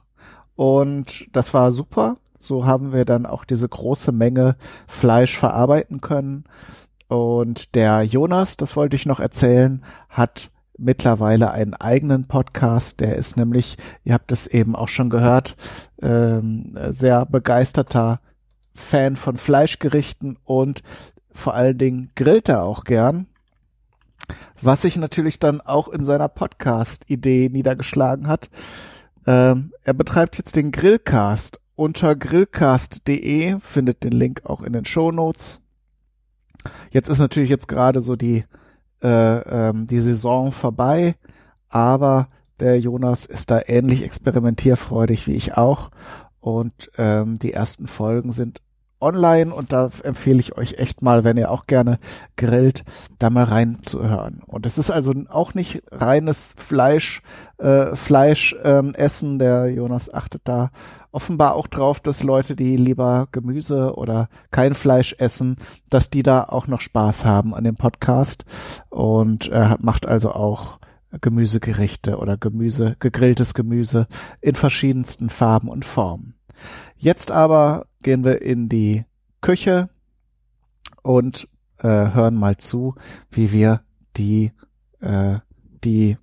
[0.55, 2.17] und das war super.
[2.39, 4.55] So haben wir dann auch diese große Menge
[4.87, 6.45] Fleisch verarbeiten können.
[7.07, 12.99] Und der Jonas, das wollte ich noch erzählen, hat mittlerweile einen eigenen Podcast.
[12.99, 15.55] Der ist nämlich, ihr habt es eben auch schon gehört,
[16.01, 18.19] ähm, sehr begeisterter
[18.73, 20.83] Fan von Fleischgerichten und
[21.31, 23.27] vor allen Dingen grillt er auch gern.
[24.61, 28.49] Was sich natürlich dann auch in seiner Podcast-Idee niedergeschlagen hat.
[29.25, 35.11] Ähm, er betreibt jetzt den Grillcast unter grillcast.de, findet den Link auch in den Show
[35.11, 35.61] Notes.
[36.91, 38.45] Jetzt ist natürlich jetzt gerade so die,
[39.03, 39.09] äh,
[39.69, 41.15] ähm, die Saison vorbei,
[41.69, 42.27] aber
[42.59, 45.91] der Jonas ist da ähnlich experimentierfreudig wie ich auch.
[46.39, 48.61] Und ähm, die ersten Folgen sind
[48.99, 51.99] online und da empfehle ich euch echt mal, wenn ihr auch gerne
[52.35, 52.83] grillt,
[53.19, 54.41] da mal reinzuhören.
[54.45, 57.21] Und es ist also auch nicht reines Fleisch,
[57.57, 59.39] äh, Fleisch ähm, essen.
[59.39, 60.71] Der Jonas achtet da
[61.17, 65.57] offenbar auch drauf, dass Leute, die lieber Gemüse oder kein Fleisch essen,
[65.89, 68.45] dass die da auch noch Spaß haben an dem Podcast
[68.89, 70.77] und äh, macht also auch
[71.19, 74.05] Gemüsegerichte oder Gemüse, gegrilltes Gemüse
[74.41, 76.35] in verschiedensten Farben und Formen.
[76.97, 79.03] Jetzt aber gehen wir in die
[79.41, 79.89] Küche
[81.01, 81.47] und
[81.79, 82.93] äh, hören mal zu,
[83.31, 83.81] wie wir
[84.17, 84.51] die
[84.99, 85.39] äh,
[85.83, 86.17] die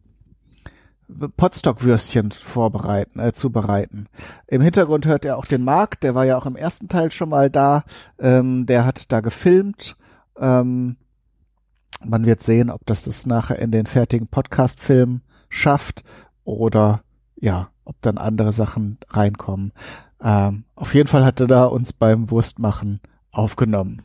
[1.37, 4.09] Potstockwürstchen vorbereiten, äh, zubereiten.
[4.47, 7.29] Im Hintergrund hört ihr auch den Marc, der war ja auch im ersten Teil schon
[7.29, 7.85] mal da.
[8.19, 9.97] Ähm, der hat da gefilmt.
[10.39, 10.97] Ähm,
[12.05, 16.03] man wird sehen, ob das das nachher in den fertigen Podcast-Film schafft
[16.45, 17.03] oder
[17.37, 19.73] ja, ob dann andere Sachen reinkommen.
[20.23, 23.01] Ähm, auf jeden Fall hat er da uns beim Wurstmachen
[23.31, 24.03] aufgenommen.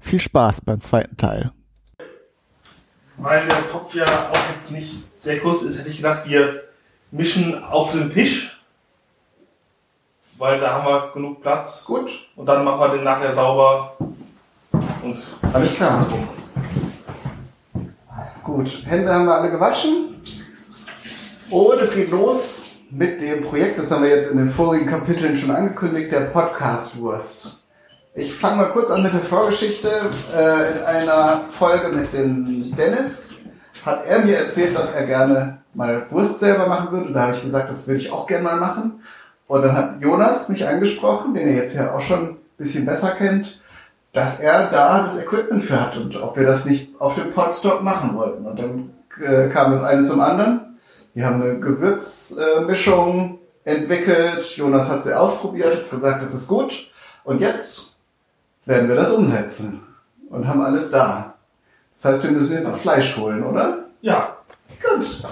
[0.00, 1.52] Viel Spaß beim zweiten Teil.
[3.18, 6.62] Weil der Topf ja auch jetzt nicht der Kuss ist, hätte ich gedacht, wir
[7.10, 8.60] mischen auf den Tisch.
[10.38, 11.84] Weil da haben wir genug Platz.
[11.84, 12.10] Gut.
[12.36, 13.96] Und dann machen wir den nachher sauber.
[15.02, 15.18] Und
[15.52, 16.06] Alles klar.
[18.44, 20.22] Gut, Hände haben wir alle gewaschen.
[21.50, 25.36] Und es geht los mit dem Projekt, das haben wir jetzt in den vorigen Kapiteln
[25.36, 27.62] schon angekündigt, der Podcast-Wurst.
[28.14, 29.88] Ich fange mal kurz an mit der Vorgeschichte.
[30.36, 33.40] Äh, in einer Folge mit dem Dennis
[33.84, 37.06] hat er mir erzählt, dass er gerne mal Wurst selber machen würde.
[37.06, 39.02] Und da habe ich gesagt, das würde ich auch gerne mal machen.
[39.46, 43.10] Und dann hat Jonas mich angesprochen, den ihr jetzt ja auch schon ein bisschen besser
[43.10, 43.60] kennt,
[44.12, 47.82] dass er da das Equipment für hat und ob wir das nicht auf dem Podstock
[47.82, 48.46] machen wollten.
[48.46, 48.90] Und dann
[49.22, 50.78] äh, kam das eine zum anderen.
[51.14, 54.44] Wir haben eine Gewürzmischung entwickelt.
[54.56, 56.90] Jonas hat sie ausprobiert, gesagt, das ist gut.
[57.24, 57.87] Und jetzt
[58.68, 59.80] werden wir das umsetzen
[60.28, 61.34] und haben alles da.
[61.96, 63.84] Das heißt, wir müssen jetzt das Fleisch holen, oder?
[64.02, 64.36] ja,
[64.80, 65.24] Gut.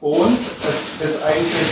[0.00, 0.38] Und
[0.68, 1.68] es ist eigentlich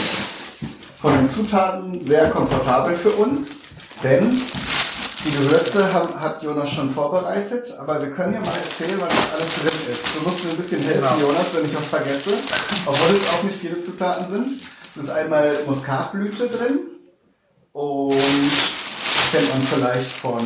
[1.00, 3.58] von den Zutaten sehr komfortabel für uns,
[4.02, 9.32] denn die Gewürze haben, hat Jonas schon vorbereitet, aber wir können ja mal erzählen, was
[9.34, 10.16] alles drin ist.
[10.16, 11.28] Du musst mir ein bisschen helfen, Genau.
[11.28, 12.30] Jonas, wenn ich was vergesse,
[12.86, 14.60] obwohl es auch nicht viele Zutaten sind.
[15.00, 16.80] Ist einmal Muskatblüte drin
[17.72, 18.12] und
[19.32, 20.44] kennt man vielleicht von,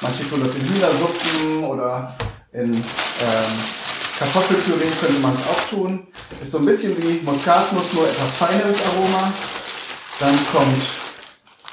[0.00, 2.14] manche tun das in Hühnersuppen oder
[2.52, 2.82] in ähm,
[4.18, 6.06] Kartoffelpüree könnte man es auch tun.
[6.40, 9.32] Ist so ein bisschen wie Muskatnuss, nur etwas feineres Aroma.
[10.20, 10.82] Dann kommt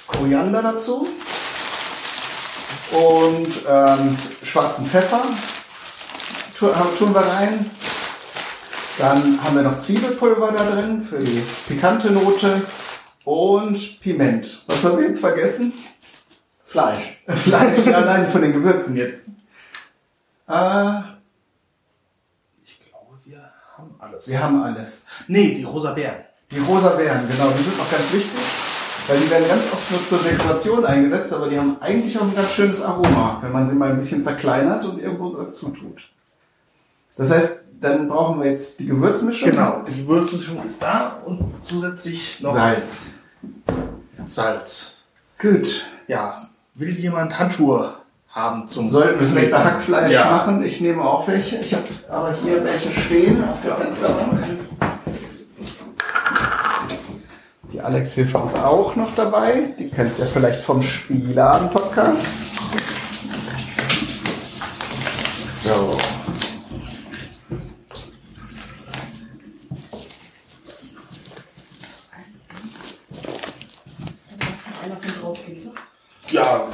[0.07, 1.07] Koriander dazu
[2.91, 5.23] und ähm, schwarzen Pfeffer
[6.97, 7.69] tun wir rein.
[8.99, 12.61] Dann haben wir noch Zwiebelpulver da drin für die pikante Note
[13.25, 14.63] und Piment.
[14.67, 15.73] Was haben wir jetzt vergessen?
[16.63, 17.23] Fleisch.
[17.27, 19.29] Fleisch, ja, nein, von den Gewürzen jetzt.
[20.47, 20.99] Äh,
[22.63, 24.27] ich glaube, wir haben alles.
[24.27, 25.05] wir haben alles.
[25.27, 26.23] Nee, die rosa Beeren.
[26.51, 28.39] Die rosa Beeren, genau, die sind auch ganz wichtig,
[29.07, 32.35] weil die werden ganz oft nur zur Dekoration eingesetzt, aber die haben eigentlich auch ein
[32.35, 36.09] ganz schönes Aroma, wenn man sie mal ein bisschen zerkleinert und irgendwo dazu tut.
[37.15, 39.51] Das heißt, dann brauchen wir jetzt die Gewürzmischung.
[39.51, 43.19] Genau, die Würstmischung ist da und zusätzlich noch Salz.
[44.25, 44.97] Salz.
[45.39, 45.85] Gut.
[46.07, 47.95] Ja, will jemand Handschuhe
[48.29, 50.31] haben zum Sollten wir vielleicht bei Hackfleisch Ja.
[50.31, 50.63] machen?
[50.63, 51.57] Ich nehme auch welche.
[51.57, 54.39] Ich habe aber hier welche stehen auf der Fensterbank.
[57.71, 59.73] Die Alex hilft uns auch noch dabei.
[59.77, 62.25] Die kennt ihr vielleicht vom Spieladen-Podcast.
[65.63, 65.97] So.
[74.83, 75.71] Einer von drauf geht, ne?
[76.31, 76.67] Ja.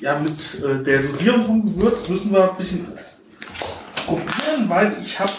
[0.00, 0.18] Ja,
[0.54, 2.86] mit äh, der Dosierung vom Gewürz müssen wir ein bisschen
[4.06, 5.30] probieren, weil ich habe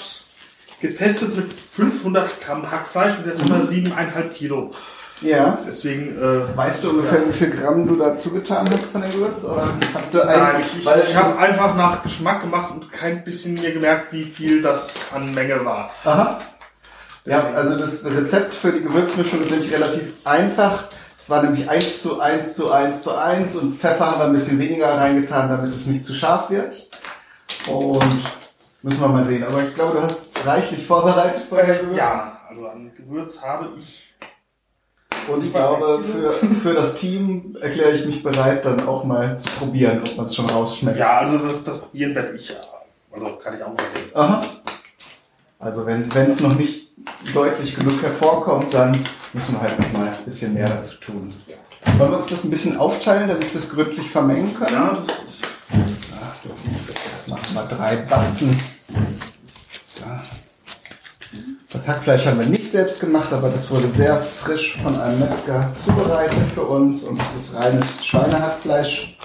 [0.81, 4.71] getestet mit 500 Gramm Hackfleisch und jetzt haben wir 7,5 Kilo.
[5.21, 5.55] Ja.
[5.67, 9.45] Deswegen, äh, Weißt du ungefähr, wie viel Gramm du dazu getan hast von dem Gewürz?
[9.45, 13.23] Oder hast du ein, Nein, ich, ich, ich habe einfach nach Geschmack gemacht und kein
[13.23, 15.91] bisschen mir gemerkt, wie viel das an Menge war.
[16.05, 16.39] Aha.
[17.25, 20.85] Ja, Deswegen- also das Rezept für die Gewürzmischung ist nämlich relativ einfach.
[21.21, 24.33] Es war nämlich 1 zu 1 zu 1 zu 1 und Pfeffer haben wir ein
[24.33, 26.89] bisschen weniger reingetan, damit es nicht zu scharf wird.
[27.71, 28.01] Und
[28.81, 29.43] müssen wir mal sehen.
[29.43, 31.97] Aber ich glaube, du hast reichlich vorbereitet von dem Äh, Gewürz.
[31.97, 34.15] ja, also an Gewürz habe ich.
[35.31, 39.47] Und ich glaube, für, für das Team erkläre ich mich bereit, dann auch mal zu
[39.59, 40.97] probieren, ob man es schon rausschmeckt.
[40.97, 42.49] Ja, also das, das probieren werde ich.
[42.49, 42.55] ja.
[43.11, 44.09] Also kann ich auch mal sehen.
[44.15, 44.41] Aha.
[45.59, 46.80] Also wenn es noch nicht
[47.33, 48.97] deutlich genug hervorkommt, dann
[49.33, 51.29] müssen wir halt noch mal ein bisschen mehr dazu tun.
[51.97, 54.73] Wollen wir uns das ein bisschen aufteilen, damit wir es gründlich vermengen können?
[54.73, 54.97] Ja,
[57.27, 58.55] machen wir drei Batzen.
[59.85, 60.05] So.
[61.71, 65.71] Das Hackfleisch haben wir nicht selbst gemacht, aber das wurde sehr frisch von einem Metzger
[65.83, 69.15] zubereitet für uns und es ist reines Schweinehackfleisch.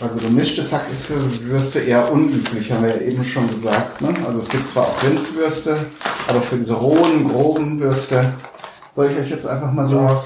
[0.00, 4.00] Also gemischtes Hack ist für Würste eher unüblich, haben wir ja eben schon gesagt.
[4.00, 4.14] Ne?
[4.26, 5.76] Also es gibt zwar auch Rindswürste,
[6.28, 8.32] aber für diese rohen, groben Würste
[8.94, 10.22] soll ich euch jetzt einfach mal so...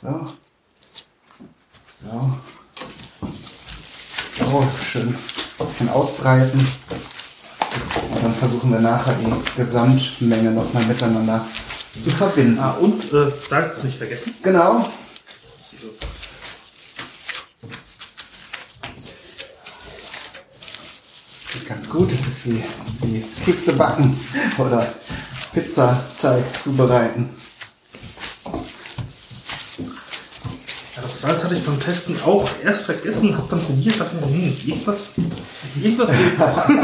[0.00, 0.26] So.
[2.00, 2.38] So.
[4.38, 5.14] So, schön
[5.60, 6.66] ein bisschen ausbreiten.
[8.14, 11.44] Und dann versuchen wir nachher die Gesamtmenge nochmal miteinander
[12.00, 12.58] zu verbinden.
[12.60, 14.34] ah, und äh, Salz nicht vergessen.
[14.42, 14.88] Genau.
[21.68, 22.12] Ganz gut.
[22.12, 22.62] Das ist wie,
[23.02, 24.18] wie Kekse backen
[24.58, 24.92] oder
[25.52, 27.30] Pizzateig zubereiten.
[30.96, 34.26] Ja, das Salz hatte ich beim Testen auch erst vergessen, habe dann probiert, dachte mir,
[34.26, 35.10] hm, irgendwas,
[35.80, 36.68] irgendwas fehlt noch.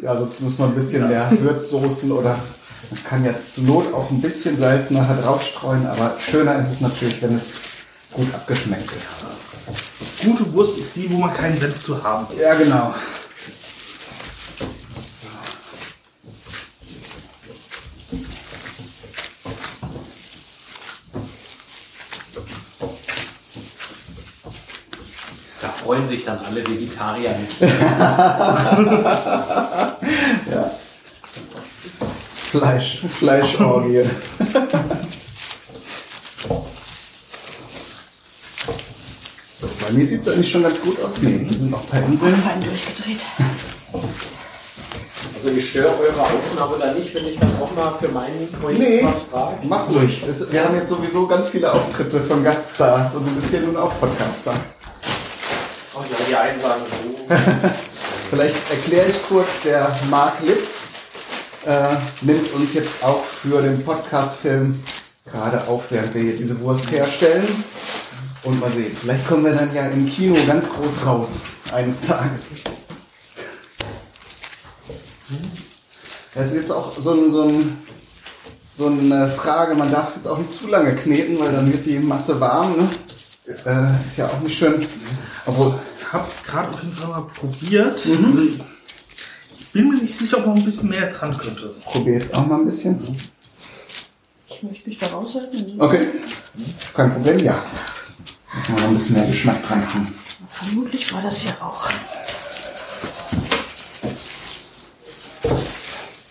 [0.00, 2.38] Ja, sonst muss man ein bisschen mehr Würzsoßen oder
[2.90, 6.80] man kann ja zur Not auch ein bisschen Salz nachher draufstreuen, aber schöner ist es
[6.82, 7.52] natürlich, wenn es
[8.12, 9.24] gut abgeschmeckt ist.
[10.22, 12.26] Gute Wurst ist die, wo man keinen Senf zu haben.
[12.28, 12.38] will.
[12.42, 12.94] Ja, genau.
[25.84, 27.60] Freuen sich dann alle Vegetarier nicht.
[30.52, 30.70] Ja.
[32.50, 34.02] Fleisch, Fleischorgie.
[39.48, 41.22] so, bei mir sieht es eigentlich schon ganz gut aus.
[41.22, 42.36] Nee, hier sind noch ein paar Inseln.
[42.36, 43.20] Fein durchgedreht.
[45.36, 48.80] Also ich störe eure Aufnahme da nicht, wenn ich dann auch mal für meinen Projekt
[48.80, 49.56] Nee, was frage.
[49.68, 50.22] mach ruhig.
[50.50, 53.92] Wir haben jetzt sowieso ganz viele Auftritte von Gaststars und du bist ja nun auch
[54.00, 54.54] Podcaster.
[55.96, 57.34] Oh ja, die einen sagen so.
[58.30, 60.88] Vielleicht erkläre ich kurz, der Marc Litz
[61.66, 64.82] äh, nimmt uns jetzt auch für den Podcast-Film
[65.24, 67.46] gerade auf, während wir hier diese Wurst herstellen.
[68.42, 72.42] Und mal sehen, vielleicht kommen wir dann ja im Kino ganz groß raus, eines Tages.
[76.34, 77.78] Das ist jetzt auch so, ein, so, ein,
[78.76, 81.86] so eine Frage, man darf es jetzt auch nicht zu lange kneten, weil dann wird
[81.86, 82.76] die Masse warm.
[82.76, 82.88] Ne?
[83.06, 84.86] Das äh, ist ja auch nicht schön.
[85.46, 87.94] Obwohl, Ich habe gerade auf jeden Fall mal probiert.
[87.94, 88.12] Also,
[89.58, 91.74] ich bin mir nicht sicher, ob noch ein bisschen mehr dran könnte.
[91.84, 92.98] probier jetzt auch mal ein bisschen.
[94.48, 95.80] Ich möchte mich da raushalten.
[95.80, 96.06] Okay.
[96.94, 97.62] Kein Problem, ja.
[98.54, 100.14] Müssen wir noch ein bisschen mehr Geschmack dran haben.
[100.48, 101.88] Vermutlich war das ja auch.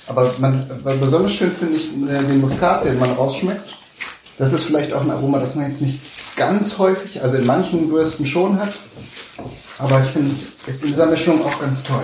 [0.07, 3.77] Aber man, besonders schön finde ich äh, den Muskat, den man rausschmeckt.
[4.37, 5.99] Das ist vielleicht auch ein Aroma, das man jetzt nicht
[6.35, 8.73] ganz häufig, also in manchen Würsten schon hat.
[9.79, 12.03] Aber ich finde es jetzt in dieser Mischung auch ganz toll.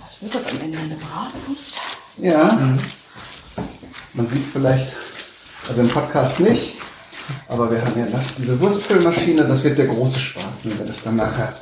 [0.00, 1.74] Das wird doch am Ende eine Bratwurst.
[2.18, 2.76] Ja.
[4.14, 4.88] Man sieht vielleicht,
[5.68, 6.74] also im Podcast nicht,
[7.48, 11.02] aber wir haben ja noch diese Wurstfüllmaschine, das wird der große Spaß, wenn wir das
[11.02, 11.52] dann nachher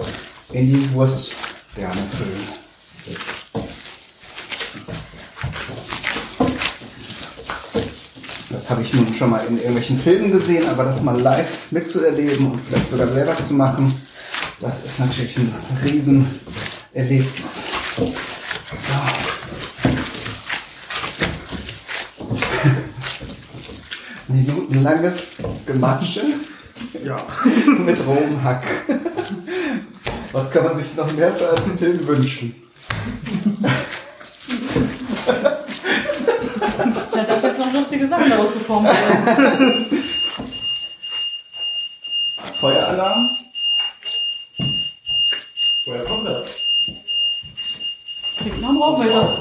[0.53, 1.33] in die Wurst
[1.74, 2.49] gerne füllen.
[8.67, 12.51] Das habe ich nun schon mal in irgendwelchen Filmen gesehen, aber das mal live mitzuerleben
[12.51, 13.95] und vielleicht sogar selber zu machen,
[14.61, 17.71] Das ist natürlich ein Riesenerlebnis.
[17.97, 18.13] So.
[24.35, 25.35] Minutenlanges
[25.65, 26.23] Gematsche
[27.05, 27.25] Ja.
[27.85, 28.65] mit rohem Hack.
[30.33, 32.53] Was kann man sich noch mehr für einen Film wünschen?
[37.17, 39.74] Ja, dass jetzt noch lustige Sachen daraus geformt werden.
[42.60, 43.31] Feueralarm?
[45.85, 46.47] Woher kommt das?
[48.39, 49.32] Klingt nach einem Rauchmelder.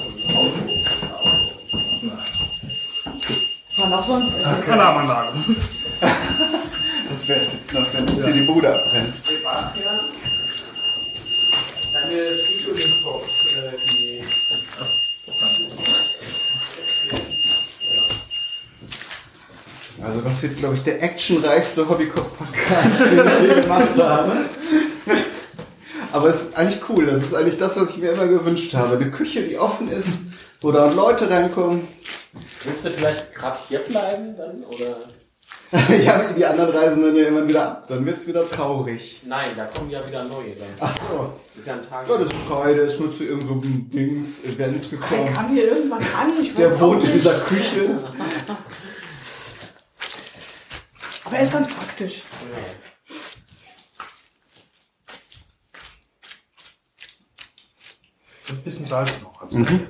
[3.76, 4.34] Kann auch sonst.
[4.69, 5.34] Alarmanlage.
[7.07, 9.14] Das wäre es jetzt noch, wenn jetzt hier die Bude abbrennt.
[9.26, 9.99] Sebastian,
[11.94, 13.26] deine Stiefel-Box,
[13.56, 14.15] äh, die.
[20.06, 24.32] Also das wird, glaube ich, der actionreichste Hobbycop-Podcast, den ich je gemacht habe.
[26.11, 27.07] Aber es ist eigentlich cool.
[27.07, 28.98] Das ist eigentlich das, was ich mir immer gewünscht habe.
[28.98, 30.22] Eine Küche, die offen ist,
[30.61, 31.88] wo da Leute reinkommen.
[32.64, 34.64] Willst du vielleicht gerade hier bleiben dann?
[34.65, 34.98] Oder?
[36.03, 37.86] ja, die anderen reisen dann ja immer wieder ab.
[37.88, 39.22] Dann wird's wieder traurig.
[39.26, 40.68] Nein, da kommen ja wieder neue dann.
[40.80, 41.34] Ach so.
[41.56, 42.07] Das ist ja ein Tag.
[42.07, 45.34] Ja, das ist Kai, der ist nur zu irgendeinem Dings-Event gekommen.
[45.34, 47.90] kam hier irgendwann an, ich weiß Der wohnt in dieser Küche.
[51.26, 52.24] Aber er ist ganz praktisch.
[58.48, 59.42] Ein bisschen Salz noch.
[59.42, 59.88] Also Mhm.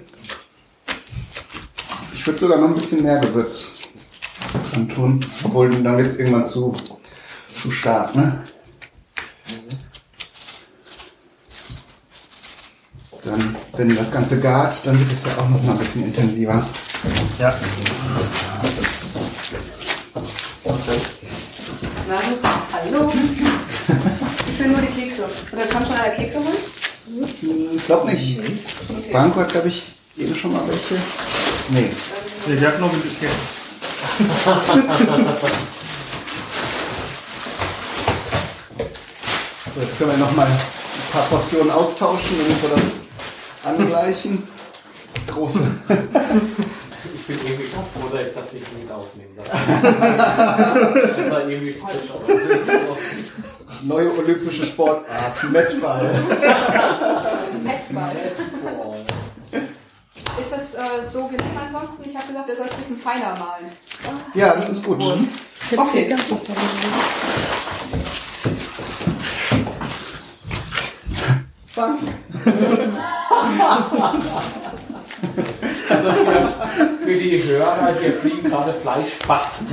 [2.13, 3.73] Ich würde sogar noch ein bisschen mehr Gewürz
[4.71, 5.19] dran tun.
[5.43, 6.75] Obwohl, dann wird's irgendwann zu,
[7.61, 8.43] zu stark, ne?
[13.23, 16.65] Dann, wenn das Ganze gart, dann wird es ja auch noch mal ein bisschen intensiver.
[17.39, 17.53] Ja.
[22.07, 22.19] Na,
[22.73, 23.11] hallo.
[24.47, 25.25] Ich will nur die Kekse.
[25.51, 27.75] Oder kann schon einer Kekse holen?
[27.75, 28.39] Ich glaube nicht.
[29.11, 29.83] Branko hat, glaube ich,
[30.17, 30.95] eben schon mal welche.
[31.69, 31.89] Nee.
[32.47, 33.29] Nee, der hat noch ein bisschen.
[39.73, 40.57] So, jetzt können wir noch mal ein
[41.11, 42.83] paar Portionen austauschen, damit wir das
[43.63, 44.43] angleichen.
[45.27, 45.71] Große.
[47.27, 49.49] Ich bin irgendwie froh, dass ich das nicht mit aufnehmen darf.
[51.17, 56.23] Das war irgendwie falsch, aber das ist Neue olympische Sportart, Matchball.
[58.61, 58.95] Boah.
[60.39, 60.79] Ist das äh,
[61.11, 62.07] so genug ansonsten?
[62.07, 63.71] Ich habe gesagt, er soll es ein bisschen feiner malen.
[64.35, 65.01] Ja, das ist gut.
[65.75, 66.05] Okay.
[66.07, 66.53] Ganz super.
[71.75, 71.97] Bang.
[75.89, 79.67] Also für, für die Hörer, hier fliegen gerade Fleischspatzen.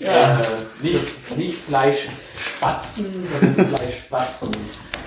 [0.00, 4.50] Äh, nicht, nicht Fleischspatzen, sondern Fleischspatzen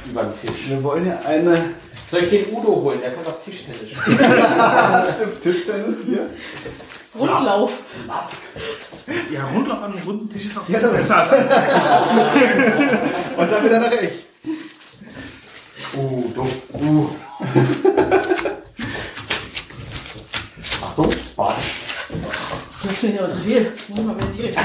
[0.09, 0.69] über den Tisch.
[0.69, 1.73] Wir wollen ja eine
[2.13, 3.01] Soll ich den Udo holen?
[3.01, 4.19] Der kann doch Tischtennis spielen.
[5.15, 6.29] Stimmt, Tischtennis hier.
[7.17, 7.71] Rundlauf.
[9.31, 11.25] Ja, Rundlauf an einem runden Tisch ist auch Ja, besser
[13.35, 14.47] Und dann wieder nach rechts.
[15.95, 16.49] Uh, dumm.
[16.73, 17.09] Uh.
[20.93, 21.71] Achtung, Batsch.
[22.83, 23.71] Das ist mir aber zu viel.
[23.87, 24.63] Muss mal wieder in die Richtung.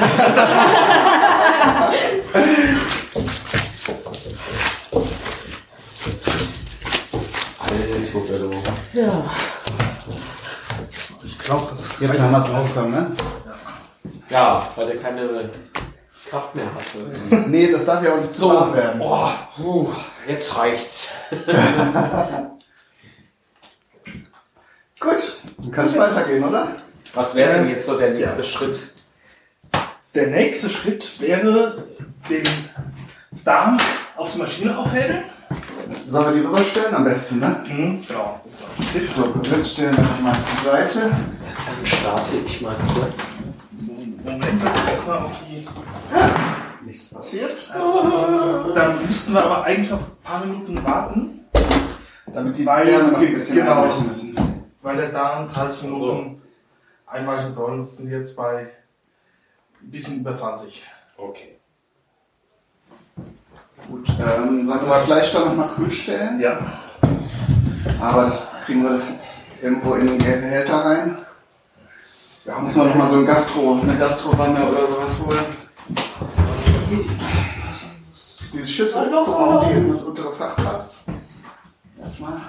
[7.61, 8.59] Alter.
[8.93, 9.23] Ja.
[11.25, 13.11] Ich glaube, das Jetzt haben wir es langsam, ne?
[14.29, 15.51] Ja, weil du keine
[16.29, 16.97] Kraft mehr hast.
[16.97, 17.45] ne?
[17.49, 19.01] Nee, das darf ja auch nicht zu So, warm werden.
[19.03, 19.89] oh, puh,
[20.27, 21.13] jetzt reicht's.
[25.01, 26.77] Gut, dann kann es weitergehen, oder?
[27.15, 28.93] Was wäre denn jetzt so der nächste Schritt?
[30.15, 31.85] Der nächste Schritt wäre,
[32.29, 32.43] den
[33.45, 33.77] Darm
[34.17, 35.23] auf die Maschine aufhellen.
[36.09, 36.95] Sollen wir die rüberstellen?
[36.95, 37.65] Am besten, ne?
[37.67, 38.41] Mhm, genau.
[38.47, 41.01] So, Gewürz stellen wir noch mal zur Seite.
[41.01, 43.09] Dann starte ich mal hier.
[44.25, 45.67] Moment, erstmal auf die.
[46.85, 47.71] Nichts passiert.
[48.75, 51.41] Dann müssten wir aber eigentlich noch ein paar Minuten warten,
[52.33, 53.83] Damit die Wärme noch ein bisschen genau.
[53.83, 54.58] einweichen müssen.
[54.83, 56.43] Weil der Darm 30 Minuten
[57.07, 57.85] einweichen soll.
[57.85, 58.69] Sind jetzt bei
[59.81, 60.85] ein bisschen über 20.
[61.17, 61.57] Okay.
[63.89, 66.41] Gut, ähm, sollen wir das Fleisch dann noch mal kühl stellen?
[66.41, 66.59] Ja.
[68.01, 71.19] Aber das kriegen wir das jetzt irgendwo in den Behälter rein.
[72.45, 75.45] Ja, müssen wir noch mal so ein Gastro, eine Gastrowanne oder sowas holen.
[78.53, 79.77] Diese Schüssel, Hallo, gucken, ob die hallo.
[79.79, 80.99] in das untere Fach passt.
[82.01, 82.41] Erstmal.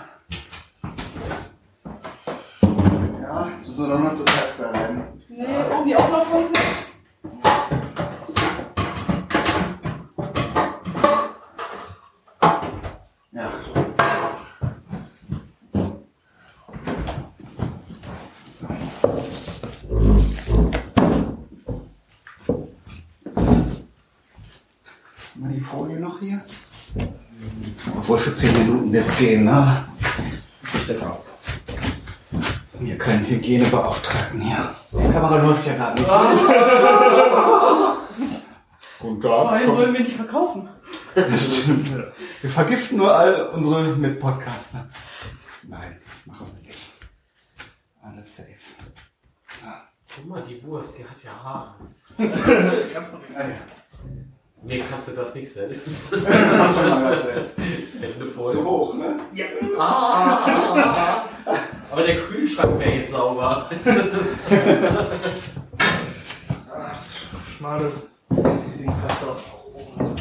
[3.59, 5.03] Kannst du so noch das halt Heft da rein?
[5.27, 6.45] Nee, brauchen die auch noch von
[13.33, 13.51] Ja,
[18.47, 18.67] so.
[25.35, 26.41] Mal die Folie noch hier.
[27.97, 29.88] Obwohl für 10 Minuten jetzt gehen, ne?
[33.29, 34.73] Hygienebeauftragten hier.
[34.91, 36.09] Die Kamera läuft ja gerade nicht.
[38.99, 39.51] Guten Vor Tag.
[39.53, 39.77] allem komm.
[39.77, 40.69] wollen wir nicht verkaufen.
[41.15, 41.89] Das stimmt.
[42.41, 44.87] Wir vergiften nur all unsere Mitpodcaster.
[45.63, 46.79] Nein, machen wir nicht.
[48.01, 48.49] Alles safe.
[49.47, 49.67] So.
[50.15, 51.75] Guck mal, die Wurst, die hat ja Haare.
[52.17, 53.35] Kannst du nicht.
[54.61, 54.67] Ja.
[54.75, 56.11] Nee, kannst du das nicht selbst.
[56.57, 57.59] Mach doch mal grad selbst.
[57.59, 58.53] Hände voll.
[58.53, 59.15] So hoch, ne?
[59.77, 61.53] Ah, ah, ah, ah.
[61.91, 63.69] Aber der Kühlschrank wäre jetzt sauber.
[66.71, 67.27] Ah, das
[67.57, 67.91] schmale
[68.77, 69.37] Ding passt auch
[69.73, 70.15] oben.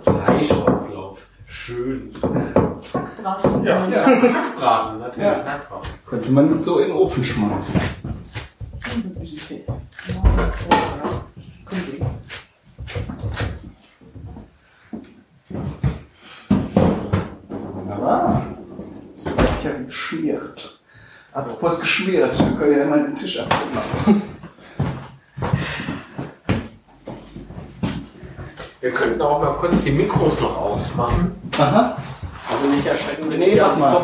[0.00, 1.18] Fleischauflauf.
[1.46, 2.10] Schön.
[2.92, 3.64] Hackbraten.
[3.64, 3.88] Ja.
[3.88, 4.06] Ja.
[4.06, 5.24] Hackbraten, natürlich.
[5.24, 5.44] Ja.
[5.44, 5.88] Hackbraten.
[6.06, 7.80] Könnte man so in den Ofen schmeißen.
[17.74, 18.42] Wunderbar.
[19.14, 20.80] So wird ja geschmiert.
[21.32, 24.22] Apropos geschmiert, wir können ja mal den Tisch abputzen.
[28.80, 31.34] Wir könnten auch mal kurz die Mikros noch ausmachen.
[31.58, 31.96] Aha.
[32.50, 34.02] Also nicht erschrecken, wenn Nee, hier mach mal.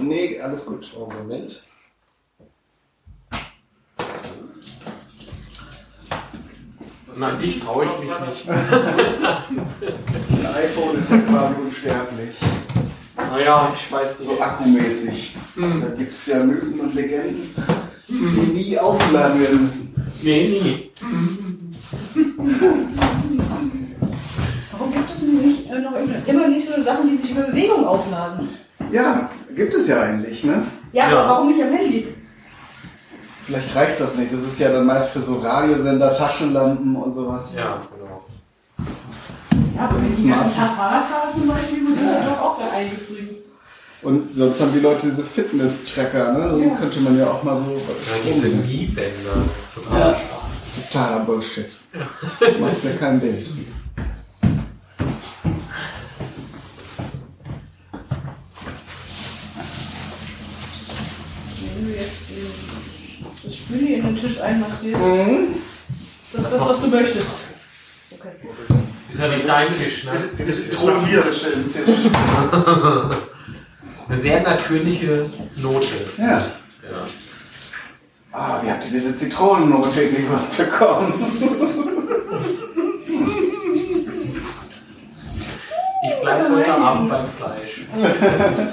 [0.00, 0.90] Nee, alles gut.
[0.98, 1.62] Oh, Moment.
[7.16, 8.48] Nein, dich traue ich mich nicht.
[8.48, 12.36] Ein iPhone ist ja quasi unsterblich.
[13.16, 14.30] Naja, ich weiß nicht.
[14.30, 15.34] So akkumäßig.
[15.56, 19.94] Da gibt es ja Mythen und Legenden, dass die nie aufgeladen werden müssen.
[20.22, 20.90] Nee, nie.
[24.72, 25.92] Warum gibt es denn nicht, äh, noch
[26.26, 28.48] immer nicht so Sachen, die sich über Bewegung aufladen?
[28.90, 30.64] Ja, gibt es ja eigentlich, ne?
[30.92, 31.18] Ja, Ja.
[31.20, 32.06] aber warum nicht am Handy?
[33.46, 34.32] Vielleicht reicht das nicht.
[34.32, 37.54] Das ist ja dann meist für so Radiosender, Taschenlampen und sowas.
[37.56, 38.24] Ja, genau.
[39.76, 42.58] Ja, wenn ich den ganzen Tag Fahrrad fahre zum Beispiel, muss ich das doch auch
[42.58, 43.36] da eingeschrieben.
[44.02, 46.56] Und sonst haben die Leute diese Fitness-Tracker, ne?
[46.56, 46.74] So Ja.
[46.76, 47.72] könnte man ja auch mal so.
[47.72, 50.20] Ja, diese Mi-Bänder, das ist total Ja.
[50.90, 51.68] Totaler Bullshit.
[52.40, 53.48] Du machst ja kein Bild.
[61.60, 62.22] Wenn du jetzt
[63.72, 65.54] das Spüli in den Tisch einmassierst, Mhm.
[65.54, 67.28] ist das das, was du möchtest.
[68.12, 68.28] Okay.
[69.10, 70.12] Ist ja nicht dein Tisch, ne?
[70.38, 71.82] Diese Zitronenbier im Tisch.
[74.08, 75.26] Eine sehr natürliche
[75.56, 75.86] Note.
[76.18, 76.24] Ja.
[76.38, 76.46] Ja.
[78.32, 81.12] Ah, wie habt ihr diese Zitronennote in die Wurst bekommen?
[86.04, 87.82] Ich bleibe heute Abend beim Fleisch.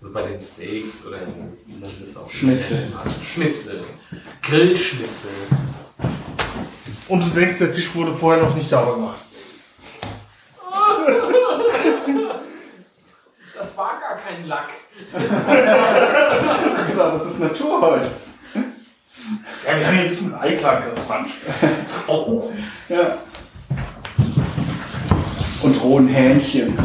[0.00, 1.18] Also bei den Steaks oder
[1.66, 2.92] wie man das auch Schnitzel.
[2.96, 3.82] Also Schnitzel.
[4.42, 5.30] Grillschnitzel.
[7.08, 9.18] Und du denkst, der Tisch wurde vorher noch nicht sauber gemacht.
[13.56, 14.68] Das war gar kein Lack.
[16.88, 18.44] genau, das ist Naturholz.
[19.66, 21.38] Ja, wir haben hier ein bisschen Eiklang gepanscht.
[22.06, 22.50] Oh.
[22.88, 23.18] Ja.
[25.60, 26.78] Und rohen Hähnchen.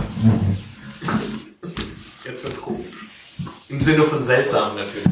[2.26, 3.03] Jetzt wird's komisch.
[3.74, 5.04] Im Sinne von seltsam natürlich.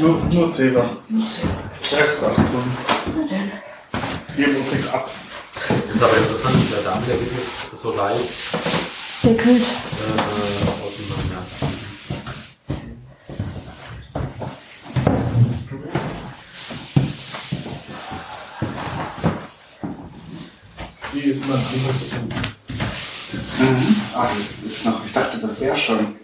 [0.00, 0.50] Nur, nur
[1.92, 3.52] Rest ist alles drin.
[4.38, 5.10] Geben uns nichts ab.
[5.92, 8.32] Ist aber interessant, dieser Dame, der wird jetzt so leicht
[9.22, 9.62] Der kühlt.
[9.62, 10.20] äh,
[10.80, 11.73] auseinander.
[21.44, 21.60] Anders.
[23.58, 23.96] Mhm.
[24.14, 26.16] Ah, das ist noch, ich dachte, das wäre schon.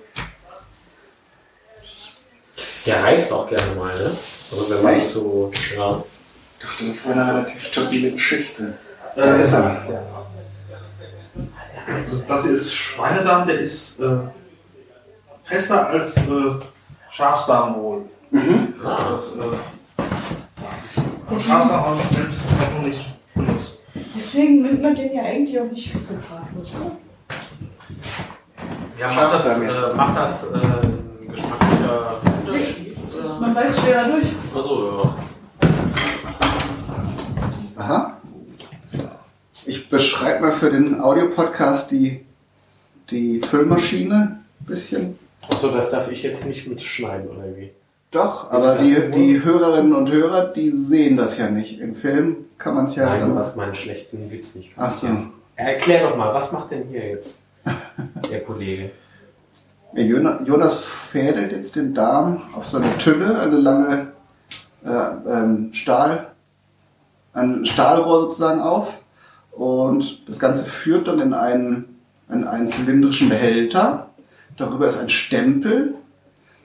[2.87, 4.11] Der reizt auch gerne mal, ne?
[4.51, 5.09] Also wenn man Echt?
[5.09, 6.03] so, ja.
[6.59, 8.79] Ich dachte, das wäre eine relativ stabile Geschichte.
[9.15, 10.05] Da ist er.
[11.87, 14.19] Also das hier ist Schweinedarm, der ist äh,
[15.45, 16.23] fester als äh,
[17.13, 18.09] Schafsdarm wohl.
[18.31, 18.75] Mhm.
[18.83, 19.41] Das, äh,
[21.29, 22.41] aber Schafsdarm habe ich selbst
[22.75, 23.20] noch nicht.
[24.17, 26.97] Deswegen nimmt man den ja eigentlich auch nicht für Bratwurst, oder?
[28.99, 32.97] ja, macht das, äh, macht das äh, ein geschmacklicher Unterschied?
[33.41, 34.27] Man beißt schwerer durch.
[34.55, 35.15] Also,
[37.77, 37.83] ja.
[37.83, 38.21] Aha.
[39.65, 42.27] Ich beschreibe mal für den Audiopodcast die,
[43.11, 45.19] die Füllmaschine ein bisschen.
[45.49, 47.71] Achso, das darf ich jetzt nicht mitschneiden, oder wie?
[48.11, 51.79] Doch, aber die, die Hörerinnen und Hörer, die sehen das ja nicht.
[51.79, 53.39] Im Film kann man es ja Nein, dann.
[53.39, 55.07] hast meinen schlechten Witz nicht Ach so.
[55.55, 57.45] Erklär doch mal, was macht denn hier jetzt
[58.31, 58.91] der Kollege?
[59.95, 64.13] Jonas fädelt jetzt den Darm auf so eine Tülle, eine lange
[64.85, 64.89] äh,
[65.29, 66.33] ähm, Stahl,
[67.33, 68.99] ein Stahlrohr sozusagen auf.
[69.53, 72.01] Und das Ganze führt dann in einen,
[72.31, 74.11] in einen zylindrischen Behälter.
[74.57, 75.95] Darüber ist ein Stempel.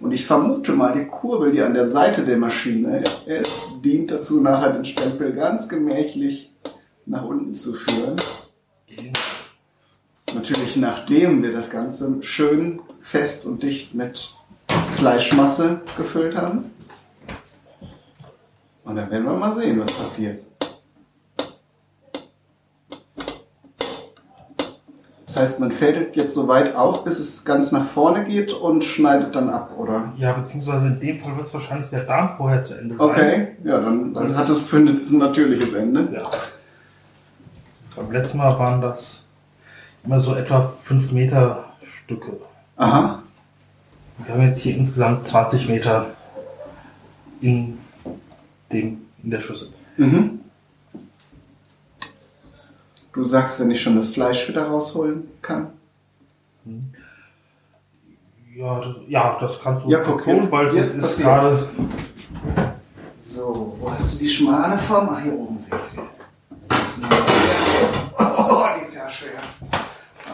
[0.06, 4.40] Und ich vermute mal, die Kurbel, die an der Seite der Maschine ist, dient dazu,
[4.40, 6.54] nachher den Stempel ganz gemächlich
[7.08, 8.16] nach unten zu führen.
[10.36, 14.36] Natürlich nachdem wir das Ganze schön fest und dicht mit
[14.96, 16.66] Fleischmasse gefüllt haben.
[18.84, 20.46] Und dann werden wir mal sehen, was passiert.
[25.36, 28.86] Das heißt, man fädelt jetzt so weit auf, bis es ganz nach vorne geht und
[28.86, 30.14] schneidet dann ab, oder?
[30.16, 33.06] Ja, beziehungsweise in dem Fall wird es wahrscheinlich der Darm vorher zu Ende sein.
[33.06, 36.08] Okay, ja, dann, dann hat es findet es ein natürliches Ende.
[36.14, 36.32] Ja.
[37.98, 39.26] Beim letzten Mal waren das
[40.06, 42.32] immer so etwa 5 Meter Stücke.
[42.78, 43.22] Aha.
[44.20, 46.12] Wir haben jetzt hier insgesamt 20 Meter
[47.42, 47.78] in,
[48.72, 49.68] dem, in der Schüssel.
[49.98, 50.35] Mhm.
[53.16, 55.70] Du sagst, wenn ich schon das Fleisch wieder rausholen kann.
[58.56, 61.58] Ja, das, ja, das kannst du Ja, guck, jetzt- weil jetzt ist gerade.
[63.22, 65.10] So, wo hast du die schmale Form?
[65.14, 66.00] Ach, hier oben sehe ich sie.
[68.18, 69.40] Oh, die ist ja schwer.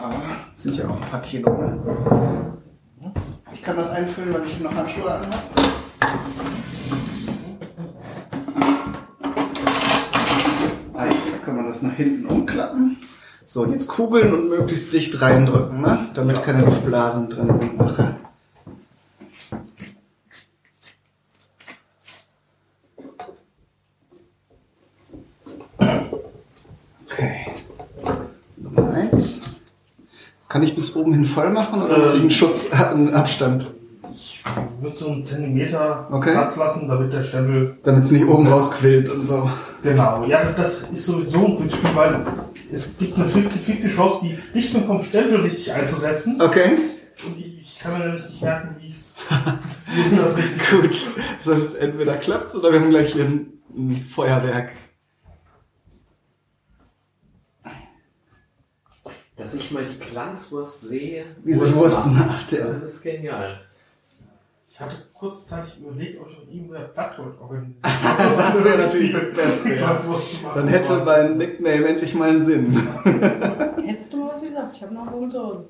[0.02, 0.20] Aber
[0.54, 1.78] sind ja auch ein paar Kilo, ne?
[3.52, 5.36] Ich kann das einfüllen, weil ich noch Handschuhe anhabe.
[10.94, 12.98] Ah, jetzt kann man das nach hinten umklappen.
[13.46, 16.06] So, und jetzt kugeln und möglichst dicht reindrücken, ne?
[16.14, 18.16] Damit keine Luftblasen drin sind nachher.
[27.06, 27.46] Okay.
[28.56, 29.40] Nummer eins.
[30.48, 33.66] Kann ich bis oben hin voll machen oder muss ich einen Schutz, einen Abstand?
[34.44, 36.32] Ich würde so einen Zentimeter Okay.
[36.32, 37.76] Platz lassen, damit der Stempel.
[37.84, 39.48] Damit es nicht oben rausquillt und so.
[39.82, 42.26] Genau, ja, das ist sowieso ein Glücksspiel, weil
[42.72, 46.40] es gibt eine 50-50 Chance, die Dichtung vom Stempel richtig einzusetzen.
[46.42, 46.72] Okay.
[47.24, 49.14] Und ich, ich kann mir nämlich nicht merken, wie es
[50.16, 50.90] das richtig Gut.
[50.90, 51.08] ist.
[51.38, 54.70] Das heißt, entweder klappt's oder wir haben gleich hier ein, ein Feuerwerk.
[59.36, 61.24] Dass ich mal die Glanzwurst sehe.
[61.44, 62.66] Wie sich Wurst macht, ja.
[62.66, 63.60] Das ist genial.
[64.82, 67.78] Ich hatte kurzzeitig überlegt, ob ich mit ihm Plattgold organisiere.
[68.36, 69.76] Das wäre natürlich das Beste.
[69.76, 69.96] Ja.
[70.54, 72.76] Dann hätte mein Nickname endlich mal einen Sinn.
[73.84, 74.74] Hättest du mal was gesagt?
[74.74, 75.68] Ich habe noch wohl so.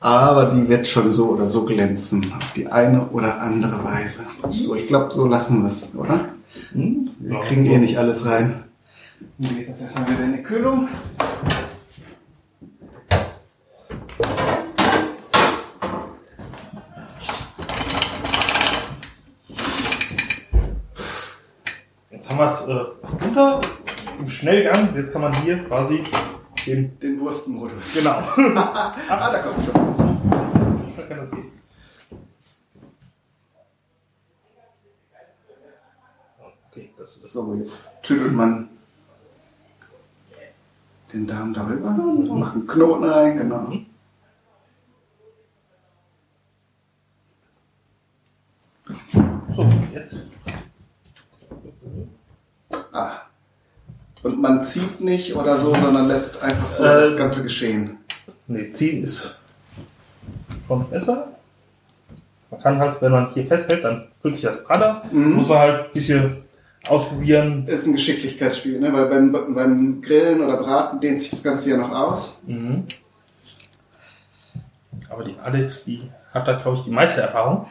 [0.00, 2.20] Aber die wird schon so oder so glänzen.
[2.36, 4.24] Auf die eine oder andere Weise.
[4.50, 6.28] So, ich glaube, so lassen wir es, oder?
[6.72, 8.64] Wir kriegen eh nicht alles rein.
[9.38, 10.88] Dann geht das erstmal wieder in die Kühlung.
[22.36, 23.60] Haben wir es äh, runter
[24.18, 24.94] im Schnellgang.
[24.94, 26.02] Jetzt kann man hier quasi
[26.66, 27.98] den, Den Wurstmodus.
[27.98, 28.10] Genau.
[28.58, 29.98] ah, da kommt schon was.
[29.98, 31.52] Wie schnell kann das gehen?
[36.70, 38.68] Okay, das ist So, jetzt tüdelt man
[41.12, 43.72] den Darm darüber, macht einen Knoten rein, genau.
[49.54, 49.68] so.
[49.94, 50.35] Jetzt.
[52.96, 53.22] Ah.
[54.22, 57.98] Und man zieht nicht oder so, sondern lässt einfach so Äh, das Ganze geschehen.
[58.46, 59.36] Nee, ziehen ist
[60.66, 61.28] schon besser.
[62.50, 65.02] Man kann halt, wenn man hier festhält, dann fühlt sich das praller.
[65.12, 65.34] Mhm.
[65.34, 66.44] Muss man halt ein bisschen
[66.88, 67.64] ausprobieren.
[67.66, 68.92] Das ist ein Geschicklichkeitsspiel, ne?
[68.92, 72.40] weil beim, beim Grillen oder Braten dehnt sich das Ganze ja noch aus.
[72.46, 72.84] Mhm.
[75.10, 77.66] Aber die Alex, die hat da, glaube ich, die meiste Erfahrung.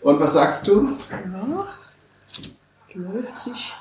[0.00, 0.96] Und was sagst du?
[1.10, 1.66] Ja.
[2.94, 3.74] Läuft sich.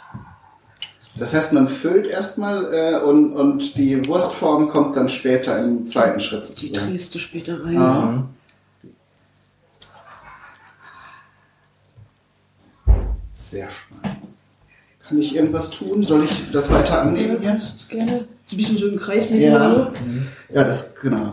[1.17, 6.19] Das heißt, man füllt erstmal äh, und, und die Wurstform kommt dann später im zweiten
[6.19, 6.91] Schritt Die sozusagen.
[6.91, 7.77] drehst du später rein.
[7.77, 8.27] Ah.
[13.33, 14.17] Sehr spannend.
[15.07, 16.03] Kann ich irgendwas tun?
[16.03, 17.59] Soll ich das weiter annehmen hier?
[17.87, 18.27] Gerne.
[18.51, 19.91] Ein bisschen so im Kreis mit Ja.
[20.53, 21.27] Ja, das, genau.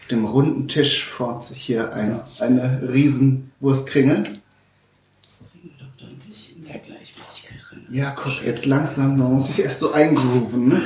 [0.00, 4.24] Auf dem runden Tisch formt sich hier ein, eine riesen Wurstkringel.
[4.24, 7.81] Doch ein bisschen mehr Gleichmäßigkeit rein.
[7.92, 10.82] Ja, guck, jetzt langsam, man muss sich erst so eingrooven, ne?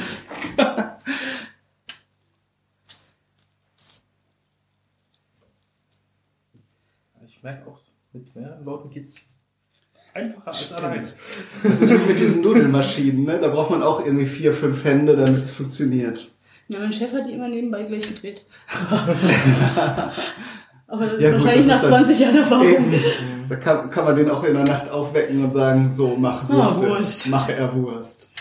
[7.27, 7.79] Ich merke auch,
[8.13, 9.15] mit mehreren Leuten geht es
[10.15, 11.07] einfacher als allein.
[11.63, 13.39] Das ist wie mit diesen Nudelmaschinen, ne?
[13.39, 16.33] Da braucht man auch irgendwie vier, fünf Hände, damit es funktioniert.
[16.69, 18.45] Ja, mein Chef hat die immer nebenbei gleich gedreht.
[20.89, 22.67] Aber das Ja, ist gut, wahrscheinlich das nach ist dann 20 Jahren Erfahrung.
[22.67, 22.95] Eben.
[23.49, 26.89] Da kann, kann man den auch in der Nacht aufwecken und sagen, so, mach Würste.
[26.89, 27.29] Wurst.
[27.29, 28.33] Mach er Wurst.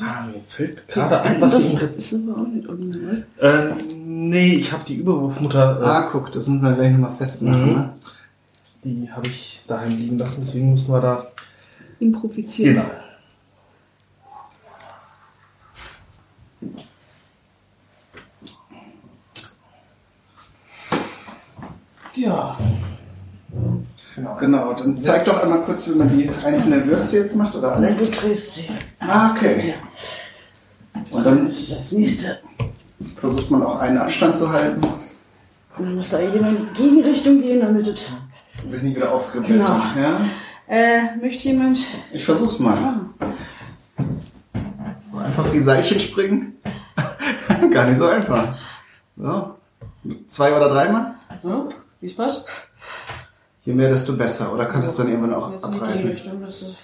[0.00, 3.26] Ah, mir fällt gerade ein, was das wir ist aber auch nicht original.
[3.38, 5.80] äh, Nee, ich habe die Überwurfmutter.
[5.80, 7.66] Äh, Ah, guck, das müssen wir gleich nochmal festmachen.
[7.68, 7.72] Mhm.
[7.74, 7.94] Ne?
[8.84, 11.26] Die habe ich daheim liegen lassen, deswegen mussten wir da.
[12.00, 12.76] Improvizieren.
[12.76, 12.86] Genau.
[22.16, 22.56] Ja.
[24.38, 28.10] Genau, dann zeig doch einmal kurz, wie man die einzelnen Würste jetzt macht, oder Alex?
[28.10, 28.68] Du drehst sie.
[29.00, 29.74] Ah, okay.
[31.10, 32.38] Und dann Das nächste.
[33.18, 34.82] versucht man auch einen Abstand zu halten,
[35.76, 38.12] Und dann muss da jemand in die Gegenrichtung gehen, damit es.
[38.66, 39.48] sich nicht wieder aufribbelt.
[39.50, 39.76] Genau.
[40.00, 40.20] Ja?
[40.68, 41.78] Äh, möchte jemand.
[42.12, 42.76] Ich versuch's mal.
[42.78, 43.26] Ah,
[45.10, 46.54] So einfach wie Seilchen springen.
[47.72, 48.56] Gar nicht so einfach.
[49.16, 49.54] So.
[50.28, 51.14] Zwei oder dreimal?
[51.42, 51.68] so,
[52.04, 52.44] wie Spaß?
[53.64, 54.52] Je mehr, desto besser.
[54.52, 56.14] Oder kann es dann irgendwann auch Jetzt abreißen?
[56.14, 56.76] Gegenrichtung, das ist.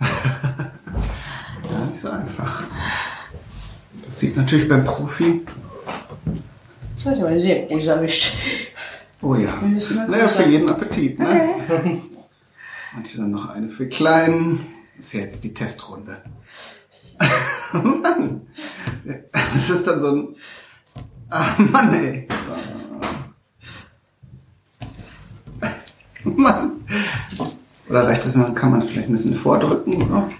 [1.70, 2.62] Ja, nicht so einfach.
[4.04, 5.46] Das sieht natürlich beim Profi.
[6.94, 8.34] Das hat aber sehr groß erwischt.
[9.22, 9.54] Oh ja.
[9.56, 12.02] Mal Naja, für jeden Appetit, ne?
[12.96, 14.60] Und hier dann noch eine für Kleinen.
[14.96, 16.20] Das ist ja jetzt die Testrunde.
[17.72, 18.46] Mann.
[19.32, 20.36] Das ist dann so ein.
[21.36, 22.28] Ah, Mann, ey.
[26.22, 26.80] Mann.
[27.88, 30.30] Oder reicht das mal, kann man es vielleicht ein bisschen vordrücken, oder?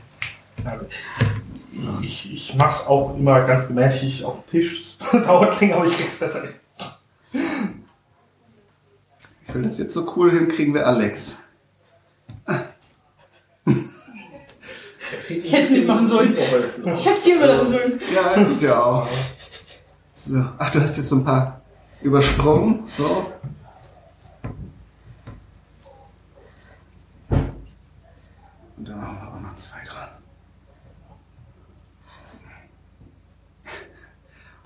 [2.01, 4.99] Ich, ich mach's auch immer ganz gemächlich auf dem Tisch.
[5.01, 7.43] Das dauert länger, aber ich krieg's besser hin.
[9.49, 11.39] Ich will das jetzt so cool hinkriegen wie Alex.
[15.17, 16.37] Ich hätte es nicht machen sollen.
[16.37, 18.01] Ich hätte es dir überlassen sollen.
[18.15, 19.09] Ja, ist es ja auch.
[20.15, 20.45] So.
[20.59, 21.61] Ach, du hast jetzt so ein paar
[22.01, 22.87] übersprungen.
[22.87, 23.27] So.
[28.77, 30.09] Und dann machen wir auch noch zwei dran.
[32.25, 32.39] So.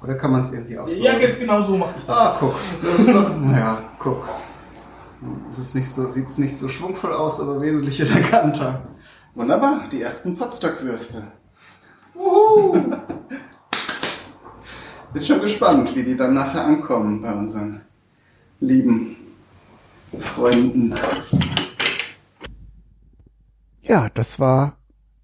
[0.03, 1.03] Oder kann man es irgendwie auch so...
[1.03, 2.17] Ja, ge- genau so mache ich das.
[2.17, 2.55] Ah, guck.
[2.83, 4.29] Das doch, naja, guck.
[5.49, 8.83] Es ist nicht so, sieht's nicht so schwungvoll aus, aber wesentlich eleganter.
[9.35, 11.25] Wunderbar, die ersten Potstockwürste.
[15.13, 17.81] Bin schon gespannt, wie die dann nachher ankommen bei unseren
[18.61, 19.17] lieben
[20.19, 20.95] Freunden.
[23.81, 24.77] Ja, das war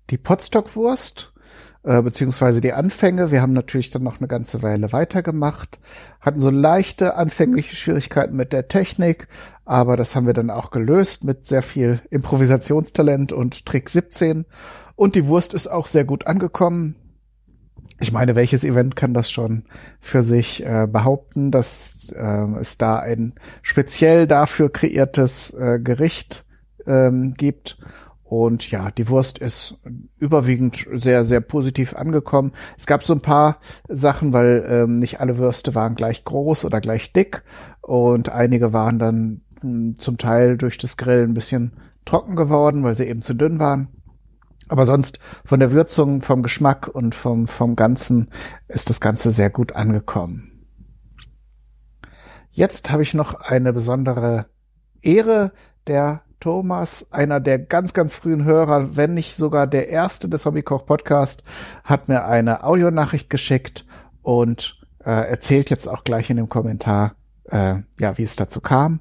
[0.08, 1.34] die Potstockwurst,
[1.82, 3.30] äh, beziehungsweise die Anfänge.
[3.30, 5.78] Wir haben natürlich dann noch eine ganze Weile weitergemacht,
[6.18, 9.28] hatten so leichte anfängliche Schwierigkeiten mit der Technik,
[9.66, 14.46] aber das haben wir dann auch gelöst mit sehr viel Improvisationstalent und Trick 17.
[14.96, 16.96] Und die Wurst ist auch sehr gut angekommen.
[18.00, 19.64] Ich meine, welches Event kann das schon
[20.00, 26.44] für sich äh, behaupten, dass äh, es da ein speziell dafür kreiertes äh, Gericht
[26.86, 27.78] ähm, gibt?
[28.24, 29.78] Und ja, die Wurst ist
[30.18, 32.52] überwiegend sehr, sehr positiv angekommen.
[32.76, 36.80] Es gab so ein paar Sachen, weil ähm, nicht alle Würste waren gleich groß oder
[36.80, 37.44] gleich dick
[37.80, 42.96] und einige waren dann mh, zum Teil durch das Grillen ein bisschen trocken geworden, weil
[42.96, 43.88] sie eben zu dünn waren.
[44.68, 48.30] Aber sonst von der Würzung, vom Geschmack und vom, vom Ganzen
[48.68, 50.66] ist das Ganze sehr gut angekommen.
[52.50, 54.46] Jetzt habe ich noch eine besondere
[55.02, 55.52] Ehre.
[55.86, 60.86] Der Thomas, einer der ganz, ganz frühen Hörer, wenn nicht sogar der erste des Hobbykoch
[60.86, 61.42] Podcast,
[61.82, 63.86] hat mir eine Audionachricht geschickt
[64.22, 67.16] und äh, erzählt jetzt auch gleich in dem Kommentar,
[67.50, 69.00] äh, ja, wie es dazu kam.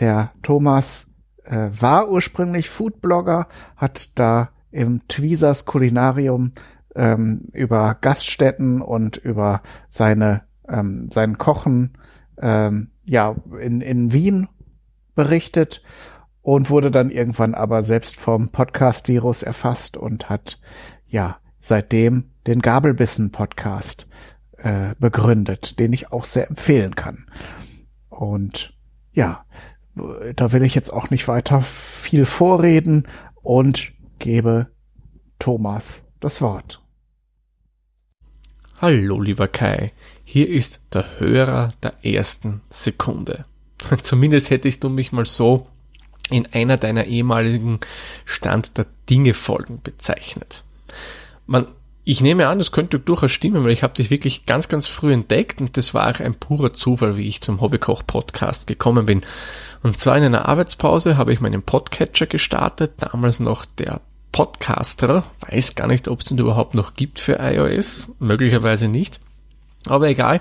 [0.00, 1.06] Der Thomas
[1.44, 6.52] äh, war ursprünglich Foodblogger, hat da im Tweezers Kulinarium
[6.94, 11.96] ähm, über Gaststätten und über seine ähm, sein Kochen
[12.38, 14.48] ähm, ja in, in Wien
[15.14, 15.82] berichtet
[16.42, 20.60] und wurde dann irgendwann aber selbst vom Podcast-Virus erfasst und hat
[21.06, 24.06] ja seitdem den Gabelbissen-Podcast
[24.58, 27.26] äh, begründet, den ich auch sehr empfehlen kann.
[28.10, 28.74] Und
[29.12, 29.44] ja,
[30.34, 33.08] da will ich jetzt auch nicht weiter viel vorreden
[33.42, 34.68] und gebe
[35.38, 36.82] Thomas das Wort.
[38.80, 39.90] Hallo, lieber Kai.
[40.24, 43.44] Hier ist der Hörer der ersten Sekunde.
[44.02, 45.66] Zumindest hättest du mich mal so
[46.30, 47.80] in einer deiner ehemaligen
[48.24, 50.62] Stand der Dinge Folgen bezeichnet.
[51.46, 51.68] Man
[52.04, 55.12] Ich nehme an, das könnte durchaus stimmen, weil ich habe dich wirklich ganz, ganz früh
[55.12, 59.22] entdeckt und das war auch ein purer Zufall, wie ich zum Hobbykoch-Podcast gekommen bin.
[59.82, 64.00] Und zwar in einer Arbeitspause habe ich meinen Podcatcher gestartet, damals noch der
[64.32, 69.20] Podcaster, weiß gar nicht, ob es den überhaupt noch gibt für iOS, möglicherweise nicht,
[69.86, 70.40] aber egal.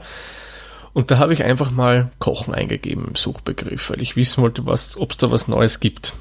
[0.93, 5.11] Und da habe ich einfach mal Kochen eingegeben im Suchbegriff, weil ich wissen wollte, ob
[5.11, 6.13] es da was Neues gibt.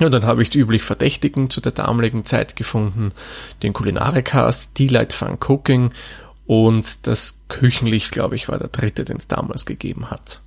[0.00, 3.12] Und dann habe ich die üblich Verdächtigen zu der damaligen Zeit gefunden,
[3.62, 5.90] den Kulinarikast, Delight Fun Cooking
[6.46, 10.40] und das Küchenlicht, glaube ich, war der dritte, den es damals gegeben hat.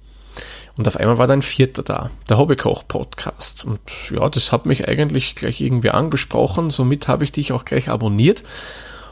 [0.77, 3.65] Und auf einmal war da ein vierter da, der Hobbykoch-Podcast.
[3.65, 7.89] Und ja, das hat mich eigentlich gleich irgendwie angesprochen, somit habe ich dich auch gleich
[7.89, 8.43] abonniert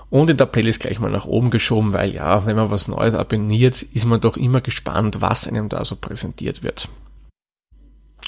[0.09, 3.13] und in der Playlist gleich mal nach oben geschoben, weil ja, wenn man was Neues
[3.13, 6.89] abonniert, ist man doch immer gespannt, was einem da so präsentiert wird.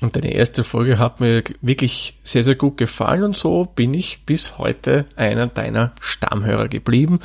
[0.02, 4.26] Und deine erste Folge hat mir wirklich sehr, sehr gut gefallen und so bin ich
[4.26, 7.20] bis heute einer deiner Stammhörer geblieben.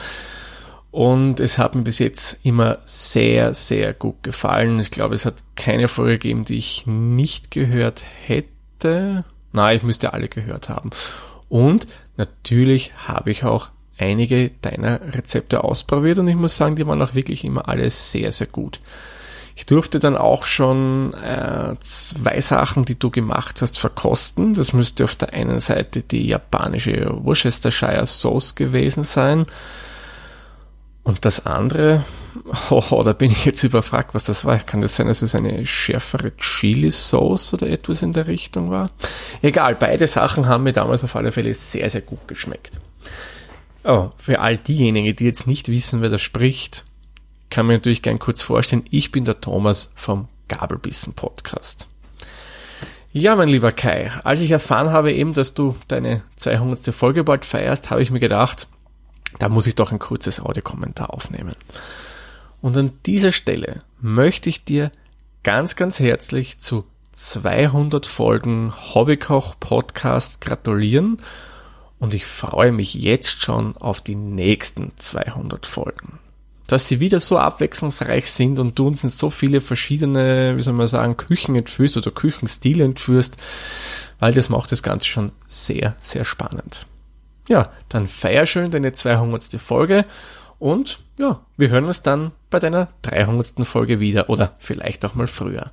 [0.97, 4.81] Und es hat mir bis jetzt immer sehr, sehr gut gefallen.
[4.81, 9.23] Ich glaube, es hat keine Folge gegeben, die ich nicht gehört hätte.
[9.53, 10.89] Nein, ich müsste alle gehört haben.
[11.51, 11.87] Und
[12.17, 13.69] natürlich habe ich auch
[13.99, 18.33] einige deiner Rezepte ausprobiert und ich muss sagen, die waren auch wirklich immer alle sehr,
[18.33, 18.81] sehr gut.
[19.55, 24.55] Ich durfte dann auch schon äh, zwei Sachen, die du gemacht hast, verkosten.
[24.55, 29.45] Das müsste auf der einen Seite die japanische Worcestershire Sauce gewesen sein.
[31.07, 32.05] Und das andere,
[32.71, 34.59] oh, da bin ich jetzt überfragt, was das war.
[34.59, 38.91] Kann das sein, dass es eine schärfere Chili-Sauce oder etwas in der Richtung war?
[39.41, 42.81] Egal, beide Sachen haben mir damals auf alle Fälle sehr, sehr gut geschmeckt.
[43.85, 46.85] Oh, für all diejenigen, die jetzt nicht wissen, wer da spricht,
[47.51, 51.87] kann mir natürlich gern kurz vorstellen, ich bin der Thomas vom Gabelbissen Podcast.
[53.13, 56.93] Ja, mein lieber Kai, als ich erfahren habe eben, dass du deine 200.
[56.93, 58.67] Folge bald feierst, habe ich mir gedacht,
[59.39, 61.55] da muss ich doch ein kurzes Audiokommentar aufnehmen.
[62.61, 64.91] Und an dieser Stelle möchte ich dir
[65.43, 71.19] ganz, ganz herzlich zu 200 Folgen Hobbykoch Podcast gratulieren
[71.99, 76.19] und ich freue mich jetzt schon auf die nächsten 200 Folgen.
[76.67, 80.75] Dass sie wieder so abwechslungsreich sind und du uns in so viele verschiedene, wie soll
[80.75, 83.37] man sagen, Küchen entführst oder Küchenstile entführst,
[84.19, 86.87] weil das macht das Ganze schon sehr, sehr spannend.
[87.49, 89.61] Ja, dann feier schön deine 200.
[89.61, 90.05] Folge
[90.59, 93.67] und ja, wir hören uns dann bei deiner 300.
[93.67, 95.71] Folge wieder oder vielleicht auch mal früher.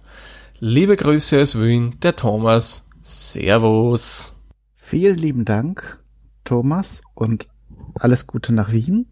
[0.59, 2.85] Liebe Grüße aus Wien, der Thomas.
[3.01, 4.33] Servus.
[4.77, 5.99] Vielen lieben Dank
[6.43, 7.47] Thomas, und
[7.95, 9.07] alles Gute nach Wien.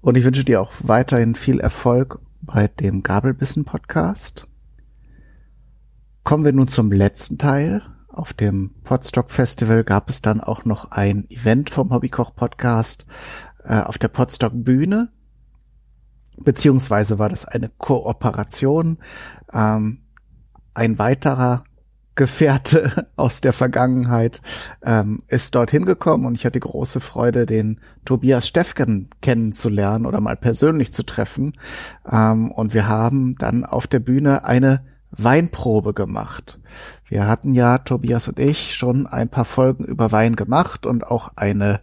[0.00, 4.46] Und ich wünsche dir auch weiterhin viel Erfolg bei dem Gabelbissen Podcast.
[6.24, 7.82] Kommen wir nun zum letzten Teil.
[8.12, 13.06] Auf dem Podstock Festival gab es dann auch noch ein Event vom Hobbykoch Podcast
[13.64, 15.10] äh, auf der Podstock Bühne.
[16.36, 18.98] Beziehungsweise war das eine Kooperation.
[19.50, 20.02] Ähm,
[20.74, 21.64] ein weiterer
[22.14, 24.42] Gefährte aus der Vergangenheit
[24.82, 30.36] ähm, ist dorthin gekommen und ich hatte große Freude, den Tobias Steffken kennenzulernen oder mal
[30.36, 31.54] persönlich zu treffen.
[32.06, 36.58] Ähm, und wir haben dann auf der Bühne eine Weinprobe gemacht.
[37.12, 41.32] Wir hatten ja, Tobias und ich, schon ein paar Folgen über Wein gemacht und auch
[41.36, 41.82] eine,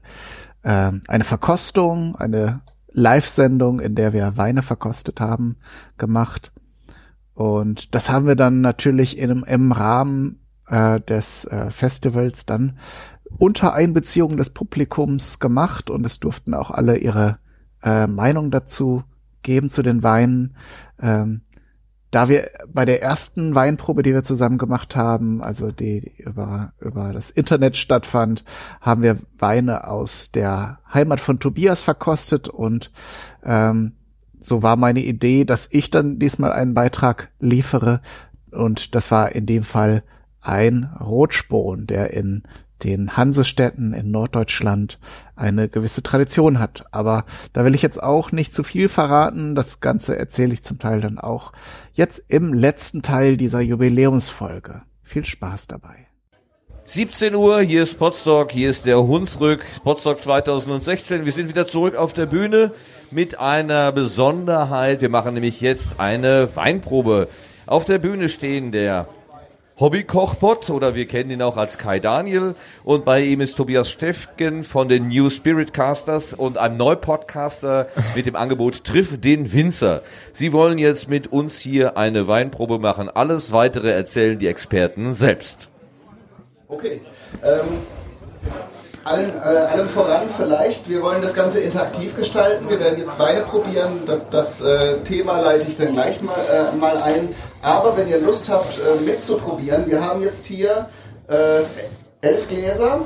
[0.64, 2.62] äh, eine Verkostung, eine
[2.92, 5.58] Live-Sendung, in der wir Weine verkostet haben,
[6.00, 6.52] gemacht.
[7.36, 12.80] Und das haben wir dann natürlich in, im Rahmen äh, des äh, Festivals dann
[13.38, 17.38] unter Einbeziehung des Publikums gemacht und es durften auch alle ihre
[17.84, 19.04] äh, Meinung dazu
[19.44, 20.56] geben zu den Weinen.
[21.00, 21.42] Ähm,
[22.12, 27.14] da wir bei der ersten Weinprobe, die wir zusammen gemacht haben, also die über, über
[27.14, 28.44] das Internet stattfand,
[28.82, 32.92] haben wir Weine aus der Heimat von Tobias verkostet und
[33.44, 33.94] ähm,
[34.40, 38.02] so war meine Idee, dass ich dann diesmal einen Beitrag liefere.
[38.52, 40.04] Und das war in dem Fall
[40.42, 42.44] ein Rotspon, der in
[42.84, 45.00] den Hansestädten in Norddeutschland
[45.36, 46.86] eine gewisse Tradition hat.
[46.92, 49.56] Aber da will ich jetzt auch nicht zu viel verraten.
[49.56, 51.54] Das Ganze erzähle ich zum Teil dann auch
[51.94, 54.82] jetzt im letzten Teil dieser Jubiläumsfolge.
[55.02, 56.10] Viel Spaß dabei.
[56.86, 61.24] 17 Uhr, hier ist Potsdok, hier ist der Hunsrück, Potsdok 2016.
[61.24, 62.72] Wir sind wieder zurück auf der Bühne
[63.12, 65.00] mit einer Besonderheit.
[65.00, 67.28] Wir machen nämlich jetzt eine Weinprobe.
[67.68, 69.08] Auf der Bühne stehen der
[69.80, 74.66] Hobbykochpot oder wir kennen ihn auch als Kai Daniel und bei ihm ist Tobias Steffgen
[74.66, 80.02] von den New Spirit Casters und einem Neupodcaster mit dem Angebot Triff den Winzer.
[80.34, 83.10] Sie wollen jetzt mit uns hier eine Weinprobe machen.
[83.10, 85.70] Alles weitere erzählen die Experten selbst.
[86.68, 87.00] Okay.
[87.42, 87.80] Ähm,
[89.06, 92.70] Allen, äh, allem voran vielleicht, wir wollen das Ganze interaktiv gestalten.
[92.70, 94.02] Wir werden jetzt Weine probieren.
[94.06, 97.30] Das, das äh, Thema leite ich dann gleich mal, äh, mal ein.
[97.62, 100.90] Aber wenn ihr Lust habt, äh, mitzuprobieren, wir haben jetzt hier
[101.28, 101.62] äh,
[102.22, 103.02] elf Gläser.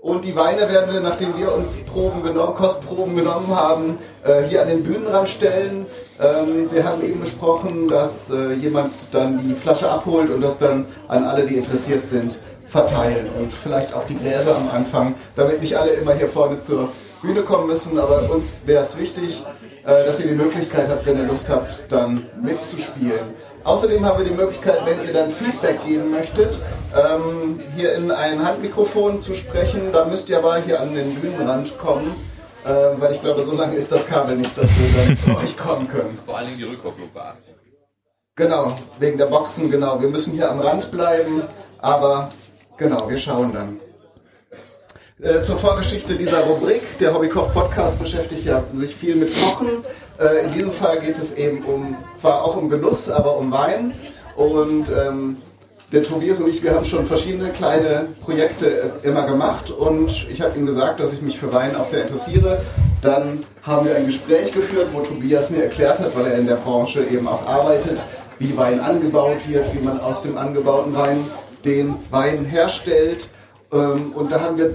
[0.00, 4.62] Und die Weine werden wir, nachdem wir uns Proben genommen, Kostproben genommen haben, äh, hier
[4.62, 5.86] an den Bühnenrand stellen.
[6.20, 10.86] Ähm, wir haben eben besprochen, dass äh, jemand dann die Flasche abholt und das dann
[11.06, 13.28] an alle, die interessiert sind, verteilen.
[13.38, 16.88] Und vielleicht auch die Gläser am Anfang, damit nicht alle immer hier vorne zur
[17.22, 17.96] Bühne kommen müssen.
[17.98, 19.40] Aber uns wäre es wichtig,
[19.84, 23.34] äh, dass ihr die Möglichkeit habt, wenn ihr Lust habt, dann mitzuspielen.
[23.64, 26.58] Außerdem haben wir die Möglichkeit, wenn ihr dann Feedback geben möchtet,
[26.94, 29.92] ähm, hier in ein Handmikrofon zu sprechen.
[29.92, 32.14] Da müsst ihr aber hier an den Bühnenrand kommen,
[32.64, 35.56] äh, weil ich glaube, so lange ist das Kabel nicht, dass wir dann zu euch
[35.56, 36.18] kommen können.
[36.26, 37.42] Vor allen Dingen die Rückkopplung beachten.
[38.34, 40.00] Genau, wegen der Boxen, genau.
[40.00, 41.42] Wir müssen hier am Rand bleiben,
[41.78, 42.30] aber
[42.78, 43.78] genau, wir schauen dann.
[45.22, 46.82] Äh, zur Vorgeschichte dieser Rubrik.
[46.98, 49.68] Der Hobbykoch-Podcast beschäftigt ja sich viel mit Kochen.
[50.18, 53.92] Äh, in diesem Fall geht es eben um, zwar auch um Genuss, aber um Wein.
[54.36, 55.38] Und ähm,
[55.92, 58.66] der Tobias und ich, wir haben schon verschiedene kleine Projekte
[59.02, 62.02] äh, immer gemacht und ich habe ihm gesagt, dass ich mich für Wein auch sehr
[62.02, 62.62] interessiere.
[63.02, 66.56] Dann haben wir ein Gespräch geführt, wo Tobias mir erklärt hat, weil er in der
[66.56, 68.02] Branche eben auch arbeitet,
[68.38, 71.24] wie Wein angebaut wird, wie man aus dem angebauten Wein
[71.64, 73.28] den Wein herstellt.
[73.72, 74.74] Ähm, Und da haben wir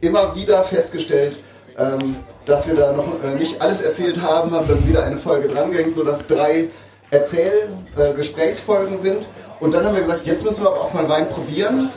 [0.00, 1.38] immer wieder festgestellt,
[1.78, 2.16] ähm,
[2.46, 5.94] dass wir da noch äh, nicht alles erzählt haben, haben dann wieder eine Folge drangehängt,
[5.94, 6.68] sodass drei
[7.10, 9.26] Erzähl-Gesprächsfolgen sind.
[9.60, 11.90] Und dann haben wir gesagt, jetzt müssen wir aber auch mal Wein probieren.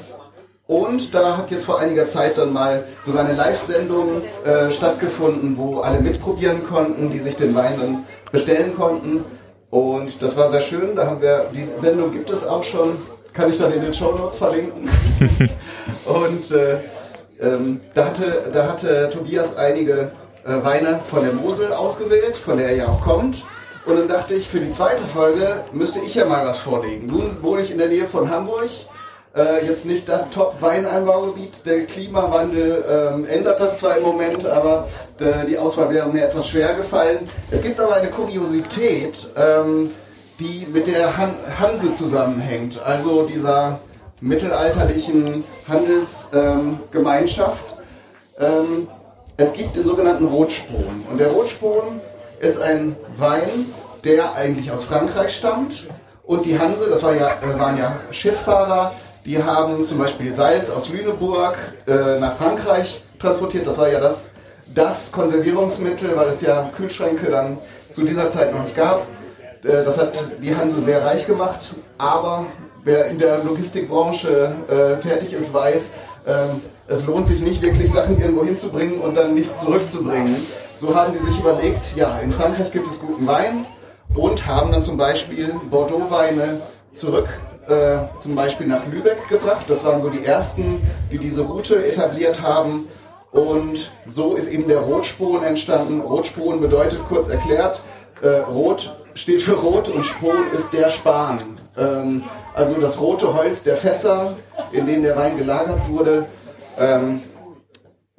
[0.67, 5.79] Und da hat jetzt vor einiger Zeit dann mal sogar eine Live-Sendung äh, stattgefunden, wo
[5.79, 9.25] alle mitprobieren konnten, die sich den Wein dann bestellen konnten.
[9.71, 10.95] Und das war sehr schön.
[10.95, 12.97] Da haben wir, die Sendung gibt es auch schon,
[13.33, 14.89] kann ich dann in den Show Notes verlinken.
[16.05, 16.77] Und äh,
[17.41, 20.11] ähm, da, hatte, da hatte Tobias einige
[20.45, 23.43] äh, Weine von der Mosel ausgewählt, von der er ja auch kommt.
[23.85, 27.07] Und dann dachte ich, für die zweite Folge müsste ich ja mal was vorlegen.
[27.07, 28.69] Nun wohne ich in der Nähe von Hamburg.
[29.35, 31.65] Äh, jetzt nicht das Top-Weinanbaugebiet.
[31.65, 34.87] Der Klimawandel ähm, ändert das zwar im Moment, aber
[35.19, 37.29] äh, die Auswahl wäre mir etwas schwer gefallen.
[37.51, 39.91] Es gibt aber eine Kuriosität, ähm,
[40.39, 42.81] die mit der Han Hanse zusammenhängt.
[42.81, 43.79] Also dieser
[44.21, 47.65] mittelalterlichen Handelsgemeinschaft.
[48.39, 48.87] Ähm,
[49.39, 51.05] es gibt den sogenannten Rotspon.
[51.09, 52.01] Und der Rotspon
[52.41, 53.67] ist ein Wein,
[54.03, 55.87] der eigentlich aus Frankreich stammt.
[56.23, 58.93] Und die Hanse, das war ja, äh, waren ja Schifffahrer,
[59.25, 61.55] die haben zum Beispiel Salz aus Lüneburg
[61.87, 63.65] äh, nach Frankreich transportiert.
[63.65, 64.31] Das war ja das,
[64.75, 67.59] das Konservierungsmittel, weil es ja Kühlschränke dann
[67.89, 69.03] zu dieser Zeit noch nicht gab.
[69.63, 72.45] Äh, das hat die Hanse sehr reich gemacht, aber
[72.83, 75.93] wer in der Logistikbranche äh, tätig ist, weiß,
[76.27, 80.35] ähm, es lohnt sich nicht wirklich Sachen irgendwo hinzubringen und dann nicht zurückzubringen.
[80.75, 83.65] So haben die sich überlegt, ja, in Frankreich gibt es guten Wein
[84.15, 86.61] und haben dann zum Beispiel Bordeaux-Weine
[86.91, 87.27] zurück,
[87.67, 89.65] äh, zum Beispiel nach Lübeck gebracht.
[89.67, 92.87] Das waren so die ersten, die diese Route etabliert haben.
[93.31, 96.01] Und so ist eben der Rotspon entstanden.
[96.01, 97.83] Rotspon bedeutet kurz erklärt,
[98.23, 101.59] äh, Rot steht für Rot und Spon ist der Span.
[101.77, 102.23] Ähm,
[102.55, 104.33] also das rote Holz der Fässer,
[104.71, 106.25] in denen der Wein gelagert wurde,
[106.79, 107.21] ähm,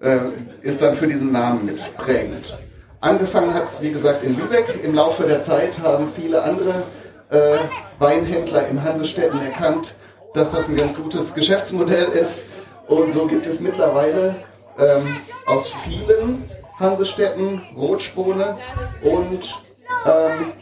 [0.01, 0.19] äh,
[0.63, 2.57] ist dann für diesen Namen mit prägend.
[3.01, 4.81] Angefangen hat es, wie gesagt, in Lübeck.
[4.85, 6.83] Im Laufe der Zeit haben viele andere
[7.31, 7.57] äh,
[7.99, 9.95] Weinhändler in Hansestädten erkannt,
[10.35, 12.49] dass das ein ganz gutes Geschäftsmodell ist.
[12.87, 14.37] Und so gibt es mittlerweile
[14.79, 15.17] ähm,
[15.47, 16.45] aus vielen
[16.79, 18.57] Hansestädten Rotspone
[19.03, 19.63] und
[20.07, 20.53] ähm,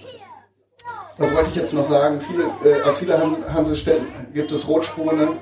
[1.17, 2.21] was wollte ich jetzt noch sagen?
[2.21, 5.37] Viele, äh, aus vielen Hanse, Hansestädten gibt es Rotspone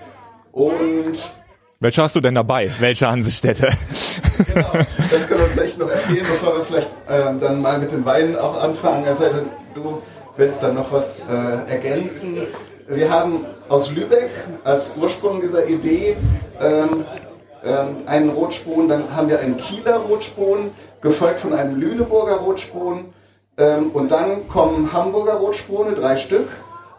[0.53, 1.19] und
[1.79, 2.73] Welche hast du denn dabei?
[2.79, 3.69] Welche Hansestädte?
[5.11, 8.35] das können wir vielleicht noch erzählen, bevor wir vielleicht ähm, dann mal mit den Weinen
[8.37, 9.05] auch anfangen.
[9.07, 10.03] Es sei denn, du
[10.39, 12.47] willst dann noch was äh, ergänzen.
[12.89, 14.31] Wir haben aus Lübeck
[14.65, 16.17] als Ursprung dieser Idee
[16.63, 17.05] ähm,
[17.63, 20.71] ähm, einen Rotspon, dann haben wir einen Kieler Rotspon,
[21.03, 23.13] gefolgt von einem Lüneburger Rotspon
[23.59, 26.49] ähm, und dann kommen Hamburger Rotspone, drei Stück.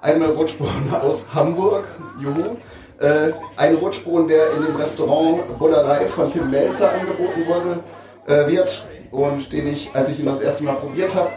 [0.02, 0.70] Eine Rotspone
[1.02, 1.86] aus Hamburg,
[2.22, 2.58] juhu.
[3.00, 7.80] Äh, ein Rotspon, der in dem Restaurant Bullerei von Tim Melzer angeboten wurde,
[8.28, 11.30] äh, wird und den ich, als ich ihn das erste Mal probiert habe,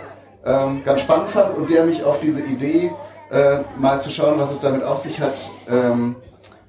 [0.45, 2.91] ähm, ganz spannend fand und der mich auf diese Idee,
[3.31, 5.35] äh, mal zu schauen, was es damit auf sich hat,
[5.71, 6.17] ähm,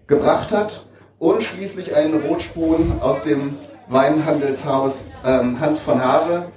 [0.07, 0.83] gebracht hat.
[1.19, 3.57] Und schließlich einen Rotspon aus dem
[3.87, 6.47] Weinhandelshaus ähm, Hans von Haare.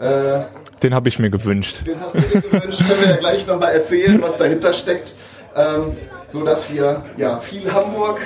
[0.00, 0.44] Äh,
[0.82, 1.86] Den habe ich mir gewünscht.
[1.86, 5.14] den hast du dir gewünscht, können wir ja gleich nochmal erzählen, was dahinter steckt.
[5.54, 5.96] Ähm,
[6.34, 8.20] so dass wir ja viel Hamburg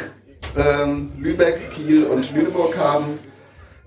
[0.56, 3.18] ähm, Lübeck, Kiel und Lüneburg haben.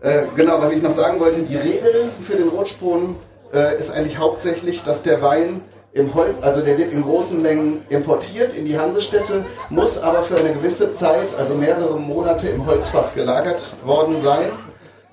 [0.02, 3.16] Äh, genau, was ich noch sagen wollte, die Regel für den Rotspon
[3.52, 5.62] äh, ist eigentlich hauptsächlich, dass der Wein
[5.94, 10.38] im Holz, also der wird in großen Mengen importiert in die Hansestädte, muss aber für
[10.38, 14.52] eine gewisse Zeit, also mehrere Monate im Holzfass gelagert worden sein,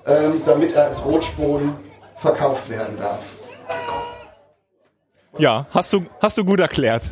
[0.05, 1.75] ähm, damit er als Rotspon
[2.15, 3.23] verkauft werden darf.
[5.39, 7.03] Ja, hast du, hast du gut erklärt.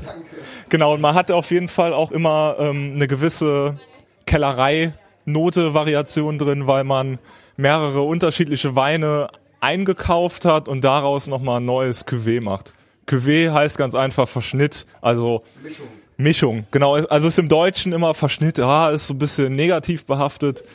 [0.70, 3.80] Genau, und man hat auf jeden Fall auch immer ähm, eine gewisse
[4.26, 7.20] Kellerei-Note-Variation drin, weil man
[7.56, 9.30] mehrere unterschiedliche Weine
[9.62, 12.74] eingekauft hat und daraus nochmal ein neues Cuvée macht.
[13.08, 15.88] Cuvée heißt ganz einfach Verschnitt, also Mischung.
[16.18, 16.96] Mischung, genau.
[16.96, 20.66] Also ist im Deutschen immer Verschnitt, ja, ist so ein bisschen negativ behaftet.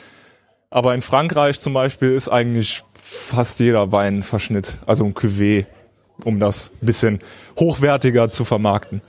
[0.69, 5.67] Aber in Frankreich zum Beispiel ist eigentlich fast jeder Wein Verschnitt, also ein Cuvée,
[6.23, 7.19] um das ein bisschen
[7.59, 9.01] hochwertiger zu vermarkten.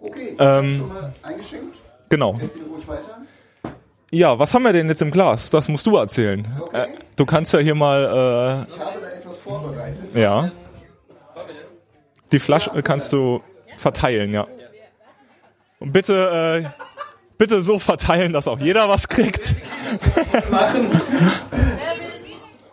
[0.00, 1.76] Okay, Ähm, schon mal eingeschenkt?
[2.08, 2.38] Genau.
[2.40, 3.22] Erzähl ruhig weiter.
[4.10, 5.50] Ja, was haben wir denn jetzt im Glas?
[5.50, 6.46] Das musst du erzählen.
[6.72, 10.16] Äh, du kannst ja hier mal, Ich habe da etwas vorbereitet.
[10.16, 10.50] äh, ja.
[12.32, 13.42] Die Flasche kannst du
[13.76, 14.46] verteilen, ja.
[15.80, 16.68] Und bitte, äh,
[17.38, 19.54] bitte so verteilen, dass auch jeder was kriegt.
[20.50, 20.90] machen.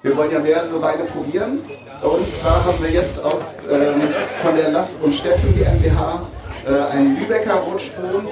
[0.02, 1.60] Wir wollen ja mehrere Weine probieren.
[2.02, 4.02] Und zwar haben wir jetzt aus, ähm,
[4.43, 6.27] von der Lass und Steffen GmbH
[6.66, 8.28] äh, einen Lübecker Rotspon.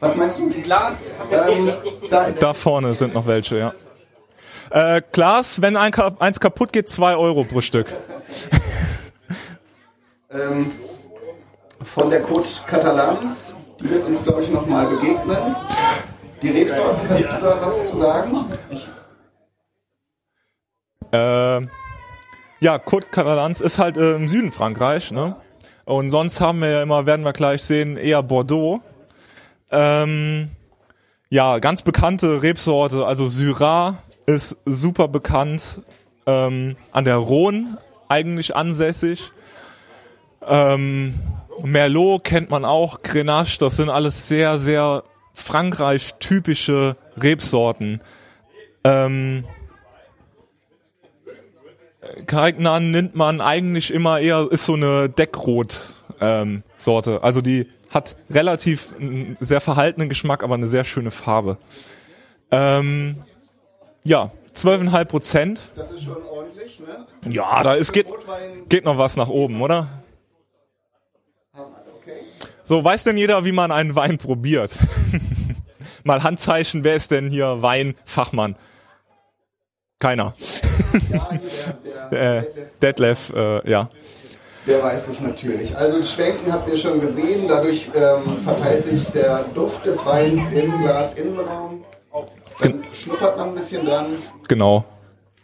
[0.00, 0.50] Was meinst du?
[0.50, 1.06] Glas.
[1.30, 1.72] Ähm,
[2.10, 3.74] da, Da vorne sind noch welche, ja.
[4.70, 7.86] Äh, Glas, wenn ein, eins kaputt geht, zwei Euro pro Stück.
[10.30, 10.72] ähm,
[11.82, 13.54] von der Côte Catalans.
[13.80, 15.56] Die wird uns, glaube ich, nochmal begegnen.
[16.42, 18.46] Die Rebsorten, kannst du da was zu sagen?
[18.70, 18.86] Ich,
[21.12, 21.60] Äh,
[22.60, 25.36] ja, Côte Catalans ist halt äh, im Süden Frankreich, ne?
[25.86, 28.82] Und sonst haben wir ja immer, werden wir gleich sehen, eher Bordeaux.
[29.70, 30.50] Ähm,
[31.30, 33.96] ja, ganz bekannte Rebsorte, also Syrah
[34.26, 35.80] ist super bekannt,
[36.26, 39.30] ähm, an der Rhone eigentlich ansässig.
[40.44, 41.14] Ähm,
[41.62, 45.04] Merlot kennt man auch, Grenache, das sind alles sehr, sehr
[45.34, 48.00] Frankreich-typische Rebsorten.
[48.82, 49.44] Ähm,
[52.26, 57.22] Carignan nimmt man eigentlich immer eher, ist so eine Deckrot-Sorte.
[57.22, 61.58] also die hat relativ einen sehr verhaltenen Geschmack, aber eine sehr schöne Farbe.
[62.50, 63.16] Ähm,
[64.04, 65.70] ja, 12,5 Prozent.
[65.74, 67.32] das ist schon ordentlich, ne?
[67.32, 68.06] Ja, da ist, geht,
[68.68, 69.88] geht noch was nach oben, oder?
[72.64, 74.76] So, weiß denn jeder, wie man einen Wein probiert?
[76.04, 78.56] Mal Handzeichen, wer ist denn hier Weinfachmann?
[79.98, 80.34] Keiner.
[82.10, 82.42] äh,
[82.82, 83.88] Detlef, äh, ja.
[84.66, 85.76] Der weiß es natürlich.
[85.76, 90.82] Also Schwenken habt ihr schon gesehen, dadurch ähm, verteilt sich der Duft des Weins im
[90.82, 91.84] Glasinnenraum.
[92.60, 94.06] Dann schnuppert man ein bisschen dran.
[94.48, 94.84] Genau.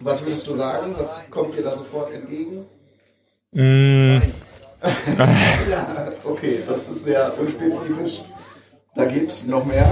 [0.01, 0.95] Was würdest du sagen?
[0.99, 2.67] Was kommt dir da sofort entgegen?
[3.53, 4.19] Mm,
[5.71, 8.23] ja, okay, das ist sehr unspezifisch.
[8.97, 9.89] Da geht noch mehr.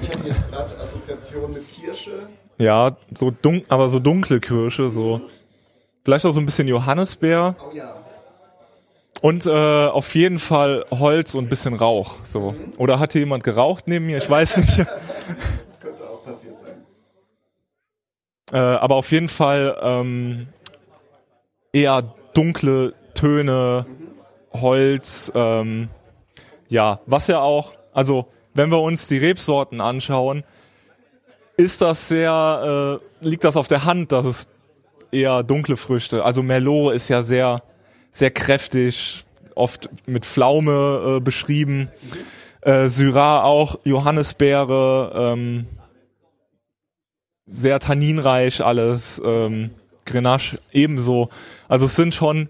[0.00, 2.28] Ich habe jetzt gerade Assoziation mit Kirsche.
[2.58, 5.20] ja, so dun aber so dunkle Kirsche, so.
[6.04, 7.56] Vielleicht auch so ein bisschen Johannisbeer.
[7.58, 7.94] Oh ja.
[9.22, 12.16] Und äh, auf jeden Fall Holz und ein bisschen Rauch.
[12.22, 12.54] So.
[12.78, 14.18] Oder hatte jemand geraucht neben mir?
[14.18, 14.76] Ich weiß nicht.
[15.80, 16.84] Könnte auch passiert sein.
[18.52, 20.48] Äh, aber auf jeden Fall ähm,
[21.72, 23.86] eher dunkle Töne,
[24.52, 25.88] Holz, ähm,
[26.68, 28.26] ja, was ja auch, also
[28.56, 30.42] wenn wir uns die Rebsorten anschauen,
[31.56, 34.48] ist das sehr, äh, liegt das auf der Hand, dass es
[35.12, 37.62] eher dunkle Früchte, also Merlot ist ja sehr,
[38.10, 39.24] sehr kräftig,
[39.54, 41.88] oft mit Pflaume äh, beschrieben,
[42.60, 45.66] äh, Syrah auch, Johannisbeere, ähm,
[47.46, 49.70] sehr tanninreich alles, ähm,
[50.04, 51.30] Grenache ebenso.
[51.68, 52.48] Also es sind schon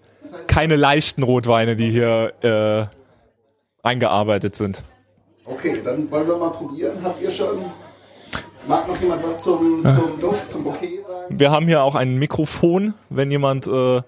[0.48, 4.84] keine leichten Rotweine, die hier äh, eingearbeitet sind.
[5.46, 6.98] Okay, dann wollen wir mal probieren.
[7.04, 7.70] Habt ihr schon.
[8.66, 11.38] Mag noch jemand was zum, zum Duft, zum Bouquet sagen?
[11.38, 14.02] Wir haben hier auch ein Mikrofon, wenn jemand äh,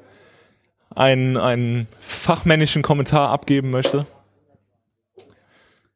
[0.94, 4.05] einen, einen fachmännischen Kommentar abgeben möchte.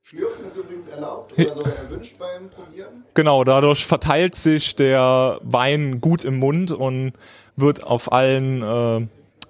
[0.02, 3.04] Schlürfen ist übrigens erlaubt oder sogar erwünscht beim Probieren.
[3.14, 7.14] Genau, dadurch verteilt sich der Wein gut im Mund und
[7.56, 9.06] wird auf allen, äh,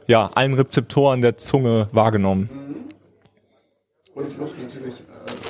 [0.06, 2.48] ja, allen Rezeptoren der Zunge wahrgenommen.
[4.14, 4.94] Und Luft natürlich,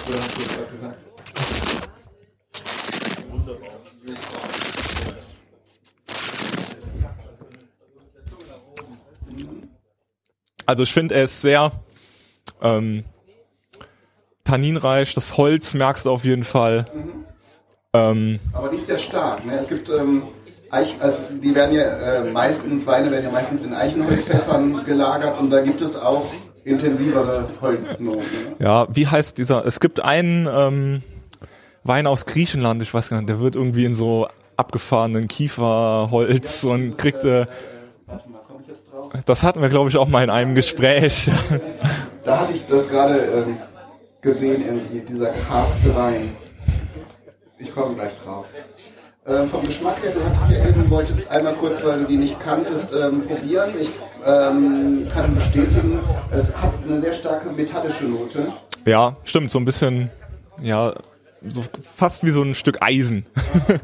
[0.06, 1.06] du hast es gerade gesagt.
[10.64, 11.72] Also ich finde, er ist sehr,
[12.62, 13.04] ähm,
[14.44, 15.14] tanninreich.
[15.14, 16.86] Das Holz merkst du auf jeden Fall.
[17.92, 19.44] Ähm, Aber nicht sehr stark.
[19.44, 19.56] Ne?
[19.58, 20.24] Es gibt ähm,
[20.70, 25.50] Eich, also die werden ja äh, meistens, Weine werden ja meistens in Eichenholzfässern gelagert und
[25.50, 26.24] da gibt es auch
[26.64, 28.22] intensivere Holznoten.
[28.58, 29.66] Ja, wie heißt dieser?
[29.66, 31.02] Es gibt einen ähm,
[31.84, 36.96] Wein aus Griechenland, ich weiß gar nicht, der wird irgendwie in so abgefahrenen Kieferholz und
[36.96, 37.24] kriegt.
[37.24, 37.46] Äh,
[39.26, 41.30] das hatten wir, glaube ich, auch mal in einem Gespräch.
[42.24, 43.56] Da hatte ich das gerade ähm,
[44.20, 46.36] gesehen, irgendwie, dieser geharzte Wein.
[47.58, 48.46] Ich komme gleich drauf.
[49.26, 52.38] Ähm, vom Geschmack her, du hattest ja eben, wolltest einmal kurz, weil du die nicht
[52.38, 53.70] kanntest, ähm, probieren.
[53.80, 53.90] Ich
[54.26, 56.00] ähm, kann bestätigen,
[56.30, 58.52] es hat eine sehr starke metallische Note.
[58.84, 60.10] Ja, stimmt, so ein bisschen,
[60.60, 60.92] ja,
[61.46, 61.62] so
[61.96, 63.26] fast wie so ein Stück Eisen.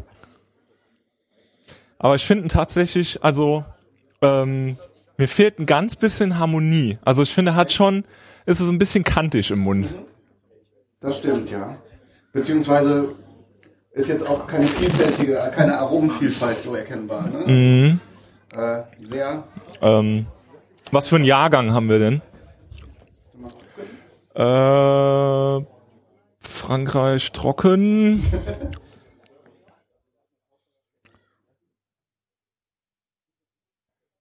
[1.98, 3.65] Aber ich finde tatsächlich, also
[4.23, 4.77] ähm,
[5.16, 6.98] mir fehlt ein ganz bisschen Harmonie.
[7.05, 8.05] Also ich finde, hat schon,
[8.47, 9.89] ist so ein bisschen kantig im Mund.
[11.01, 11.77] Das stimmt, ja.
[12.32, 13.15] Beziehungsweise
[13.93, 17.28] ist jetzt auch keine vielfältige, keine Aromenvielfalt so erkennbar.
[17.28, 17.52] Ne?
[17.52, 18.01] Mhm.
[18.52, 19.44] Äh, sehr
[19.82, 20.26] Ähm,
[20.90, 22.22] was für einen Jahrgang haben wir denn?
[24.34, 25.66] Äh,
[26.38, 28.24] Frankreich trocken.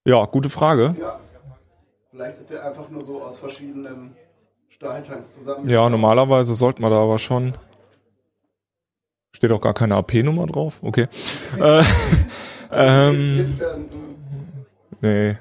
[0.06, 0.96] Ja, gute Frage.
[1.00, 1.20] Ja.
[2.12, 4.16] Vielleicht ist der einfach nur so aus verschiedenen
[4.70, 5.70] Stahltanks zusammen.
[5.70, 7.54] Ja, normalerweise sollte man da aber schon.
[9.36, 10.80] Steht auch gar keine AP-Nummer drauf.
[10.82, 11.08] Okay.
[11.60, 11.84] äh,
[12.72, 13.58] ähm,
[15.02, 15.38] nee.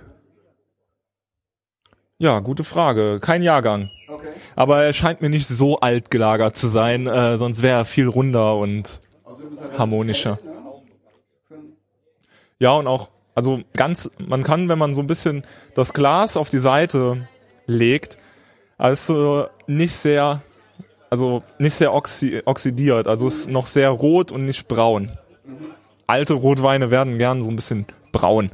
[2.19, 3.19] Ja, gute Frage.
[3.21, 3.91] Kein Jahrgang.
[4.09, 4.29] Okay.
[4.55, 8.09] Aber er scheint mir nicht so alt gelagert zu sein, äh, sonst wäre er viel
[8.09, 9.01] runder und
[9.77, 10.39] harmonischer.
[12.59, 16.49] Ja, und auch, also ganz, man kann, wenn man so ein bisschen das Glas auf
[16.49, 17.29] die Seite
[17.67, 18.19] legt,
[18.79, 20.41] also nicht sehr,
[21.11, 25.13] also nicht sehr oxi oxidiert, also ist noch sehr rot und nicht braun.
[26.07, 28.51] Alte Rotweine werden gern so ein bisschen braun.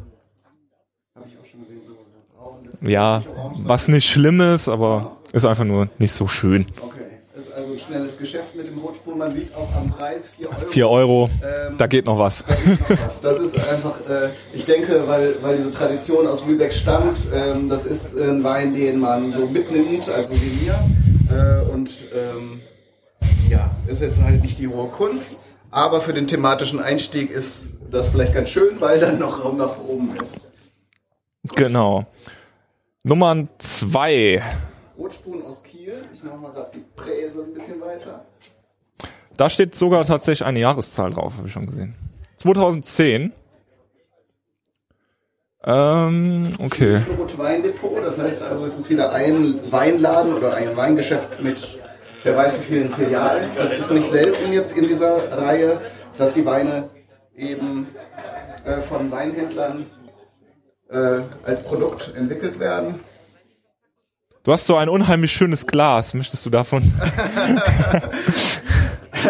[2.82, 3.22] Ja,
[3.64, 6.66] was nicht schlimm ist, aber ist einfach nur nicht so schön.
[6.80, 6.88] Okay.
[7.36, 9.18] Ist also ein schnelles Geschäft mit dem Rotsprung.
[9.18, 10.60] Man sieht auch am Preis 4 Euro.
[10.70, 12.44] 4 Euro, Ähm, da geht noch was.
[12.88, 13.20] was.
[13.22, 17.86] Das ist einfach, äh, ich denke, weil, weil diese Tradition aus Lübeck stammt, ähm, das
[17.86, 20.74] ist ein Wein, den man so mitnimmt, als Souvenir.
[21.30, 22.60] Äh, und ähm,
[23.48, 25.38] ja, ist jetzt halt nicht die hohe Kunst,
[25.70, 29.78] aber für den thematischen Einstieg ist das vielleicht ganz schön, weil dann noch Raum nach
[29.88, 30.42] oben ist.
[31.56, 32.06] Genau.
[33.04, 34.40] Nummer zwei.
[34.96, 38.24] Rotsprung aus Kiel, ich mache mal gerade die Präse ein bisschen weiter.
[39.36, 41.96] Da steht sogar tatsächlich eine Jahreszahl drauf, habe ich schon gesehen.
[42.36, 43.32] 2010.
[45.64, 46.98] Ähm, okay.
[47.18, 51.80] Rotweindepot, das heißt also, es ist wieder ein Weinladen oder ein Weingeschäft mit
[52.22, 53.50] wer weiß wie vielen Filialen.
[53.56, 55.80] Das ist nicht selten jetzt in dieser Reihe,
[56.18, 56.88] dass die Weine
[57.34, 57.88] eben
[58.64, 59.86] äh, von Weinhändlern
[60.92, 63.00] äh, als Produkt entwickelt werden.
[64.44, 66.14] Du hast so ein unheimlich schönes Glas.
[66.14, 66.82] Möchtest du davon?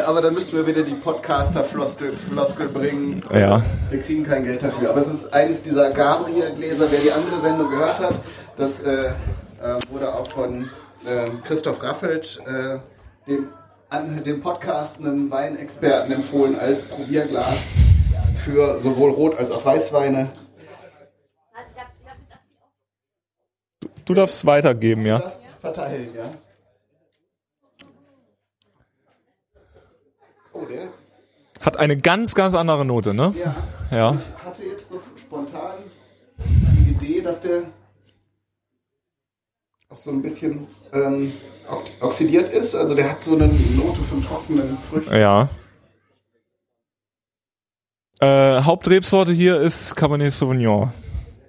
[0.07, 3.21] Aber dann müssten wir wieder die Podcaster-Floskel Floskel bringen.
[3.33, 3.63] Ja.
[3.91, 4.91] Wir kriegen kein Geld dafür.
[4.91, 6.87] Aber es ist eines dieser Gabriel-Gläser.
[6.91, 8.15] Wer die andere Sendung gehört hat,
[8.57, 9.13] das äh, äh,
[9.91, 10.71] wurde auch von
[11.05, 12.41] äh, Christoph Raffelt,
[13.27, 13.49] dem,
[13.91, 17.57] an, dem podcastenden Weinexperten, empfohlen als Probierglas
[18.45, 20.29] für sowohl Rot- als auch Weißweine.
[24.05, 25.19] Du darfst weitergeben, ja.
[25.19, 26.31] Das verteilen, ja.
[30.53, 30.89] Oh, der
[31.61, 33.35] Hat eine ganz, ganz andere Note, ne?
[33.39, 33.55] Ja.
[33.91, 34.19] Ja.
[34.39, 35.79] Ich hatte jetzt so spontan
[36.39, 37.63] die Idee, dass der
[39.89, 41.33] auch so ein bisschen ähm,
[41.69, 42.75] ox oxidiert ist.
[42.75, 45.15] Also der hat so eine Note von trockenen Früchten.
[45.15, 45.49] Ja.
[48.21, 50.93] Äh, Hauptrebsorte hier ist Cabernet Sauvignon.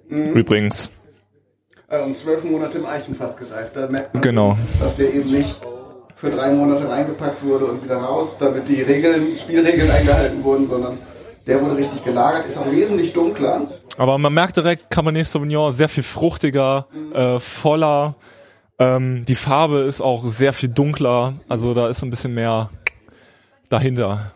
[0.08, 0.34] Mhm.
[0.34, 0.90] Übrigens.
[1.94, 3.72] Äh, und zwölf Monate im Eichenfass gereift.
[3.74, 4.56] Da merkt man, Genau.
[4.80, 5.54] dass der eben nicht
[6.16, 10.98] für drei Monate reingepackt wurde und wieder raus, damit die Regeln, Spielregeln eingehalten wurden, sondern
[11.46, 13.62] der wurde richtig gelagert, ist auch wesentlich dunkler.
[13.98, 18.14] Aber man merkt direkt, Cabernet Sauvignon sehr viel fruchtiger, äh, voller.
[18.78, 21.34] Ähm, die Farbe ist auch sehr viel dunkler.
[21.48, 22.70] Also da ist ein bisschen mehr
[23.68, 24.32] dahinter.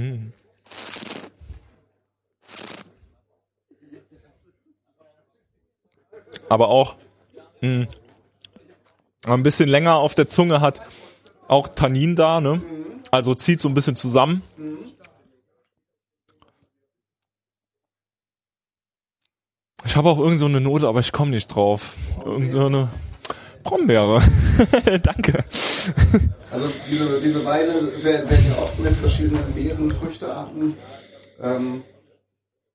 [0.00, 0.32] Hm.
[6.48, 6.96] Aber auch
[7.60, 7.86] hm, mh,
[9.26, 10.80] ein bisschen länger auf der Zunge hat
[11.48, 12.62] auch Tannin da, ne?
[13.10, 14.42] Also zieht so ein bisschen zusammen.
[19.84, 21.94] Ich habe auch irgend so eine Note, aber ich komme nicht drauf.
[22.24, 22.88] Irgend so eine
[23.64, 24.22] Brombeere.
[25.02, 25.44] Danke.
[26.50, 30.76] Also diese, diese Weine werden ja oft mit verschiedenen Beeren, Früchtearten.
[31.42, 31.82] Ähm,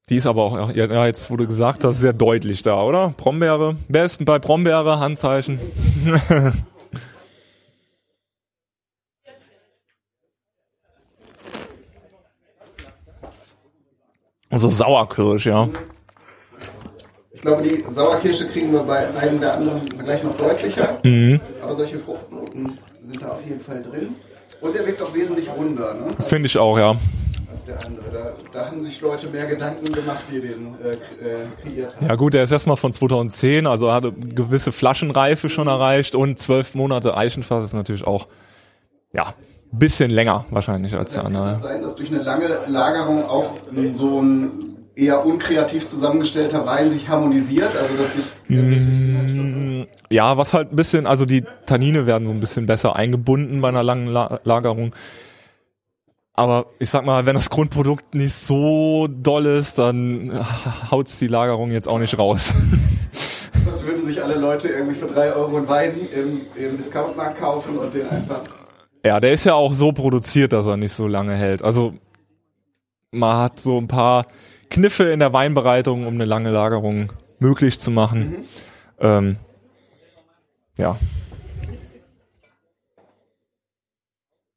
[0.09, 3.13] Die ist aber auch, ja, jetzt wurde gesagt, das ist sehr deutlich da, oder?
[3.17, 3.75] Brombeere.
[3.87, 4.99] Wer ist bei Brombeere?
[4.99, 5.59] Handzeichen.
[14.49, 15.67] Also Sauerkirsch, ja.
[17.33, 20.97] ich glaube, die Sauerkirsche kriegen wir bei einem der anderen gleich noch deutlicher.
[21.03, 21.41] Mhm.
[21.61, 22.77] Aber solche Fruchtnoten
[23.15, 24.15] sind da auf jeden Fall drin.
[24.61, 26.07] Und der wirkt auch wesentlich runder, ne?
[26.23, 26.95] Finde ich auch, ja.
[27.51, 28.05] Als der andere.
[28.11, 30.97] Da, da haben sich Leute mehr Gedanken gemacht, die den äh, äh,
[31.61, 32.05] kreiert haben.
[32.07, 36.37] Ja gut, der ist erstmal von 2010, also hat eine gewisse Flaschenreife schon erreicht und
[36.37, 38.27] zwölf Monate Eichenfass ist natürlich auch,
[39.13, 39.33] ja,
[39.71, 41.59] ein bisschen länger wahrscheinlich als der Kann es andere.
[41.59, 43.51] sein, dass durch eine lange Lagerung auch
[43.97, 47.71] so ein eher unkreativ zusammengestellter Wein sich harmonisiert?
[47.75, 52.39] Also dass sich Mm, Ja, was halt ein bisschen, also die Tannine werden so ein
[52.39, 54.95] bisschen besser eingebunden bei einer langen La Lagerung.
[56.33, 60.31] Aber ich sag mal, wenn das Grundprodukt nicht so doll ist, dann
[60.91, 62.53] haut's die Lagerung jetzt auch nicht raus.
[63.65, 67.77] Sonst würden sich alle Leute irgendwie für drei Euro einen Wein im, im Discountmarkt kaufen
[67.77, 68.41] und den einfach.
[69.03, 71.63] Ja, der ist ja auch so produziert, dass er nicht so lange hält.
[71.63, 71.93] Also
[73.11, 74.25] man hat so ein paar
[74.69, 78.45] Kniffe in der Weinbereitung, um eine lange Lagerung möglich zu machen.
[78.99, 79.37] Ähm,
[80.77, 80.97] ja.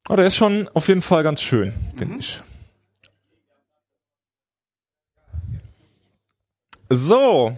[0.07, 2.41] Aber der ist schon auf jeden Fall ganz schön, finde ich.
[6.89, 7.57] So.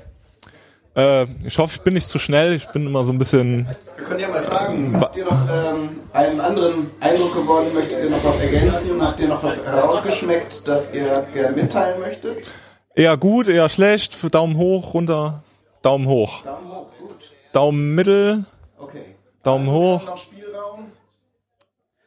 [0.95, 2.53] Äh, ich hoffe, ich bin nicht zu schnell.
[2.53, 5.89] Ich bin immer so ein bisschen Wir können ja mal fragen, habt ihr noch ähm,
[6.11, 7.73] einen anderen Eindruck gewonnen?
[7.73, 9.01] Möchtet ihr noch was ergänzen?
[9.01, 12.45] Habt ihr noch was herausgeschmeckt, das ihr gerne mitteilen möchtet?
[12.93, 14.17] Eher gut, eher schlecht.
[14.33, 15.43] Daumen hoch, runter,
[15.81, 16.43] Daumen hoch.
[16.43, 17.31] Daumen hoch, gut.
[17.53, 18.45] Daumen mittel,
[18.77, 19.15] Okay.
[19.43, 20.05] Daumen hoch.
[20.05, 20.91] Noch Spielraum?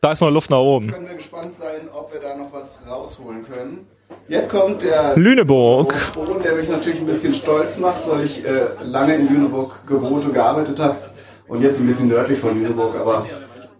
[0.00, 0.90] Da ist noch Luft nach oben.
[0.90, 3.86] Können wir gespannt sein, ob wir da noch was rausholen können.
[4.28, 5.94] Jetzt kommt der Lüneburg.
[6.42, 10.32] Der mich natürlich ein bisschen stolz macht, weil ich äh, lange in Lüneburg gewohnt und
[10.32, 10.96] gearbeitet habe
[11.46, 13.26] und jetzt ein bisschen nördlich von Lüneburg, aber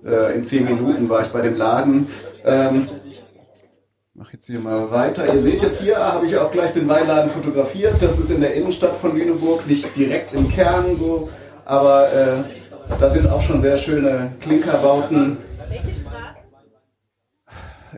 [0.05, 2.09] äh, in zehn Minuten war ich bei dem Laden.
[2.45, 2.87] Ähm,
[4.12, 5.33] mach jetzt hier mal weiter.
[5.33, 7.95] Ihr seht jetzt hier, habe ich auch gleich den Weinladen fotografiert.
[8.01, 11.31] Das ist in der Innenstadt von Lüneburg, nicht direkt im Kern so,
[11.65, 15.39] aber äh, da sind auch schon sehr schöne Klinkerbauten.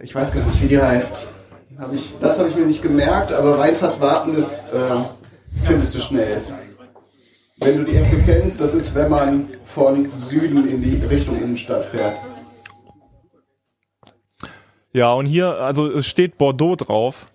[0.00, 1.26] Ich weiß gar nicht, wie die heißt.
[1.78, 4.78] Hab ich, das habe ich mir nicht gemerkt, aber Weinfass warten, das äh,
[5.64, 6.40] findest du schnell.
[7.58, 11.84] Wenn du die Ecke kennst, das ist, wenn man von Süden in die Richtung Innenstadt
[11.86, 12.16] fährt.
[14.92, 17.26] Ja, und hier, also es steht Bordeaux drauf.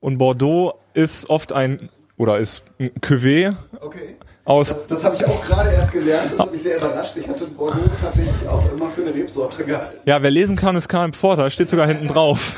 [0.00, 4.16] Und Bordeaux ist oft ein, oder ist ein Cuvée Okay.
[4.44, 7.16] aus, Das, das habe ich auch gerade erst gelernt, das hat mich sehr überrascht.
[7.16, 9.98] Ich hatte Bordeaux tatsächlich auch immer für eine Rebsorte gehalten.
[10.04, 12.56] ja, wer lesen kann, ist KM Vorteil, steht sogar hinten drauf.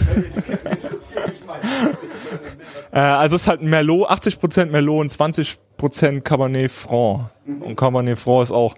[2.93, 7.31] äh, also es ist halt Merlot, 80% Merlot und 20% Cabernet Franc.
[7.47, 8.75] Und Cabernet Franc ist auch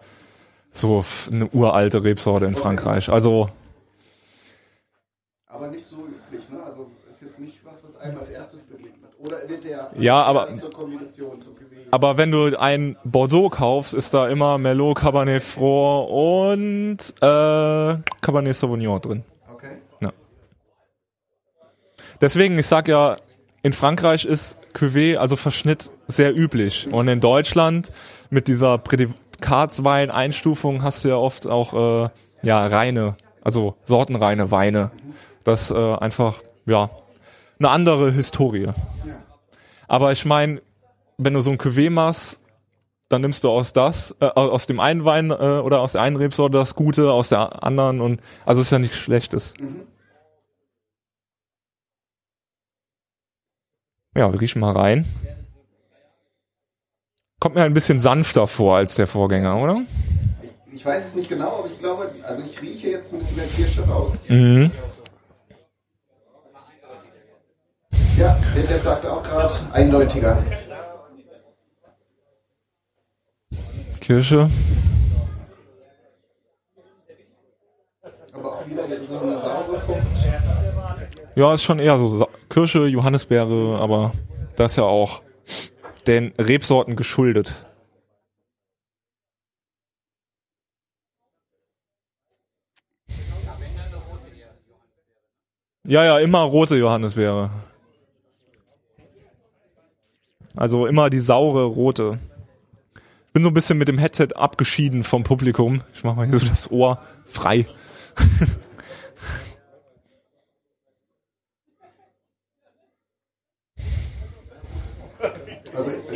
[0.73, 3.09] so eine uralte Rebsorte in Frankreich.
[3.09, 3.51] Also
[5.49, 6.59] Aber nicht so üblich, ne?
[6.65, 9.11] Also ist jetzt nicht was, was einem als erstes begegnet.
[9.19, 11.81] Oder wird der Ja, aber- zur Kombination zu gesehen?
[11.91, 18.55] Aber wenn du ein Bordeaux kaufst, ist da immer Merlot, Cabernet Franc und äh, Cabernet
[18.55, 19.25] Sauvignon drin.
[22.21, 23.17] Deswegen, ich sag ja,
[23.63, 26.89] in Frankreich ist Cuvée, also Verschnitt, sehr üblich.
[26.91, 27.93] Und in Deutschland
[28.31, 32.09] mit dieser Prädikatswein-Einstufung hast du ja oft auch äh,
[32.43, 34.91] ja reine, also sortenreine Weine.
[35.45, 36.91] Das äh, einfach ja
[37.59, 38.69] eine andere Historie.
[39.89, 40.63] Aber ich meine,
[41.19, 42.41] wenn du so ein Cuvée machst,
[43.09, 46.17] dann nimmst du aus das, äh, aus dem einen Wein äh, oder aus der einen
[46.17, 49.53] Rebsorte das Gute, aus der anderen und also ist ja nichts Schlechtes.
[54.17, 55.05] Ja, wir riechen mal rein.
[57.39, 59.83] Kommt mir ein bisschen sanfter vor als der Vorgänger, oder?
[60.73, 63.47] Ich weiß es nicht genau, aber ich glaube, also ich rieche jetzt ein bisschen der
[63.47, 64.25] Kirsche raus.
[64.29, 64.71] Mhm.
[68.19, 70.43] Ja, Detlef sagte auch gerade, eindeutiger.
[74.01, 74.51] Kirsche.
[78.33, 80.01] Aber auch wieder so eine saure Frucht.
[81.37, 84.13] Ja, ist schon eher so Kirsche, Johannisbeere, aber
[84.57, 85.23] das ja auch
[86.07, 87.55] den Rebsorten geschuldet.
[95.85, 97.51] Ja, ja, immer rote Johannisbeere.
[100.57, 102.19] Also immer die saure rote.
[103.27, 105.83] Ich bin so ein bisschen mit dem Headset abgeschieden vom Publikum.
[105.95, 107.67] Ich mache mal hier so das Ohr frei.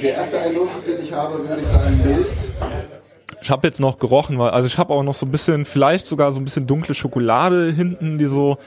[0.04, 2.26] der erste Eindruck, den ich habe, würde ich sagen, mild.
[3.40, 6.06] Ich habe jetzt noch gerochen, weil also ich habe auch noch so ein bisschen, vielleicht
[6.06, 8.58] sogar so ein bisschen dunkle Schokolade hinten, die so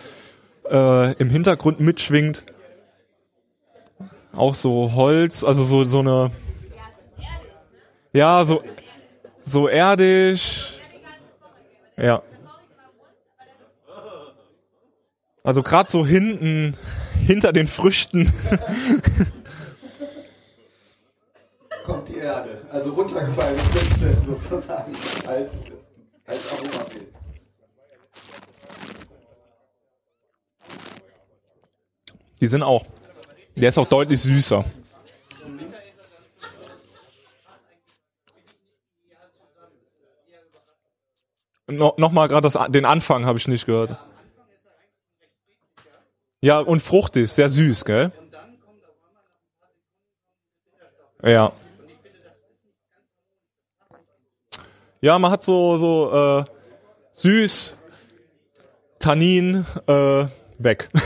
[0.70, 2.44] äh, im Hintergrund mitschwingt.
[4.34, 6.32] Auch so Holz, also so so eine
[8.14, 8.62] ja so
[9.44, 10.74] so erdig.
[11.98, 12.22] Ja.
[15.44, 16.76] Also gerade so hinten
[17.26, 18.32] hinter den Früchten.
[21.88, 22.62] kommt die Erde.
[22.70, 24.94] Also runtergefallene Früchte sozusagen
[25.28, 25.62] als,
[26.26, 27.08] als Aromabild.
[32.40, 32.86] Die sind auch.
[33.56, 34.64] Der ist auch deutlich süßer.
[41.70, 43.98] No, Nochmal gerade den Anfang habe ich nicht gehört.
[46.40, 48.12] Ja, und fruchtig, sehr süß, gell?
[51.24, 51.52] Ja.
[55.02, 56.44] Ja, man hat so so äh,
[57.12, 57.76] süß,
[59.00, 60.26] Tannin, äh,
[60.58, 60.90] weg.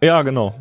[0.00, 0.54] ja, genau.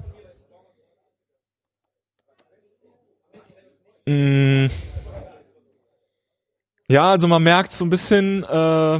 [4.05, 4.67] Mm.
[6.89, 8.99] Ja, also man merkt so ein bisschen, äh,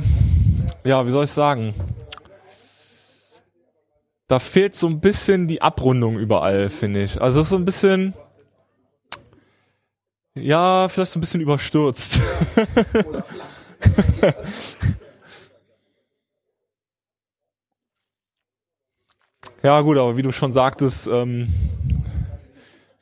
[0.86, 1.74] ja, wie soll ich sagen?
[4.28, 7.22] Da fehlt so ein bisschen die Abrundung überall, finde ich.
[7.22, 8.14] Also es ist so ein bisschen,
[10.36, 12.22] ja, vielleicht so ein bisschen überstürzt.
[19.64, 21.54] ja, gut, aber wie du schon sagtest, ähm,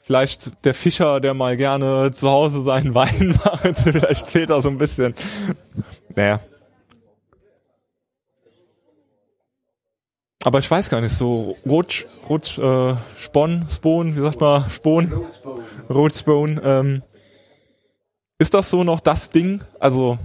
[0.01, 4.67] vielleicht der Fischer, der mal gerne zu Hause seinen Wein macht, vielleicht fehlt da so
[4.69, 5.15] ein bisschen.
[6.15, 6.41] Naja.
[10.43, 15.11] Aber ich weiß gar nicht, so Rot, Rot, äh, Spon, Spon, wie sagt man, Spon?
[15.89, 16.59] Rotspone.
[16.63, 17.03] Ähm,
[18.41, 19.61] ist das so noch das Ding?
[19.79, 20.17] Also,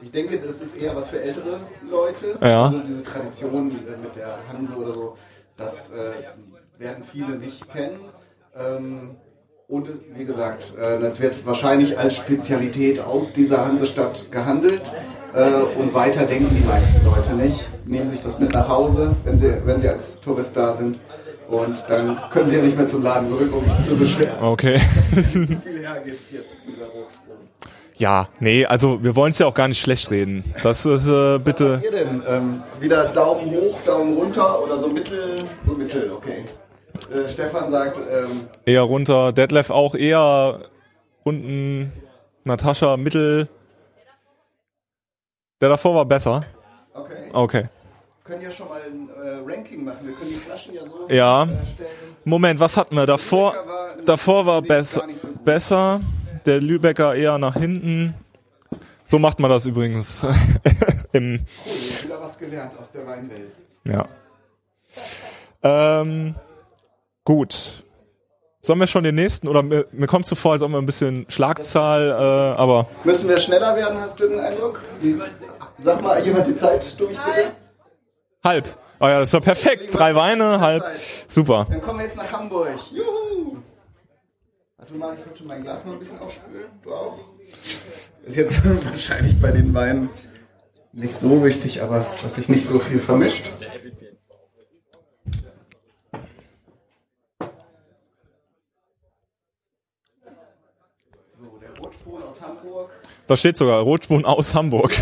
[0.00, 1.58] Ich denke, das ist eher was für ältere
[1.90, 2.38] Leute.
[2.40, 2.66] Ja.
[2.66, 5.16] Also diese Tradition äh, mit der Hanse oder so,
[5.56, 6.12] das äh,
[6.78, 7.98] werden viele nicht kennen.
[8.56, 9.16] Ähm,
[9.66, 14.92] und wie gesagt, äh, das wird wahrscheinlich als Spezialität aus dieser Hansestadt gehandelt.
[15.34, 17.68] Äh, und weiter denken die meisten Leute nicht.
[17.84, 20.98] Nehmen sich das mit nach Hause, wenn sie, wenn sie als Tourist da sind.
[21.48, 24.42] Und dann können sie ja nicht mehr zum Laden zurück, um sich zu beschweren.
[24.42, 24.80] Okay.
[25.14, 26.46] Dass es so viel hergibt jetzt.
[28.02, 30.42] Ja, nee, also wir wollen es ja auch gar nicht schlecht reden.
[30.64, 31.80] Das ist äh, bitte.
[31.84, 32.20] Ihr denn?
[32.28, 35.38] Ähm, wieder Daumen hoch, Daumen runter oder so mittel?
[35.64, 36.44] So mittel, okay.
[37.14, 39.32] Äh, Stefan sagt, ähm, Eher runter.
[39.32, 40.58] Detlef auch eher
[41.22, 41.92] unten.
[42.42, 43.48] Natascha mittel.
[45.60, 46.42] Der davor war besser.
[46.94, 47.30] okay.
[47.32, 47.64] Okay.
[48.24, 50.08] Können ja schon mal ein äh, Ranking machen.
[50.08, 51.44] Wir können die Flaschen ja so Ja.
[51.44, 51.48] äh.
[52.24, 53.06] Moment, was hatten wir?
[53.06, 53.54] Davor,
[54.04, 55.04] davor war besser,
[55.44, 56.00] besser.
[56.46, 58.14] Der Lübecker eher nach hinten.
[59.04, 60.24] So macht man das übrigens
[61.12, 63.56] im, Cool, jetzt wieder was gelernt aus der Weinwelt.
[63.84, 64.06] ja.
[65.62, 66.34] Ähm,
[67.24, 67.84] gut.
[68.64, 70.86] Sollen wir schon den nächsten, oder mir, mir kommt so vor, als ob wir ein
[70.86, 74.80] bisschen Schlagzahl, äh, aber Müssen wir schneller werden, hast du den Eindruck?
[75.00, 75.20] Wie,
[75.78, 77.52] sag mal jemand die Zeit durch, bitte.
[78.44, 78.68] halb.
[79.00, 79.88] Oh ja, das ist doch perfekt.
[79.92, 80.84] Drei Weine, halb.
[81.26, 81.66] Super.
[81.68, 82.68] Dann kommen wir jetzt nach Hamburg.
[82.92, 83.04] Juhu!
[84.92, 86.66] Warte mal, ich wollte mein Glas mal ein bisschen aufspülen.
[86.82, 87.18] Du auch?
[88.26, 90.10] Ist jetzt wahrscheinlich bei den Weinen
[90.92, 93.50] nicht so wichtig, aber dass sich nicht so viel vermischt.
[101.38, 102.90] So, der Rotspon aus Hamburg.
[103.26, 104.92] Da steht sogar Rotspun aus Hamburg.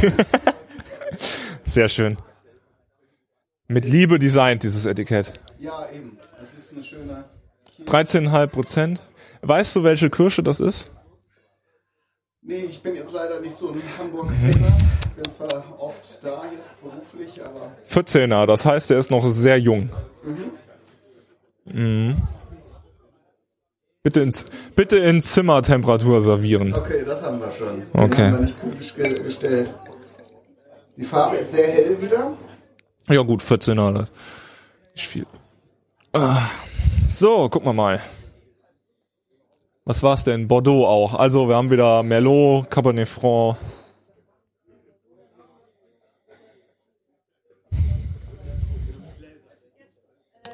[1.64, 2.16] Sehr schön.
[3.66, 5.40] Mit Liebe designt, dieses Etikett.
[5.58, 6.16] Ja, eben.
[6.38, 7.24] Das ist eine schöne.
[7.86, 9.02] 13,5 Prozent.
[9.42, 10.90] Weißt du, welche Kirsche das ist?
[12.42, 14.76] Nee, ich bin jetzt leider nicht so ein Hamburg-Kenner.
[15.04, 19.58] Ich bin zwar oft da jetzt beruflich, aber 14er, das heißt, er ist noch sehr
[19.58, 19.90] jung.
[20.22, 20.52] mhm.
[21.72, 22.16] Mhm.
[24.02, 26.72] Bitte ins, bitte in Zimmertemperatur servieren.
[26.74, 27.80] okay, das haben wir schon.
[27.80, 28.24] Den Okay.
[28.30, 29.74] haben wir nicht ge- gestellt.
[30.96, 32.34] Die Farbe ist sehr hell wieder.
[33.08, 33.92] Ja gut, 14er.
[33.92, 34.10] das-
[34.94, 35.26] Nicht viel.
[36.14, 36.40] Ah.
[37.10, 38.00] So, gucken wir mal.
[39.84, 40.46] Was war's denn?
[40.46, 41.14] Bordeaux auch.
[41.14, 43.56] Also wir haben wieder Merlot, Cabernet Franc.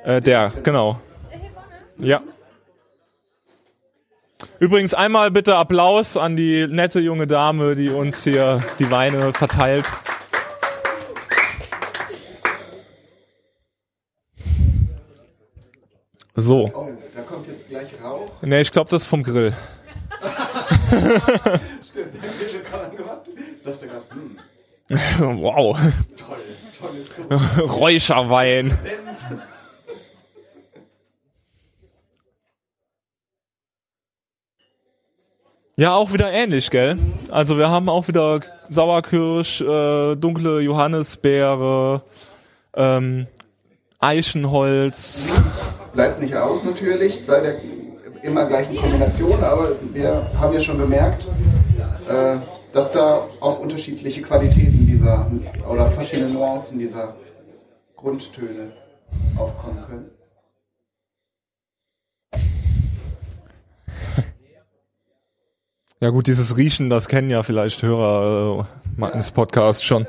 [0.05, 1.01] Äh, der, genau.
[1.99, 2.23] Ja.
[4.61, 9.85] Übrigens einmal bitte Applaus an die nette junge Dame, die uns hier die Weine verteilt.
[16.37, 16.71] So.
[17.17, 18.31] Da kommt jetzt gleich Rauch.
[18.43, 19.55] Ne, ich glaube, das ist vom Grill.
[21.83, 23.29] Stimmt, der Grill kann man gehört.
[23.29, 24.39] Ich dachte gerade, hm.
[25.43, 25.79] wow.
[26.19, 26.37] Toll,
[26.79, 28.69] tolles Räucherwein.
[28.71, 29.27] Senf.
[35.79, 36.99] Ja, auch wieder ähnlich, gell?
[37.31, 42.03] Also wir haben auch wieder Sauerkirsch, äh, dunkle Johannisbeere,
[42.75, 43.27] ähm,
[43.99, 45.33] Eichenholz.
[45.97, 47.57] Bleibt nicht aus natürlich bei der
[48.23, 51.27] immer gleichen Kombination, aber wir haben ja schon bemerkt,
[52.07, 52.37] äh,
[52.75, 55.27] dass da auch unterschiedliche Qualitäten dieser
[55.67, 57.17] oder verschiedene Nuancen dieser
[57.97, 58.73] Grundtöne
[59.39, 60.11] aufkommen können.
[65.99, 70.07] Ja gut, dieses Riechen, das kennen ja vielleicht Hörer äh, meines Podcasts schon.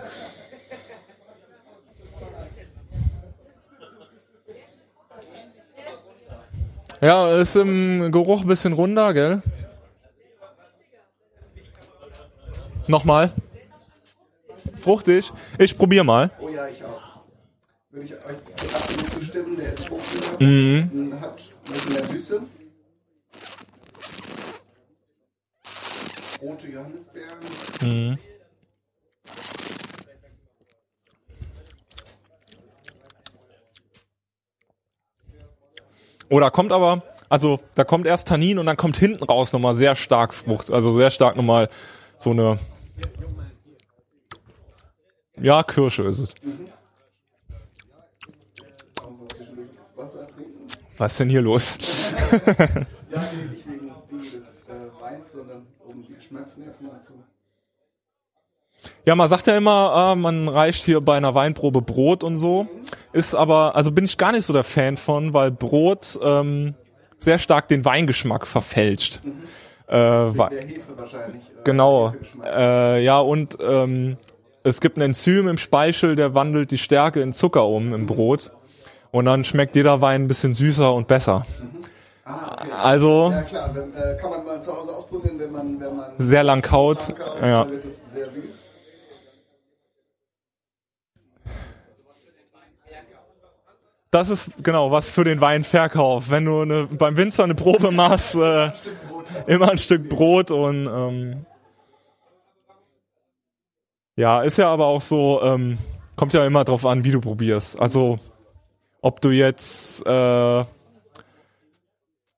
[7.01, 9.41] Ja, ist im Geruch ein bisschen runder, gell?
[12.87, 13.31] Nochmal.
[14.79, 15.31] Fruchtig.
[15.59, 16.31] Ich probier mal.
[16.39, 17.01] Oh ja, ich auch.
[17.91, 21.19] Würde ich euch absolut zustimmen, der ist fruchtiger, Mhm.
[21.21, 22.41] hat ein bisschen mehr Süße.
[26.41, 27.37] Rote Johannisbeeren.
[27.81, 28.17] Mhm.
[36.29, 39.75] Oh, da kommt aber, also da kommt erst Tannin und dann kommt hinten raus nochmal
[39.75, 40.71] sehr stark Frucht.
[40.71, 41.69] Also sehr stark nochmal
[42.17, 42.59] so eine.
[45.39, 46.35] Ja, Kirsche ist es.
[50.97, 51.77] Was ist denn hier los?
[53.09, 57.13] Ja, nicht wegen, wegen des äh, Weins, sondern um die Geschmacksnerven dazu.
[59.05, 62.67] Ja, man sagt ja immer, ah, man reicht hier bei einer Weinprobe Brot und so.
[63.13, 66.75] Ist aber, also bin ich gar nicht so der Fan von, weil Brot ähm,
[67.19, 69.21] sehr stark den Weingeschmack verfälscht.
[69.87, 71.41] Äh, wa- Der Hefe wahrscheinlich.
[71.41, 72.13] Äh, genau.
[72.43, 74.17] Äh, ja, und ähm,
[74.63, 78.51] es gibt ein Enzym im Speichel, der wandelt die Stärke in Zucker um im Brot.
[79.11, 81.45] Und dann schmeckt jeder Wein ein bisschen süßer und besser.
[82.25, 82.71] Ah, okay.
[82.83, 86.11] Also- Ja klar, wenn, äh, kann man mal zu Hause ausprobieren, wenn man, wenn man
[86.17, 87.67] Sehr lang kaut, kaut, ja.
[87.69, 88.65] wird es sehr süß.
[94.11, 96.29] Das ist genau was für den Weinverkauf.
[96.29, 98.71] Wenn du eine, beim Winzer eine Probe machst, äh,
[99.47, 101.45] immer ein Stück Brot und ähm,
[104.15, 105.77] ja, ist ja aber auch so, ähm,
[106.15, 107.79] kommt ja immer drauf an, wie du probierst.
[107.79, 108.17] Also
[109.01, 110.65] ob du jetzt äh,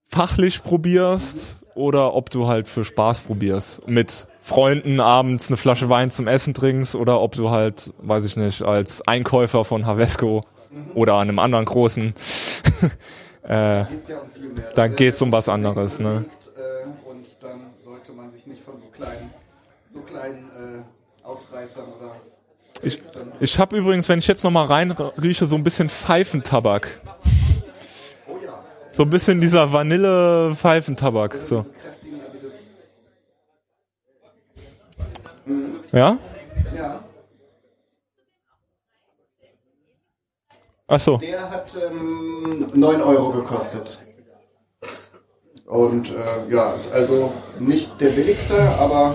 [0.07, 3.87] fachlich probierst oder ob du halt für Spaß probierst.
[3.87, 8.35] Mit Freunden abends eine Flasche Wein zum Essen trinkst oder ob du halt, weiß ich
[8.35, 10.43] nicht, als Einkäufer von Havesco
[10.93, 12.13] oder einem anderen großen,
[13.43, 13.85] äh,
[14.75, 16.25] dann geht's um was anderes, ne?
[17.05, 19.31] Und dann sollte man sich nicht von so kleinen,
[19.91, 22.15] so kleinen äh, Ausreißern oder
[22.81, 22.99] Ich,
[23.39, 26.99] ich habe übrigens, wenn ich jetzt noch mal reinrieche, so ein bisschen Pfeifentabak.
[28.91, 31.35] So ein bisschen dieser Vanille-Pfeifentabak.
[31.35, 31.65] So.
[35.91, 35.99] Ja?
[35.99, 36.17] Ja.
[40.91, 41.17] Ach so.
[41.17, 43.99] Der hat ähm, 9 Euro gekostet.
[45.67, 49.13] Und äh, ja, ist also nicht der billigste, aber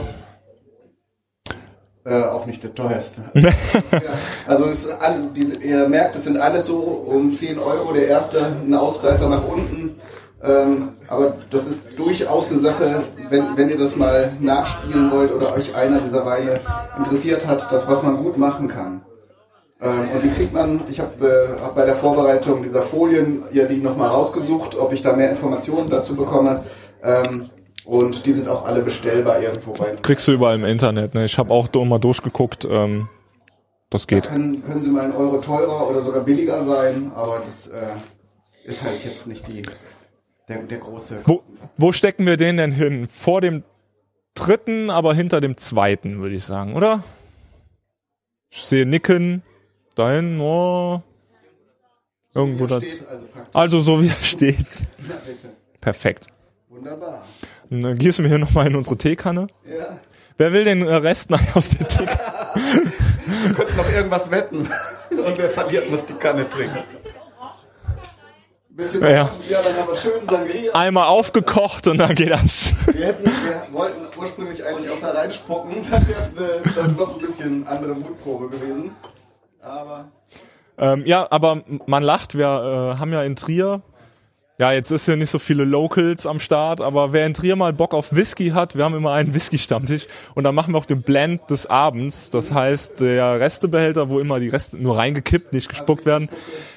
[2.04, 3.24] äh, auch nicht der teuerste.
[3.34, 3.50] ja,
[4.46, 7.92] also es ist alles, diese, ihr merkt, es sind alles so um 10 Euro.
[7.92, 10.00] Der erste ein Ausreißer nach unten.
[10.44, 15.54] Ähm, aber das ist durchaus eine Sache, wenn, wenn ihr das mal nachspielen wollt oder
[15.54, 16.60] euch einer dieser Weine
[16.98, 19.02] interessiert hat, das was man gut machen kann.
[19.84, 23.66] Ähm, und die kriegt man, ich habe äh, hab bei der Vorbereitung dieser Folien ja
[23.66, 26.64] die nochmal rausgesucht, ob ich da mehr Informationen dazu bekomme.
[27.02, 27.50] Ähm,
[27.84, 29.94] und die sind auch alle bestellbar irgendwo bei.
[30.00, 31.14] Kriegst du überall im Internet.
[31.14, 31.26] Ne?
[31.26, 32.66] Ich habe auch da mal durchgeguckt.
[32.68, 33.10] Ähm,
[33.90, 34.26] das geht.
[34.26, 37.82] Können, können sie mal einen Euro teurer oder sogar billiger sein, aber das äh,
[38.64, 39.62] ist halt jetzt nicht die,
[40.48, 41.20] der, der große.
[41.26, 41.42] Wo,
[41.76, 43.06] wo stecken wir den denn hin?
[43.06, 43.64] Vor dem
[44.32, 47.04] dritten, aber hinter dem zweiten, würde ich sagen, oder?
[48.48, 49.42] Ich sehe Nicken.
[49.94, 51.02] Dahin, oh.
[52.34, 52.86] Irgendwo wie er da.
[52.86, 53.26] steht, also.
[53.52, 54.56] Also so wie er steht.
[54.96, 55.50] Bitte.
[55.80, 56.26] Perfekt.
[56.68, 57.24] Wunderbar.
[57.70, 59.46] Dann äh, gießen wir hier nochmal in unsere Teekanne.
[59.66, 59.98] Ja.
[60.36, 62.18] Wer will den Rest nachher aus der Teekanne?
[63.26, 64.58] Wir könnten noch irgendwas wetten.
[64.58, 66.78] Und wer verliert, muss die Kanne trinken.
[68.68, 69.30] bisschen Ja.
[69.48, 70.72] ja, dann haben wir schön Sangria.
[70.74, 72.74] Einmal aufgekocht und dann geht das.
[72.86, 77.20] Wir, hätten, wir wollten ursprünglich eigentlich auch da reinspucken, dann wäre es dann noch ein
[77.20, 78.90] bisschen andere Mutprobe gewesen.
[79.64, 80.08] Aber
[80.76, 83.82] Ähm, ja, aber man lacht, wir äh, haben ja in Trier,
[84.58, 87.72] ja, jetzt ist ja nicht so viele Locals am Start, aber wer in Trier mal
[87.72, 91.02] Bock auf Whisky hat, wir haben immer einen Whisky-Stammtisch und dann machen wir auch den
[91.02, 92.30] Blend des Abends.
[92.30, 96.28] Das heißt, der Restebehälter, wo immer die Reste nur reingekippt, nicht gespuckt werden,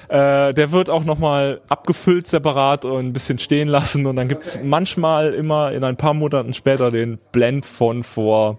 [0.08, 4.60] äh, der wird auch nochmal abgefüllt separat und ein bisschen stehen lassen und dann gibt's
[4.62, 8.58] manchmal immer in ein paar Monaten später den Blend von vor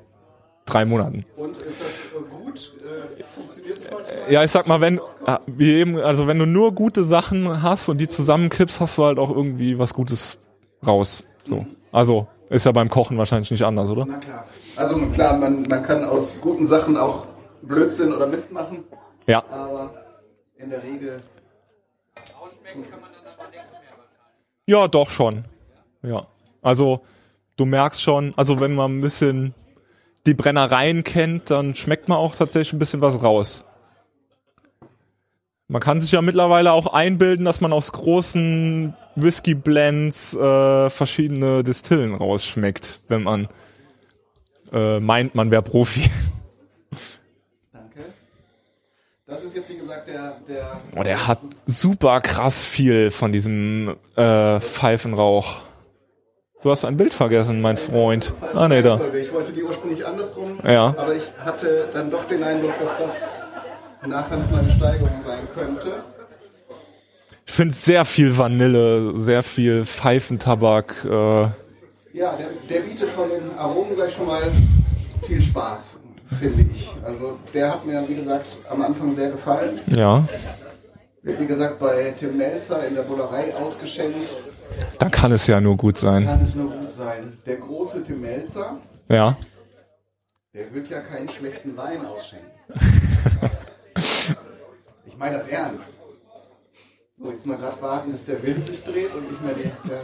[0.66, 1.26] drei Monaten.
[1.36, 2.74] und ist das äh, gut?
[3.18, 3.99] Äh, funktioniert das manchmal?
[4.30, 7.90] Ja, ich sag mal, wenn, ah, wie eben, also wenn du nur gute Sachen hast
[7.90, 10.38] und die zusammenkippst, hast du halt auch irgendwie was Gutes
[10.86, 11.24] raus.
[11.44, 11.66] So.
[11.92, 14.06] Also, ist ja beim Kochen wahrscheinlich nicht anders, oder?
[14.08, 14.46] Na klar.
[14.76, 17.28] Also klar, man, man kann aus guten Sachen auch
[17.62, 18.84] Blödsinn oder Mist machen.
[19.28, 19.44] Ja.
[19.50, 19.94] Aber
[20.58, 21.18] in der Regel.
[24.66, 25.46] Ja, doch schon.
[26.02, 26.28] Ja.
[26.62, 27.02] Also,
[27.58, 29.54] du merkst schon, also wenn man ein bisschen
[30.26, 33.66] die Brennereien kennt, dann schmeckt man auch tatsächlich ein bisschen was raus.
[35.72, 42.16] Man kann sich ja mittlerweile auch einbilden, dass man aus großen Whisky-Blends äh, verschiedene Distillen
[42.16, 43.48] rausschmeckt, wenn man
[44.74, 46.10] äh, meint, man wäre Profi.
[47.72, 48.00] Danke.
[49.28, 50.38] Das ist jetzt wie gesagt der.
[50.48, 55.58] der Oh, der hat super krass viel von diesem äh, Pfeifenrauch.
[56.64, 58.34] Du hast ein Bild vergessen, mein Freund.
[58.56, 59.00] Ah, nee, da.
[59.16, 60.60] Ich wollte die ursprünglich andersrum.
[60.64, 60.96] Ja.
[60.98, 63.39] Aber ich hatte dann doch den Eindruck, dass das
[64.08, 66.04] nachher noch mal eine Steigerung sein könnte.
[67.46, 71.04] Ich finde sehr viel Vanille, sehr viel Pfeifentabak.
[71.04, 71.10] Äh,
[72.14, 74.42] Ja, der, der bietet von den Aromen gleich schon mal
[75.26, 75.90] viel Spaß,
[76.40, 76.90] finde ich.
[77.04, 79.80] Also der hat mir, wie gesagt, am Anfang sehr gefallen.
[79.88, 80.24] ja,
[81.24, 84.30] Wird, wie gesagt, bei Tim Melzer in der Bullerei ausgeschenkt.
[85.00, 86.26] dann kann es ja nur gut sein.
[86.26, 87.34] Kann es nur gut sein.
[87.46, 88.78] Der große Tim Melzer,
[89.10, 89.36] Ja.
[90.54, 92.48] der wird ja keinen schlechten Wein ausschenken.
[95.20, 96.00] ich meine das ernst.
[97.18, 100.00] So, jetzt mal gerade warten, bis der Wind sich dreht und nicht mehr die, der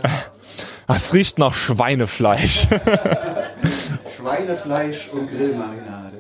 [0.96, 2.68] Es riecht nach Schweinefleisch.
[4.18, 6.18] Schweinefleisch und Grillmarinade.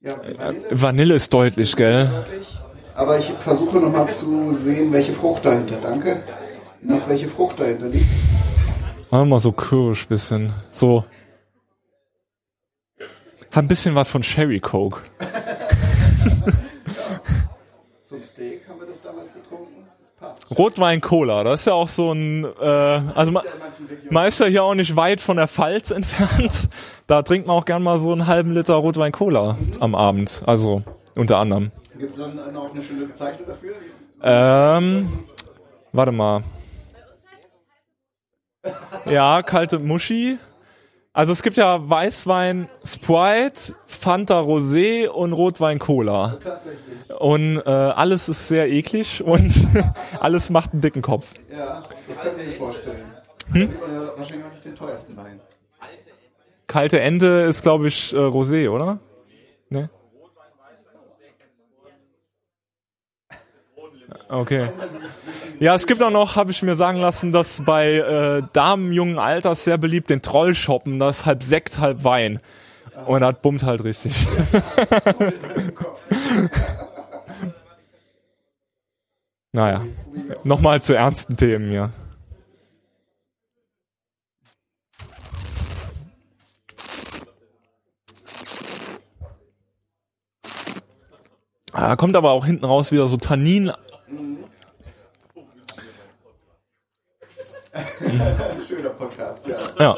[0.00, 2.10] Ja, Vanille, Vanille ist deutlich, gell?
[2.96, 6.24] aber ich versuche nochmal zu sehen, welche Frucht dahinter, danke.
[6.80, 8.31] Noch welche Frucht dahinter liegt.
[9.12, 10.52] Mal so Kirsch bisschen.
[10.70, 11.04] So.
[13.50, 15.02] Hat ein bisschen was von Sherry Coke.
[18.08, 19.86] Zum Steak haben wir das damals getrunken.
[20.00, 20.08] Das
[20.38, 20.58] passt.
[20.58, 23.42] Rotwein Cola, das ist ja auch so ein, äh, also man,
[24.08, 26.70] man ist ja hier auch nicht weit von der Pfalz entfernt.
[27.06, 30.42] Da trinkt man auch gern mal so einen halben Liter Rotwein Cola am Abend.
[30.46, 30.82] Also
[31.14, 31.70] unter anderem.
[31.98, 33.74] Gibt es dann noch eine schöne Bezeichnung dafür?
[34.22, 35.10] Ähm,
[35.92, 36.42] warte mal.
[39.06, 40.38] Ja, kalte Muschi.
[41.14, 46.38] Also es gibt ja Weißwein Sprite, Fanta Rosé und Rotwein Cola.
[46.42, 46.80] Tatsächlich.
[47.18, 49.52] Und äh, alles ist sehr eklig und
[50.20, 51.34] alles macht einen dicken Kopf.
[51.50, 53.04] Ja, das könnte ich mir vorstellen.
[53.52, 53.60] Hm?
[53.60, 55.40] Da sieht man ja wahrscheinlich auch nicht den teuersten Wein.
[56.66, 58.98] Kalte Ende ist, glaube ich, äh, Rosé, oder?
[59.68, 59.90] Ne?
[64.32, 64.68] Okay.
[65.60, 69.18] Ja, es gibt auch noch, habe ich mir sagen lassen, dass bei äh, Damen jungen
[69.18, 72.40] Alters sehr beliebt den Troll shoppen, das ist halb Sekt, halb Wein.
[73.04, 74.14] Und das bummt halt richtig.
[79.52, 79.82] naja,
[80.44, 81.90] nochmal zu ernsten Themen hier.
[91.74, 93.72] Ah, kommt aber auch hinten raus wieder so Tannin.
[98.66, 99.58] Schöner Podcast, ja.
[99.78, 99.96] Ja.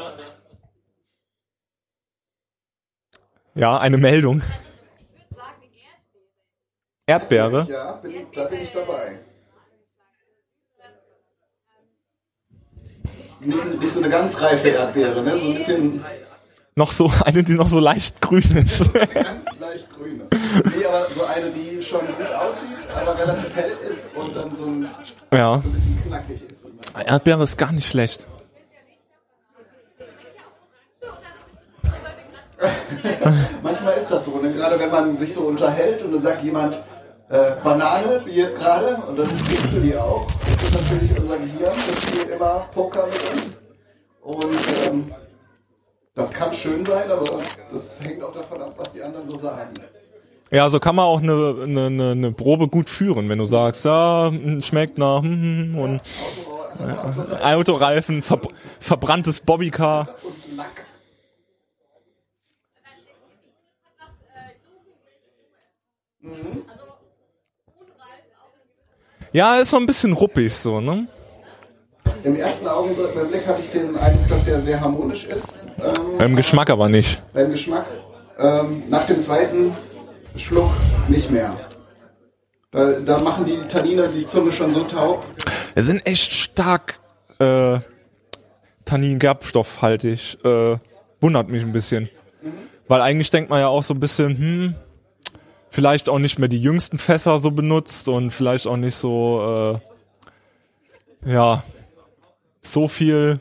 [3.55, 4.41] Ja, eine Meldung.
[7.07, 7.67] Erdbeere.
[7.69, 9.19] Ja, bin, da bin ich dabei.
[13.41, 15.37] Nicht, so- nicht so eine ganz reife Erdbeere, ne?
[15.37, 16.03] So ein bisschen
[16.75, 18.91] Noch so eine, die noch so leicht grün ist.
[18.93, 20.23] ganz leicht grün.
[20.31, 22.31] Nee, aber so eine, die schon gut
[23.07, 24.89] aber relativ hell ist und dann so ein,
[25.31, 25.61] ja.
[25.61, 27.07] so ein bisschen knackig ist.
[27.07, 28.27] Erdbeere ist gar nicht schlecht.
[33.61, 34.53] Manchmal ist das so, ne?
[34.53, 36.75] gerade wenn man sich so unterhält und dann sagt jemand
[37.29, 40.25] äh, Banane, wie jetzt gerade, und dann kriegst du die auch.
[40.25, 43.61] Das ist natürlich unser Gehirn, das spielt immer Poker mit uns.
[44.21, 45.13] Und ähm,
[46.13, 47.25] das kann schön sein, aber
[47.71, 49.73] das hängt auch davon ab, was die anderen so sagen.
[50.55, 54.31] Ja, so kann man auch eine, eine, eine, Probe gut führen, wenn du sagst, ja,
[54.31, 56.01] hm, schmeckt nach hm, hm, und
[56.79, 58.39] äh, Autoreifen, ver,
[58.79, 60.07] verbranntes Bobbycar.
[69.33, 71.09] Ja, ist so ein bisschen ruppig so, ne?
[72.23, 75.63] Im ersten Augenblick hatte ich den Eindruck, dass der sehr harmonisch ist.
[75.83, 77.21] Ähm, Beim Geschmack aber nicht.
[77.33, 77.87] beim Geschmack.
[78.39, 79.75] Ähm, nach dem zweiten
[80.37, 80.71] Schluck
[81.07, 81.55] nicht mehr.
[82.71, 85.25] Da, da machen die Tannine die Zunge schon so taub.
[85.75, 86.99] Es sind echt stark
[87.39, 87.79] äh,
[88.85, 90.37] Tannin-Gerbstoffhaltig.
[90.43, 90.77] Äh,
[91.21, 92.09] wundert mich ein bisschen.
[92.87, 94.75] Weil eigentlich denkt man ja auch so ein bisschen, hm,
[95.69, 99.79] vielleicht auch nicht mehr die jüngsten Fässer so benutzt und vielleicht auch nicht so,
[101.25, 101.63] äh, ja,
[102.61, 103.39] so viel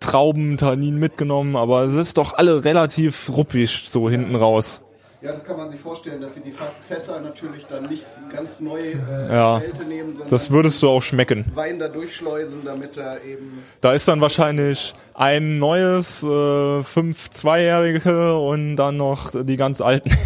[0.00, 4.82] Traubentannin mitgenommen, aber es ist doch alle relativ ruppig so hinten raus.
[5.26, 6.52] Ja, das kann man sich vorstellen, dass sie die
[6.86, 8.94] Fässer natürlich dann nicht ganz neu äh,
[9.28, 11.44] Ja, nehmen, sondern das würdest du auch schmecken.
[11.52, 18.38] Wein da durchschleusen, damit da eben Da ist dann wahrscheinlich ein neues, äh, fünf Zweijährige
[18.38, 20.10] und dann noch die ganz alten.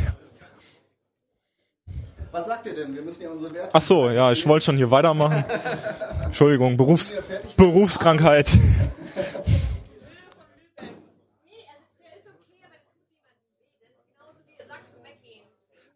[2.31, 2.95] Was sagt ihr denn?
[2.95, 3.71] Wir müssen ja unsere Werte.
[3.73, 5.43] Ach so, ja, ich wollte schon hier weitermachen.
[6.27, 7.15] Entschuldigung, Berufs
[7.57, 8.51] Berufskrankheit.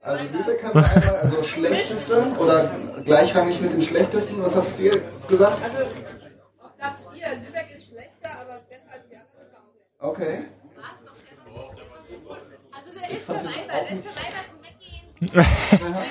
[0.05, 2.71] Also Lübeck haben wir einmal, also schlechteste oder
[3.05, 4.43] gleichrangig mit dem schlechtesten.
[4.43, 5.65] Was hast du jetzt gesagt?
[5.65, 5.83] Also
[6.61, 9.61] auf Platz 4, Lübeck ist schlechter, aber besser als die anderen ist er
[10.07, 10.11] auch.
[10.11, 10.45] Okay.
[12.71, 15.05] Also der ist für Weiber, der ist für Weiber zum Weggehen.
[15.81, 16.07] Ah, ne?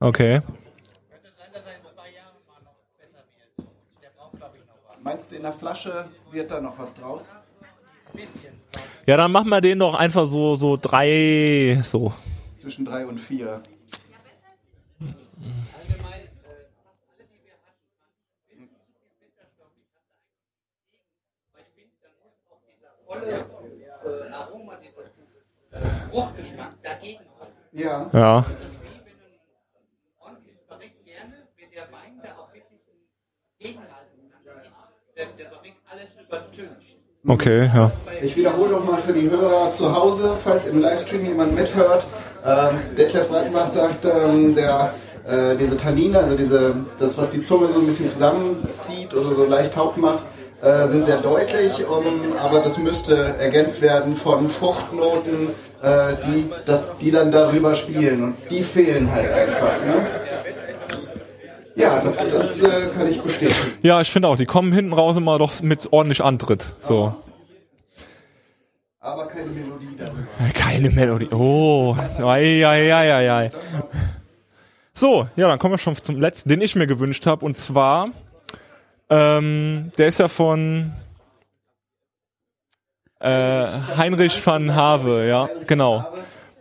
[0.00, 0.42] Okay.
[5.00, 7.36] Meinst du, in der Flasche wird da noch was draus?
[9.06, 12.12] Ja, dann machen wir den doch einfach so, so drei, so.
[12.54, 13.62] Zwischen drei und vier.
[26.10, 27.24] Fruchtgeschmack dagegen.
[27.72, 28.10] Ja.
[28.12, 28.40] Ja.
[28.40, 29.40] Das ist wie wenn du einen
[30.18, 32.80] ordentlichen Barrique gerne, wenn der Wein da auch wirklich
[33.58, 34.40] gegenhalten kann.
[35.16, 36.75] Der, der Barrique alles übertüncht.
[37.28, 37.90] Okay, ja.
[38.22, 42.06] Ich wiederhole noch mal für die Hörer zu Hause, falls im Livestream jemand mithört.
[42.46, 44.94] Ähm, Detlef Breitenbach sagt, ähm, der,
[45.26, 49.44] äh, diese Tannine, also diese, das, was die Zunge so ein bisschen zusammenzieht oder so
[49.44, 50.20] leicht taub macht,
[50.62, 52.04] äh, sind sehr deutlich, um,
[52.42, 55.48] aber das müsste ergänzt werden von Fruchtnoten,
[55.82, 58.22] äh, die, das, die dann darüber spielen.
[58.22, 59.72] Und die fehlen halt einfach.
[59.84, 60.25] Ne?
[61.76, 63.78] Ja, das, das äh, kann ich bestätigen.
[63.82, 66.72] Ja, ich finde auch, die kommen hinten raus immer doch mit ordentlich Antritt.
[66.80, 67.14] So.
[68.98, 70.52] Aber keine Melodie darüber.
[70.54, 71.28] Keine Melodie.
[71.32, 71.94] Oh.
[72.18, 73.50] Ei, ei, ei, ei, ei.
[74.94, 77.44] So, ja, dann kommen wir schon zum letzten, den ich mir gewünscht habe.
[77.44, 78.08] Und zwar,
[79.10, 80.94] ähm, der ist ja von
[83.20, 83.66] äh,
[83.98, 86.06] Heinrich van Have, ja, genau.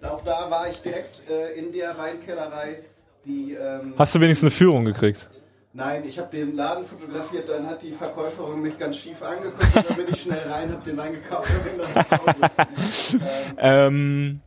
[0.04, 2.80] Auch da war ich direkt äh, in der Weinkellerei.
[3.26, 5.30] Die, ähm, Hast du wenigstens eine Führung gekriegt?
[5.74, 9.90] Nein, ich habe den Laden fotografiert, dann hat die Verkäuferin mich ganz schief angeguckt und
[9.90, 13.20] dann bin ich schnell rein, habe den Wein gekauft und bin dann nach Hause.
[13.58, 14.40] Ähm,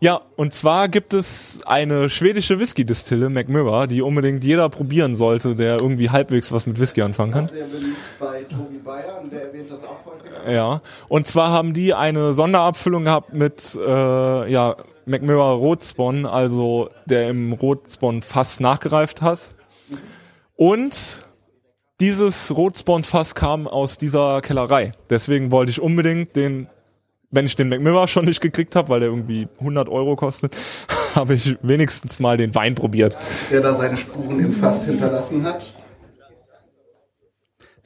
[0.00, 5.78] ja, und zwar gibt es eine schwedische Whisky-Distille, McMurray, die unbedingt jeder probieren sollte, der
[5.78, 7.48] irgendwie halbwegs was mit Whisky anfangen kann.
[7.48, 10.52] Sehr beliebt bei Tobi Bayer und der erwähnt das auch häufiger.
[10.52, 17.28] Ja, und zwar haben die eine Sonderabfüllung gehabt mit äh, ja, McMurray Rotspon, also der
[17.28, 19.54] im Rotspon Fass nachgereift hat.
[20.56, 21.24] Und
[22.00, 24.92] dieses Rotspon Fass kam aus dieser Kellerei.
[25.10, 26.68] Deswegen wollte ich unbedingt den,
[27.30, 30.56] wenn ich den McMurray schon nicht gekriegt habe, weil der irgendwie 100 Euro kostet,
[31.14, 33.16] habe ich wenigstens mal den Wein probiert.
[33.50, 35.72] Der da seine Spuren im Fass hinterlassen hat.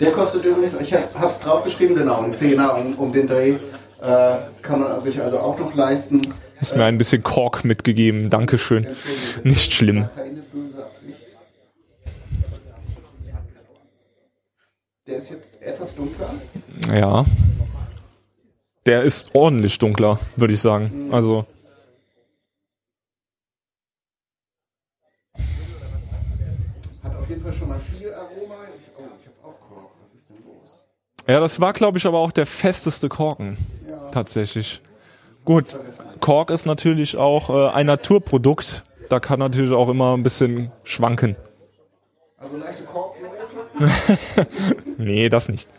[0.01, 3.57] Der kostet übrigens, ich habe es draufgeschrieben, genau, ein Zehner um, um den Dreh.
[4.01, 6.33] Äh, kann man sich also auch noch leisten.
[6.61, 8.31] Hast mir ein bisschen Kork mitgegeben.
[8.31, 8.87] Dankeschön.
[9.45, 10.09] Nicht schlimm.
[15.07, 16.35] Der ist jetzt etwas dunkler.
[16.93, 17.25] Ja.
[18.87, 21.11] Der ist ordentlich dunkler, würde ich sagen.
[21.13, 21.47] Also.
[27.03, 28.57] Hat auf jeden Fall schon mal viel Aroma.
[28.79, 29.91] Ich, oh, ich habe auch Kork.
[30.03, 30.85] Was ist denn los?
[31.27, 33.57] Ja, das war, glaube ich, aber auch der festeste Korken.
[33.89, 34.11] Ja.
[34.11, 34.83] Tatsächlich.
[35.49, 35.65] Gut.
[36.21, 38.85] Kork ist natürlich auch äh, ein Naturprodukt.
[39.09, 41.37] Da kann natürlich auch immer ein bisschen schwanken.
[42.37, 43.57] Also leichte Korknote.
[44.99, 45.71] nee, das nicht.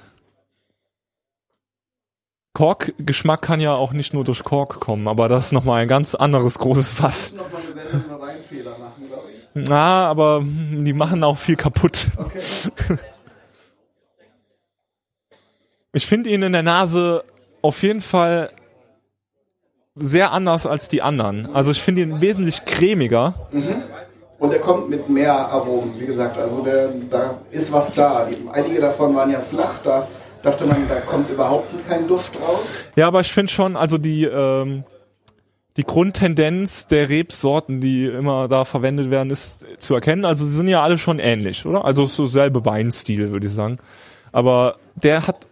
[2.55, 6.15] Kork-Geschmack kann ja auch nicht nur durch Kork kommen, aber das ist nochmal ein ganz
[6.15, 7.33] anderes großes Fass.
[7.33, 9.69] Noch mal eine Sendung über Weinfehler machen, glaube ich.
[9.69, 12.09] Na, aber die machen auch viel kaputt.
[12.17, 12.41] Okay.
[15.91, 17.23] Ich finde ihn in der Nase
[17.63, 18.51] auf jeden Fall
[19.99, 21.53] sehr anders als die anderen.
[21.53, 23.33] Also ich finde ihn wesentlich cremiger.
[23.51, 23.83] Mhm.
[24.39, 26.37] Und er kommt mit mehr Aromen, wie gesagt.
[26.37, 28.27] Also der, da ist was da.
[28.53, 30.07] Einige davon waren ja flach, da
[30.41, 32.69] dachte man, da kommt überhaupt kein Duft raus.
[32.95, 34.85] Ja, aber ich finde schon, also die, ähm,
[35.75, 40.23] die Grundtendenz der Rebsorten, die immer da verwendet werden, ist zu erkennen.
[40.23, 41.83] Also sie sind ja alle schon ähnlich, oder?
[41.83, 43.77] Also so selbe Weinstil, würde ich sagen.
[44.31, 45.47] Aber der hat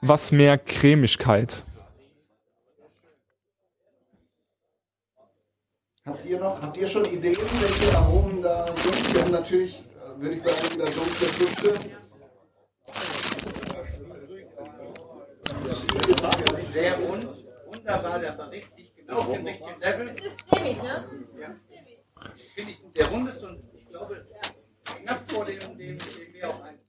[0.00, 1.64] was mehr Cremigkeit.
[6.04, 9.14] Habt ihr noch, habt ihr schon Ideen, welche Aromen da sind?
[9.14, 11.74] Wir haben natürlich, äh, würde ich sagen, wieder dunkle Früchte.
[16.72, 17.28] Sehr rund,
[17.66, 20.08] wunderbar, der Bericht liegt genau auf dem richtigen Level.
[20.08, 21.04] Es ist cremig, ne?
[21.40, 21.50] Ja.
[22.56, 24.26] Finde ich der rundeste und ich glaube
[24.84, 25.98] knapp vor dem, dem, dem
[26.32, 26.80] mehr auf eins.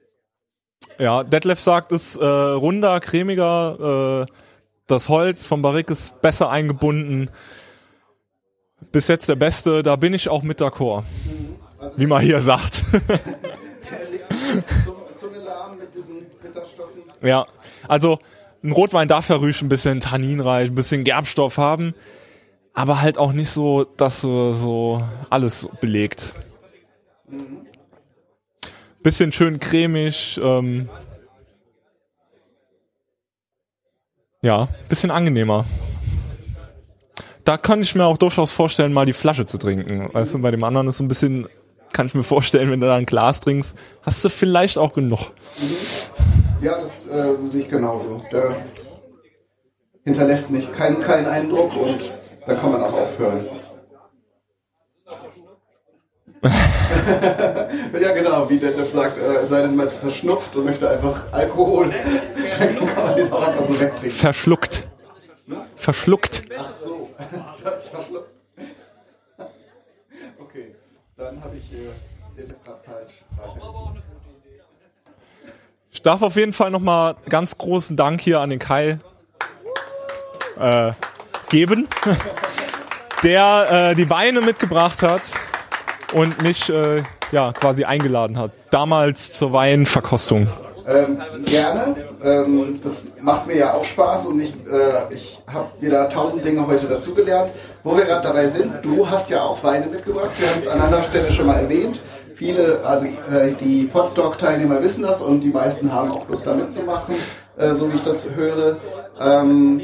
[0.98, 4.33] Ja, Detlef sagt, es äh, runder, cremiger, äh,
[4.88, 7.30] das Holz vom Barrique ist besser eingebunden.
[8.91, 11.03] Bis jetzt der beste, da bin ich auch mit d'accord.
[11.95, 12.83] Wie man hier sagt.
[17.23, 17.45] Ja,
[17.87, 18.19] also
[18.63, 21.95] ein Rotwein darf ja ruhig ein bisschen tanninreich, ein bisschen Gerbstoff haben,
[22.73, 26.33] aber halt auch nicht so, dass so, so alles belegt.
[29.01, 30.89] Bisschen schön cremig, ähm,
[34.41, 35.65] ja, bisschen angenehmer.
[37.43, 40.09] Da kann ich mir auch durchaus vorstellen, mal die Flasche zu trinken.
[40.13, 41.47] Weißt du, bei dem anderen ist so ein bisschen,
[41.91, 45.31] kann ich mir vorstellen, wenn du da ein Glas trinkst, hast du vielleicht auch genug.
[46.61, 48.22] Ja, das äh, sehe ich genauso.
[48.31, 48.55] Der
[50.05, 51.99] hinterlässt nicht keinen keinen Eindruck und
[52.45, 53.45] dann kann man auch aufhören.
[58.01, 61.23] ja, genau, wie Detlef sagt, äh, es sei denn, man ist verschnupft und möchte einfach
[61.31, 61.89] Alkohol,
[62.59, 64.09] dann kann man den auch einfach so wegtrinken.
[64.09, 64.88] Verschluckt.
[65.75, 66.43] Verschluckt.
[66.57, 67.02] Ach so,
[70.40, 70.75] Okay,
[71.17, 71.90] dann habe ich äh,
[72.38, 73.24] Detlef gerade falsch.
[75.92, 79.00] Ich darf auf jeden Fall nochmal ganz großen Dank hier an den Kai
[80.59, 80.92] äh,
[81.50, 81.88] geben,
[83.24, 85.22] der äh, die Weine mitgebracht hat
[86.14, 88.51] und mich äh, ja quasi eingeladen hat.
[88.72, 90.48] Damals zur Weinverkostung.
[90.87, 91.95] Ähm, gerne.
[92.23, 96.65] Ähm, das macht mir ja auch Spaß und ich, äh, ich habe wieder tausend Dinge
[96.67, 97.51] heute dazugelernt.
[97.83, 100.31] Wo wir gerade dabei sind, du hast ja auch Weine mitgebracht.
[100.37, 101.99] Wir haben es an anderer Stelle schon mal erwähnt.
[102.35, 107.15] Viele, also äh, die Podstock-Teilnehmer wissen das und die meisten haben auch Lust da mitzumachen,
[107.57, 108.77] äh, so wie ich das höre.
[109.21, 109.81] Ähm,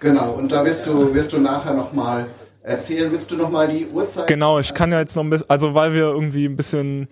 [0.00, 2.26] genau, und da wirst du, wirst du nachher nochmal
[2.62, 3.10] erzählen.
[3.10, 4.26] Willst du nochmal die Uhrzeit?
[4.26, 7.08] Genau, ich kann ja jetzt noch ein bisschen, also weil wir irgendwie ein bisschen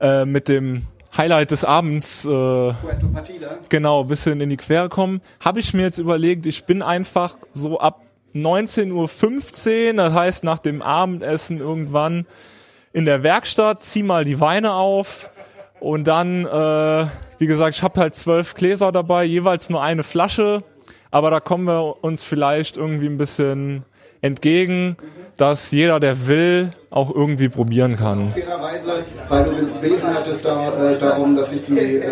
[0.00, 0.82] äh, mit dem
[1.16, 2.72] Highlight des Abends äh,
[3.68, 7.36] genau ein bisschen in die Quere kommen, habe ich mir jetzt überlegt, ich bin einfach
[7.52, 8.00] so ab
[8.34, 12.26] 19.15 Uhr, das heißt nach dem Abendessen irgendwann
[12.94, 15.30] in der Werkstatt, zieh mal die Weine auf
[15.80, 17.06] und dann, äh,
[17.38, 20.62] wie gesagt, ich habe halt zwölf Gläser dabei, jeweils nur eine Flasche,
[21.10, 23.84] aber da kommen wir uns vielleicht irgendwie ein bisschen
[24.22, 24.96] entgegen,
[25.36, 28.32] dass jeder, der will, auch irgendwie probieren kann.
[28.32, 28.92] Fairerweise,
[29.28, 32.02] weil du gebeten hattest da, äh, darum, dass sich die, äh,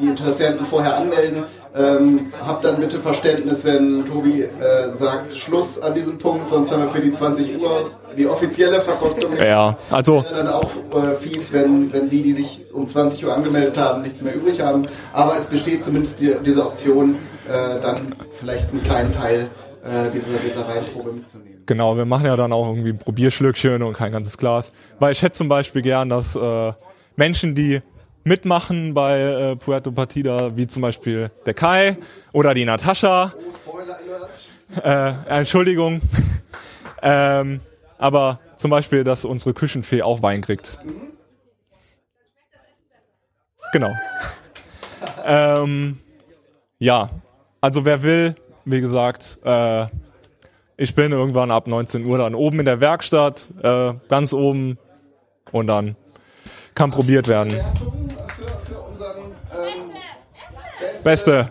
[0.00, 1.44] die Interessenten vorher anmelden,
[1.76, 6.82] ähm, hab dann bitte Verständnis, wenn Tobi äh, sagt Schluss an diesem Punkt, sonst haben
[6.84, 9.32] wir für die 20 Uhr die offizielle Verkostung.
[9.36, 13.34] Ja, also- Wäre dann auch äh, fies, wenn, wenn die, die sich um 20 Uhr
[13.34, 14.86] angemeldet haben, nichts mehr übrig haben.
[15.12, 17.16] Aber es besteht zumindest die, diese Option,
[17.48, 19.48] äh, dann vielleicht einen kleinen Teil
[19.84, 21.62] äh, dieser Weinprobe mitzunehmen.
[21.66, 24.72] Genau, wir machen ja dann auch irgendwie ein Probierschlückchen und kein ganzes Glas.
[24.98, 26.72] Weil ich hätte zum Beispiel gern, dass äh,
[27.16, 27.82] Menschen, die
[28.24, 31.98] mitmachen bei äh, Puerto Partida, wie zum Beispiel der Kai
[32.32, 33.34] oder die Natascha,
[34.82, 36.00] äh, Entschuldigung,
[37.02, 37.60] ähm,
[37.98, 40.78] aber zum Beispiel, dass unsere Küchenfee auch Wein kriegt.
[43.72, 43.90] Genau.
[45.26, 45.98] ähm,
[46.78, 47.10] ja,
[47.60, 49.86] also wer will, wie gesagt, äh,
[50.76, 54.78] ich bin irgendwann ab 19 Uhr dann oben in der Werkstatt, äh, ganz oben
[55.52, 55.96] und dann
[56.74, 57.54] kann probiert werden.
[61.04, 61.50] Beste.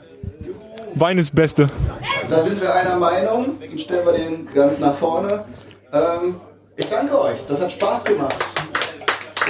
[0.95, 1.69] Wein ist Beste.
[2.29, 3.59] Da sind wir einer Meinung.
[3.59, 5.45] Dann stellen wir den ganz nach vorne.
[5.91, 6.39] Ähm,
[6.75, 7.37] ich danke euch.
[7.47, 8.35] Das hat Spaß gemacht.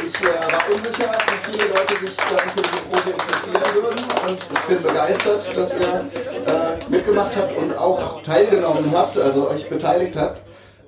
[0.05, 4.03] Ich äh, war unsicher, wie viele Leute sich dann für diese Probe interessieren würden.
[4.27, 6.05] Und ich bin begeistert, dass ihr
[6.47, 10.41] äh, mitgemacht habt und auch teilgenommen habt, also euch beteiligt habt.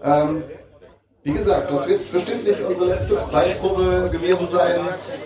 [0.03, 0.43] Ähm,
[1.23, 4.75] wie gesagt, das wird bestimmt nicht unsere letzte Weinprobe gewesen sein.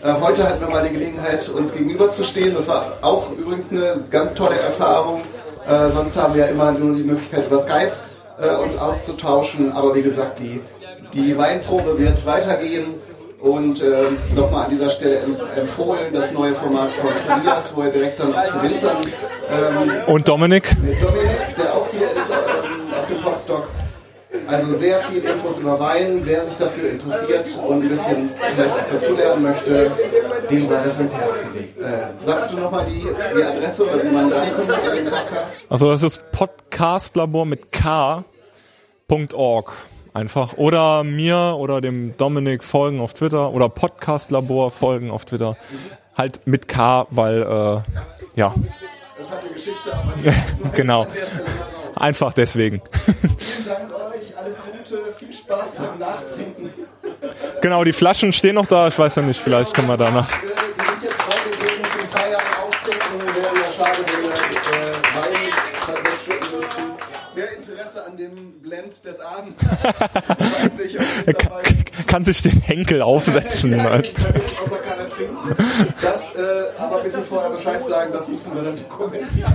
[0.01, 2.55] Äh, heute hatten wir mal die Gelegenheit, uns gegenüberzustehen.
[2.55, 5.19] Das war auch übrigens eine ganz tolle Erfahrung.
[5.67, 7.91] Äh, sonst haben wir ja immer nur die Möglichkeit, über Skype
[8.39, 9.73] äh, uns auszutauschen.
[9.73, 10.61] Aber wie gesagt, die,
[11.13, 12.95] die Weinprobe wird weitergehen.
[13.41, 14.03] Und äh,
[14.35, 15.21] nochmal an dieser Stelle
[15.55, 18.97] empfohlen das neue Format von Tobias, wo er direkt dann zu Winzern
[19.49, 20.75] ähm, Und Dominik?
[21.01, 23.67] Dominik, der auch hier ist ähm, auf dem Podstock.
[24.45, 26.21] Also sehr viel Infos über Wein.
[26.23, 29.91] Wer sich dafür interessiert und ein bisschen vielleicht auch dazulernen möchte,
[30.49, 31.79] dem sei das ans Herz gelegt.
[31.79, 35.61] Äh, sagst du nochmal die, die Adresse oder wie man reinkommt in den Podcast?
[35.69, 38.23] Also das ist Podcastlabor mit K.org
[40.13, 40.53] einfach.
[40.57, 45.57] Oder mir oder dem Dominik folgen auf Twitter oder Podcastlabor folgen auf Twitter.
[46.17, 48.53] Halt mit K, weil äh, ja.
[49.17, 51.07] Das hat eine Geschichte, aber die genau.
[51.95, 52.81] Einfach deswegen.
[52.91, 56.69] Vielen Dank euch, alles Gute, viel Spaß beim Nachtrinken.
[57.61, 58.87] Genau, die Flaschen stehen noch da.
[58.87, 60.27] Ich weiß ja nicht, vielleicht können wir danach.
[60.41, 63.35] Die sind jetzt freigegeben zum Feiern, Austrinken.
[63.35, 64.38] Wäre ja schade, wenn
[68.09, 69.61] an dem Blend des Abends
[70.77, 71.61] nicht, ob ich dabei
[72.07, 73.81] Kann sich den Henkel aufsetzen.
[73.81, 74.13] halt.
[74.15, 75.55] keiner trinken.
[76.01, 79.53] Das äh, aber bitte vorher Bescheid sagen, das müssen wir dann dokumentieren.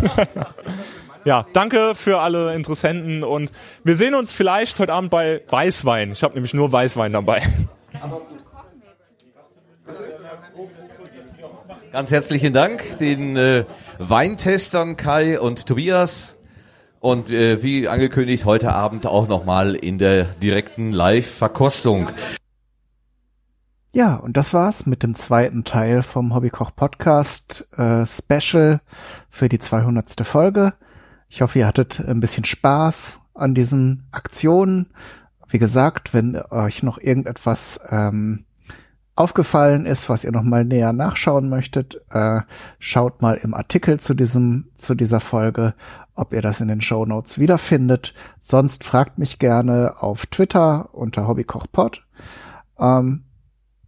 [1.25, 3.51] Ja, danke für alle Interessenten und
[3.83, 6.13] wir sehen uns vielleicht heute Abend bei Weißwein.
[6.13, 7.43] Ich habe nämlich nur Weißwein dabei.
[11.93, 13.65] Ganz herzlichen Dank den äh,
[13.99, 16.34] Weintestern Kai und Tobias.
[17.05, 22.09] Und äh, wie angekündigt, heute Abend auch nochmal in der direkten Live-Verkostung.
[23.93, 28.81] Ja, und das war's mit dem zweiten Teil vom Hobbykoch Podcast äh, Special
[29.29, 30.27] für die 200.
[30.27, 30.73] Folge.
[31.29, 34.87] Ich hoffe, ihr hattet ein bisschen Spaß an diesen Aktionen.
[35.47, 38.47] Wie gesagt, wenn euch noch irgendetwas ähm,
[39.17, 42.41] aufgefallen ist, was ihr noch mal näher nachschauen möchtet, äh,
[42.79, 45.75] schaut mal im Artikel zu diesem zu dieser Folge,
[46.15, 48.15] ob ihr das in den Show Notes wiederfindet.
[48.41, 52.05] Sonst fragt mich gerne auf Twitter unter Hobbykochpod.
[52.79, 53.25] Ähm,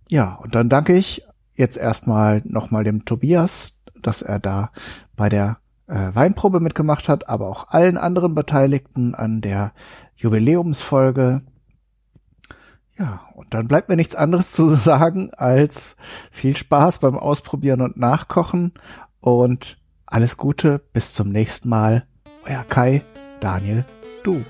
[0.09, 4.71] ja, und dann danke ich jetzt erstmal nochmal dem Tobias, dass er da
[5.17, 9.73] bei der äh, Weinprobe mitgemacht hat, aber auch allen anderen Beteiligten an der
[10.17, 11.43] Jubiläumsfolge.
[12.99, 15.97] Ja, dann bleibt mir nichts anderes zu sagen als
[16.31, 18.73] viel Spaß beim Ausprobieren und Nachkochen
[19.21, 22.07] und alles Gute, bis zum nächsten Mal.
[22.45, 23.03] Euer Kai,
[23.41, 23.85] Daniel,
[24.23, 24.45] du.